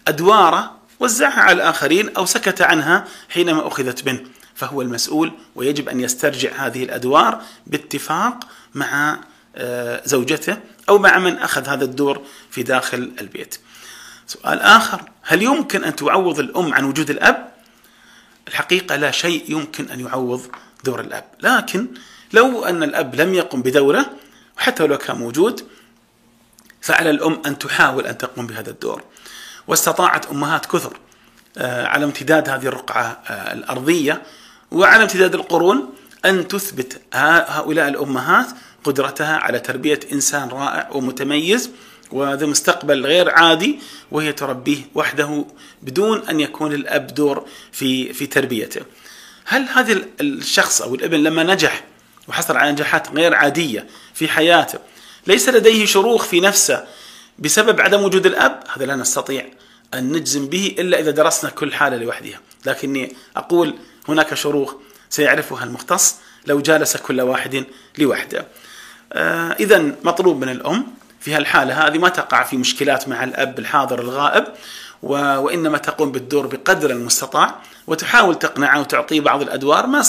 أدواره 0.08 0.78
وزعها 1.00 1.42
على 1.42 1.56
الآخرين 1.56 2.16
أو 2.16 2.26
سكت 2.26 2.62
عنها 2.62 3.08
حينما 3.30 3.68
أخذت 3.68 4.08
منه، 4.08 4.24
فهو 4.56 4.82
المسؤول 4.82 5.32
ويجب 5.56 5.90
أن 5.90 6.00
يسترجع 6.00 6.66
هذه 6.66 6.84
الأدوار 6.84 7.42
باتفاق 7.68 8.48
مع 8.74 9.20
زوجته 10.06 10.58
أو 10.90 10.98
مع 10.98 11.20
من 11.20 11.38
أخذ 11.38 11.68
هذا 11.68 11.84
الدور 11.84 12.22
في 12.50 12.64
داخل 12.64 13.12
البيت. 13.22 13.56
سؤال 14.28 14.60
آخر 14.60 15.02
هل 15.22 15.42
يمكن 15.42 15.84
أن 15.84 15.96
تعوض 15.96 16.40
الأم 16.40 16.74
عن 16.74 16.84
وجود 16.84 17.10
الأب؟ 17.10 17.52
الحقيقة 18.48 18.96
لا 18.96 19.12
شيء 19.12 19.44
يمكن 19.48 19.90
أن 19.90 20.00
يعوض 20.00 20.42
دور 20.84 21.00
الأب 21.00 21.26
لكن 21.42 21.88
لو 22.34 22.66
أن 22.66 22.84
الأب 22.84 23.16
لم 23.16 23.34
يقم 23.34 23.62
بدوره 23.62 24.06
وحتى 24.58 24.88
لو 24.88 24.98
كان 24.98 25.18
موجود 25.18 25.68
فعلى 26.82 27.10
الأم 27.10 27.42
أن 27.46 27.60
تحاول 27.60 28.08
أن 28.08 28.18
تقوم 28.18 28.48
بهذا 28.48 28.70
الدور 28.70 29.04
واستطاعت 29.68 30.26
أمهات 30.26 30.66
كثر 30.66 30.98
آه، 31.58 31.86
على 31.86 32.06
امتداد 32.06 32.50
هذه 32.50 32.66
الرقعة 32.66 33.22
آه، 33.28 33.54
الأرضية 33.54 34.22
وعلى 34.72 35.04
امتداد 35.04 35.36
القرون 35.36 35.94
أن 36.26 36.48
تثبت 36.48 37.02
هؤلاء 37.14 37.88
الأمهات 37.88 38.48
قدرتها 38.84 39.38
على 39.38 39.60
تربية 39.60 40.00
إنسان 40.14 40.50
رائع 40.50 40.90
ومتميز 40.92 41.70
وهذا 42.12 42.46
مستقبل 42.46 43.06
غير 43.06 43.30
عادي 43.30 43.80
وهي 44.12 44.34
تربيه 44.34 44.78
وحده 44.96 45.46
بدون 45.82 46.28
أن 46.30 46.40
يكون 46.40 46.74
الأب 46.74 47.08
دور 47.08 47.46
في 47.72 48.14
في 48.14 48.28
تربيته. 48.28 48.82
هل 49.46 49.68
هذا 49.74 50.02
الشخص 50.22 50.82
أو 50.82 50.96
الابن 50.96 51.18
لما 51.18 51.44
نجح 51.44 51.84
وحصل 52.28 52.58
على 52.58 52.72
نجاحات 52.72 53.12
غير 53.12 53.36
عادية 53.36 53.88
في 54.14 54.28
حياته 54.28 54.80
ليس 55.28 55.50
لديه 55.50 55.86
شروخ 55.86 56.26
في 56.26 56.40
نفسه 56.40 56.86
بسبب 57.40 57.82
عدم 57.82 58.04
وجود 58.04 58.26
الأب؟ 58.26 58.64
هذا 58.76 58.86
لا 58.86 58.96
نستطيع 58.96 59.46
أن 59.94 60.12
نجزم 60.12 60.48
به 60.48 60.76
إلا 60.80 61.00
إذا 61.00 61.12
درسنا 61.12 61.50
كل 61.50 61.74
حالة 61.74 61.98
لوحدها، 61.98 62.40
لكني 62.66 63.16
أقول 63.36 63.76
هناك 64.08 64.34
شروخ 64.34 64.76
سيعرفها 65.10 65.64
المختص 65.64 66.16
لو 66.48 66.62
جالس 66.62 66.98
كل 66.98 67.22
واحد 67.22 67.66
لوحده. 67.98 68.48
آه 69.14 69.52
اذا 69.52 69.96
مطلوب 70.04 70.42
من 70.42 70.50
الأم 70.50 70.88
في 71.20 71.36
هالحالة 71.36 71.88
هذه 71.88 71.98
ما 71.98 72.10
تقع 72.10 72.44
في 72.44 72.58
مشكلات 72.58 73.10
مع 73.10 73.24
الأب 73.24 73.60
الحاضر 73.60 74.02
الغائب 74.02 74.48
وإنما 75.04 75.78
تقوم 75.78 76.12
بالدور 76.12 76.48
بقدر 76.48 76.92
المستطاع 76.92 77.56
وتحاول 77.88 78.36
تقنعه 78.36 78.80
وتعطيه 78.80 79.22
بعض 79.22 79.42
الأدوار 79.42 79.88
ما 79.88 80.04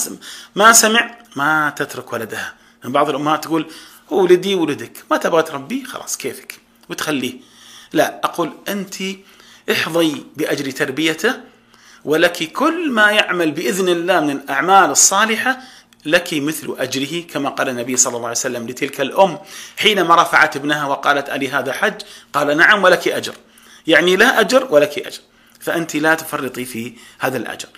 ما 0.54 0.72
سمع 0.72 1.14
ما 1.36 1.72
تترك 1.76 2.12
ولدها. 2.12 2.54
من 2.84 2.92
بعض 2.92 3.08
الأمهات 3.08 3.44
تقول 3.44 3.66
هو 4.12 4.22
ولدي 4.22 4.54
ولدك 4.54 5.04
ما 5.10 5.16
تبغى 5.16 5.42
تربيه؟ 5.42 5.84
خلاص 5.84 6.16
كيفك؟ 6.16 6.60
وتخليه. 6.88 7.34
لا 7.92 8.20
أقول 8.24 8.52
أنت 8.68 8.94
احظي 9.70 10.24
بأجر 10.36 10.70
تربيته 10.70 11.34
ولك 12.04 12.52
كل 12.52 12.90
ما 12.90 13.10
يعمل 13.10 13.50
بإذن 13.50 13.88
الله 13.88 14.20
من 14.20 14.30
الأعمال 14.30 14.90
الصالحة 14.90 15.58
لك 16.04 16.28
مثل 16.32 16.76
أجره 16.78 17.20
كما 17.20 17.48
قال 17.48 17.68
النبي 17.68 17.96
صلى 17.96 18.16
الله 18.16 18.28
عليه 18.28 18.36
وسلم 18.36 18.68
لتلك 18.68 19.00
الأم 19.00 19.38
حينما 19.76 20.22
رفعت 20.22 20.56
ابنها 20.56 20.86
وقالت 20.86 21.30
ألي 21.30 21.48
هذا 21.48 21.72
حج؟ 21.72 22.02
قال 22.32 22.56
نعم 22.56 22.84
ولك 22.84 23.08
أجر. 23.08 23.34
يعني 23.86 24.16
لا 24.16 24.40
أجر 24.40 24.66
ولك 24.70 24.98
أجر. 24.98 25.20
فأنت 25.60 25.96
لا 25.96 26.14
تفرطي 26.14 26.64
في 26.64 26.92
هذا 27.18 27.36
الأجر. 27.36 27.68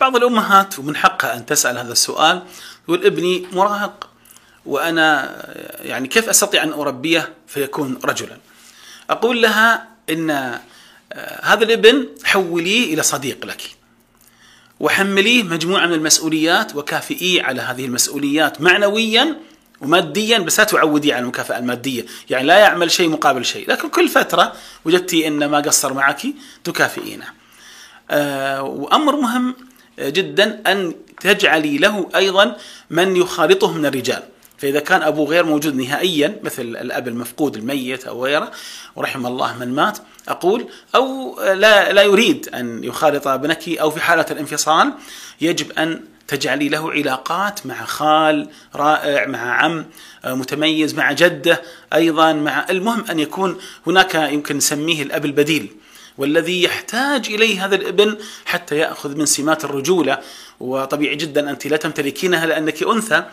بعض 0.00 0.16
الأمهات 0.16 0.78
ومن 0.78 0.96
حقها 0.96 1.36
أن 1.36 1.46
تسأل 1.46 1.78
هذا 1.78 1.92
السؤال 1.92 2.42
يقول 2.84 3.06
ابني 3.06 3.46
مراهق 3.52 4.08
وأنا 4.66 5.36
يعني 5.80 6.08
كيف 6.08 6.28
أستطيع 6.28 6.62
أن 6.62 6.72
أربيه 6.72 7.34
فيكون 7.46 7.98
رجلا؟ 8.04 8.38
أقول 9.10 9.42
لها 9.42 9.88
إن 10.10 10.30
هذا 11.42 11.64
الابن 11.64 12.08
حوليه 12.24 12.94
إلى 12.94 13.02
صديق 13.02 13.46
لك. 13.46 13.62
وحمليه 14.82 15.42
مجموعة 15.42 15.86
من 15.86 15.92
المسؤوليات 15.92 16.76
وكافئيه 16.76 17.42
على 17.42 17.60
هذه 17.60 17.84
المسؤوليات 17.84 18.60
معنويا 18.60 19.36
وماديا 19.80 20.38
بس 20.38 20.58
لا 20.58 20.64
تعوديه 20.64 21.14
على 21.14 21.22
المكافأة 21.22 21.58
المادية. 21.58 22.06
يعني 22.30 22.46
لا 22.46 22.58
يعمل 22.58 22.90
شيء 22.90 23.08
مقابل 23.08 23.44
شيء. 23.44 23.70
لكن 23.70 23.88
كل 23.88 24.08
فترة 24.08 24.52
وجدتي 24.84 25.26
أن 25.26 25.46
ما 25.46 25.58
قصر 25.58 25.94
معك 25.94 26.22
تكافئينه. 26.64 27.26
آه 28.10 28.62
وأمر 28.62 29.16
مهم 29.16 29.54
جدا 29.98 30.62
أن 30.66 30.94
تجعلي 31.20 31.78
له 31.78 32.08
أيضا 32.16 32.56
من 32.90 33.16
يخالطه 33.16 33.72
من 33.72 33.86
الرجال. 33.86 34.22
فإذا 34.62 34.80
كان 34.80 35.02
أبوه 35.02 35.28
غير 35.28 35.44
موجود 35.44 35.74
نهائيا 35.74 36.40
مثل 36.42 36.62
الأب 36.62 37.08
المفقود 37.08 37.56
الميت 37.56 38.04
أو 38.04 38.24
غيره 38.24 38.50
ورحم 38.96 39.26
الله 39.26 39.58
من 39.58 39.74
مات 39.74 39.98
أقول 40.28 40.66
أو 40.94 41.36
لا, 41.40 41.92
لا 41.92 42.02
يريد 42.02 42.48
أن 42.54 42.84
يخالط 42.84 43.28
ابنك 43.28 43.68
أو 43.68 43.90
في 43.90 44.00
حالة 44.00 44.26
الانفصال 44.30 44.92
يجب 45.40 45.72
أن 45.72 46.00
تجعلي 46.28 46.68
له 46.68 46.92
علاقات 46.92 47.66
مع 47.66 47.84
خال 47.84 48.48
رائع 48.74 49.26
مع 49.26 49.62
عم 49.62 49.86
متميز 50.24 50.94
مع 50.94 51.12
جده 51.12 51.62
أيضا 51.94 52.32
مع 52.32 52.66
المهم 52.70 53.04
أن 53.10 53.18
يكون 53.18 53.58
هناك 53.86 54.14
يمكن 54.14 54.56
نسميه 54.56 55.02
الأب 55.02 55.24
البديل 55.24 55.72
والذي 56.18 56.62
يحتاج 56.62 57.26
إليه 57.30 57.64
هذا 57.64 57.74
الابن 57.74 58.16
حتى 58.44 58.76
يأخذ 58.76 59.16
من 59.16 59.26
سمات 59.26 59.64
الرجولة 59.64 60.18
وطبيعي 60.60 61.16
جدا 61.16 61.50
أنت 61.50 61.66
لا 61.66 61.76
تمتلكينها 61.76 62.46
لأنك 62.46 62.82
أنثى. 62.82 63.24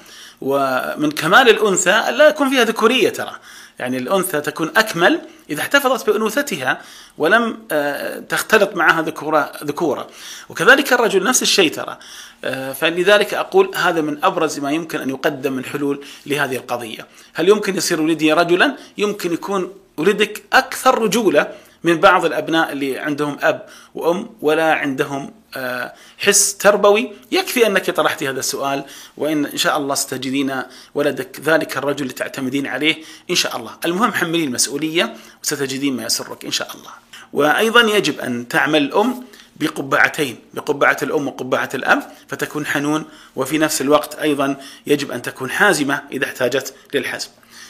ومن 0.42 1.12
كمال 1.12 1.50
الأنثى 1.50 2.12
لا 2.12 2.28
يكون 2.28 2.50
فيها 2.50 2.64
ذكورية 2.64 3.10
ترى. 3.10 3.32
يعني 3.80 3.98
الأنثى 3.98 4.42
تكون 4.42 4.72
أكمل 4.78 5.22
إذا 5.50 5.62
احتفظت 5.62 6.10
بأنوثتها 6.10 6.82
ولم 7.18 7.58
آه، 7.72 8.20
تختلط 8.20 8.76
معها 8.76 9.02
ذكورة 9.02 9.52
ذكوره 9.64 10.08
وكذلك 10.50 10.94
الرجل 10.94 11.24
نفس 11.24 11.42
الشيء 11.42 11.72
ترى. 11.72 11.98
آه، 12.44 12.74
فلذلك 12.74 13.34
أقول 13.34 13.72
هذا 13.76 14.02
من 14.02 14.24
أبرز 14.24 14.60
ما 14.60 14.72
يمكن 14.72 15.00
أن 15.02 15.10
يقدم 15.10 15.54
من 15.54 15.66
حلول 15.66 16.06
لهذه 16.26 16.56
القضية. 16.56 17.08
هل 17.34 17.50
يمكن 17.50 17.78
يصير 17.78 18.02
ولدي 18.02 18.34
رجلا؟ 18.34 18.76
يمكن 18.98 19.34
يكون 19.34 19.74
ولدك 19.98 20.44
أكثر 20.54 21.02
رجولة 21.02 21.48
من 21.84 22.00
بعض 22.00 22.26
الأبناء 22.26 22.72
اللي 22.72 23.00
عندهم 23.00 23.38
أب 23.42 23.66
وأم 23.96 24.30
ولا 24.42 24.74
عندهم 24.74 25.32
آه، 25.56 25.94
حس 26.20 26.58
تربوي 26.58 27.12
يكفي 27.32 27.68
أنك 27.68 27.90
طرحت 27.92 28.24
هذا 28.24 28.40
السؤال 28.40 28.86
وإن 29.18 29.46
ان 29.46 29.58
شاء 29.58 29.78
الله 29.78 29.96
ستجدين 29.96 30.62
ولدك 30.96 31.40
ذلك 31.40 31.78
الرجل 31.78 32.02
اللي 32.02 32.14
تعتمدين 32.14 32.68
عليه 32.68 33.04
إن 33.30 33.36
شاء 33.36 33.58
الله، 33.58 33.78
المهم 33.86 34.14
حملي 34.14 34.44
المسؤوليه 34.44 35.16
وستجدين 35.44 35.96
ما 35.96 36.04
يسرك 36.04 36.46
إن 36.46 36.52
شاء 36.52 36.72
الله. 36.76 36.92
وأيضا 37.34 37.82
يجب 37.82 38.20
أن 38.20 38.48
تعمل 38.48 38.82
الأم 38.82 39.24
بقبعتين 39.56 40.40
بقبعة 40.54 40.98
الأم 41.04 41.28
وقبعة 41.28 41.70
الأب 41.74 42.12
فتكون 42.28 42.66
حنون 42.66 43.06
وفي 43.36 43.58
نفس 43.58 43.82
الوقت 43.82 44.16
أيضا 44.16 44.56
يجب 44.88 45.12
أن 45.12 45.22
تكون 45.22 45.50
حازمة 45.50 46.02
إذا 46.12 46.26
احتاجت 46.26 46.74
للحزم. 46.94 47.30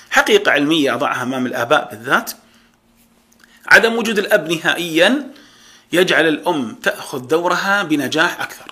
حقيقة 0.10 0.52
علمية 0.52 0.94
أضعها 0.96 1.24
أمام 1.24 1.46
الآباء 1.46 1.88
بالذات. 1.92 2.32
عدم 3.68 3.96
وجود 3.96 4.20
الأب 4.20 4.52
نهائيا 4.52 5.32
يجعل 5.92 6.28
الأم 6.28 6.76
تأخذ 6.84 7.28
دورها 7.28 7.84
بنجاح 7.84 8.42
أكثر. 8.42 8.72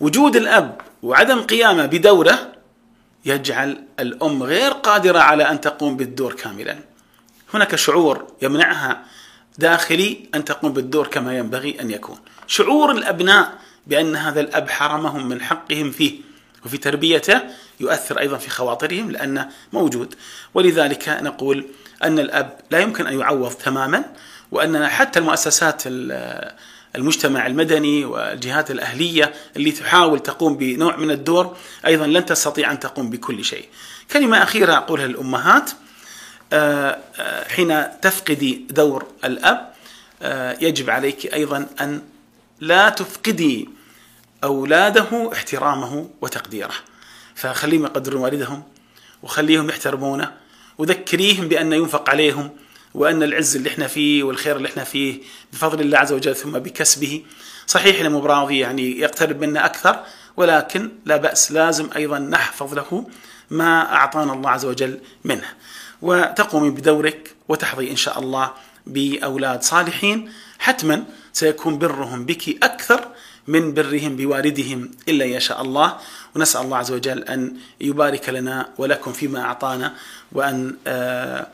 وجود 0.00 0.36
الأب 0.36 0.80
وعدم 1.02 1.42
قيامه 1.42 1.86
بدوره 1.86 2.52
يجعل 3.24 3.84
الأم 4.00 4.42
غير 4.42 4.72
قادرة 4.72 5.18
على 5.18 5.50
أن 5.50 5.60
تقوم 5.60 5.96
بالدور 5.96 6.32
كاملا. 6.34 6.78
هناك 7.54 7.76
شعور 7.76 8.26
يمنعها 8.42 9.02
داخلي 9.58 10.28
أن 10.34 10.44
تقوم 10.44 10.72
بالدور 10.72 11.06
كما 11.06 11.38
ينبغي 11.38 11.80
أن 11.80 11.90
يكون. 11.90 12.18
شعور 12.46 12.92
الأبناء 12.92 13.58
بأن 13.86 14.16
هذا 14.16 14.40
الأب 14.40 14.70
حرمهم 14.70 15.28
من 15.28 15.40
حقهم 15.40 15.90
فيه. 15.90 16.20
وفي 16.66 16.78
تربيته 16.78 17.40
يؤثر 17.80 18.18
أيضا 18.18 18.36
في 18.36 18.50
خواطرهم 18.50 19.10
لأنه 19.10 19.48
موجود. 19.72 20.14
ولذلك 20.54 21.08
نقول 21.08 21.66
أن 22.04 22.18
الأب 22.18 22.60
لا 22.70 22.78
يمكن 22.78 23.06
أن 23.06 23.20
يعوض 23.20 23.52
تماما 23.52 24.04
وأننا 24.50 24.88
حتى 24.88 25.18
المؤسسات 25.18 25.82
المجتمع 26.96 27.46
المدني 27.46 28.04
والجهات 28.04 28.70
الأهلية 28.70 29.34
اللي 29.56 29.72
تحاول 29.72 30.20
تقوم 30.20 30.56
بنوع 30.56 30.96
من 30.96 31.10
الدور 31.10 31.56
أيضا 31.86 32.06
لن 32.06 32.26
تستطيع 32.26 32.72
أن 32.72 32.80
تقوم 32.80 33.10
بكل 33.10 33.44
شيء. 33.44 33.68
كلمة 34.12 34.42
أخيرة 34.42 34.72
أقولها 34.72 35.06
للأمهات. 35.06 35.70
آه، 36.52 36.98
آه، 37.18 37.48
حين 37.48 38.00
تفقدي 38.00 38.66
دور 38.70 39.06
الأب 39.24 39.72
آه، 40.22 40.56
يجب 40.60 40.90
عليك 40.90 41.34
أيضا 41.34 41.66
أن 41.80 42.02
لا 42.60 42.88
تفقدي 42.88 43.68
أولاده 44.44 45.32
احترامه 45.32 46.10
وتقديره. 46.20 46.74
فخليهم 47.34 47.84
يقدرون 47.84 48.22
والدهم 48.22 48.62
وخليهم 49.22 49.68
يحترمونه 49.68 50.32
وذكريهم 50.78 51.48
بأن 51.48 51.72
ينفق 51.72 52.10
عليهم 52.10 52.50
وأن 52.94 53.22
العز 53.22 53.56
اللي 53.56 53.68
إحنا 53.68 53.86
فيه 53.86 54.22
والخير 54.22 54.56
اللي 54.56 54.68
إحنا 54.68 54.84
فيه 54.84 55.20
بفضل 55.52 55.80
الله 55.80 55.98
عز 55.98 56.12
وجل 56.12 56.36
ثم 56.36 56.50
بكسبه 56.50 57.22
صحيح 57.66 57.96
إحنا 57.96 58.08
مو 58.08 58.20
براضي 58.20 58.58
يعني 58.58 59.00
يقترب 59.00 59.40
منا 59.40 59.66
أكثر 59.66 60.00
ولكن 60.36 60.90
لا 61.04 61.16
بأس 61.16 61.52
لازم 61.52 61.88
أيضا 61.96 62.18
نحفظ 62.18 62.74
له 62.74 63.06
ما 63.50 63.94
أعطانا 63.94 64.32
الله 64.32 64.50
عز 64.50 64.64
وجل 64.64 64.98
منه. 65.24 65.46
وتقومي 66.02 66.70
بدورك 66.70 67.34
وتحظي 67.48 67.90
إن 67.90 67.96
شاء 67.96 68.18
الله 68.18 68.52
بأولاد 68.86 69.62
صالحين. 69.62 70.32
حتما 70.58 71.04
سيكون 71.32 71.78
برهم 71.78 72.24
بك 72.24 72.64
أكثر 72.64 73.08
من 73.46 73.74
برهم 73.74 74.16
بوالدهم 74.16 74.90
إلا 75.08 75.24
يشاء 75.24 75.62
الله. 75.62 75.96
ونسأل 76.36 76.60
الله 76.60 76.76
عز 76.76 76.90
وجل 76.92 77.22
أن 77.24 77.56
يبارك 77.80 78.28
لنا 78.28 78.68
ولكم 78.78 79.12
فيما 79.12 79.40
أعطانا 79.40 79.94
وأن 80.32 80.76
آه، 80.86 81.46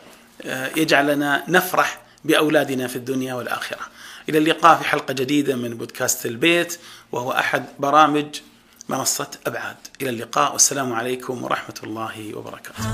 يجعلنا 0.76 1.44
نفرح 1.48 2.00
بأولادنا 2.24 2.86
في 2.86 2.96
الدنيا 2.96 3.34
والآخرة. 3.34 3.80
إلى 4.28 4.38
اللقاء 4.38 4.78
في 4.78 4.84
حلقة 4.84 5.14
جديدة 5.14 5.56
من 5.56 5.74
بودكاست 5.74 6.26
البيت 6.26 6.78
وهو 7.12 7.32
أحد 7.32 7.64
برامج 7.78 8.26
منصة 8.88 9.30
أبعاد. 9.46 9.76
إلى 10.02 10.10
اللقاء 10.10 10.52
والسلام 10.52 10.92
عليكم 10.92 11.44
ورحمة 11.44 11.76
الله 11.84 12.34
وبركاته. 12.34 12.84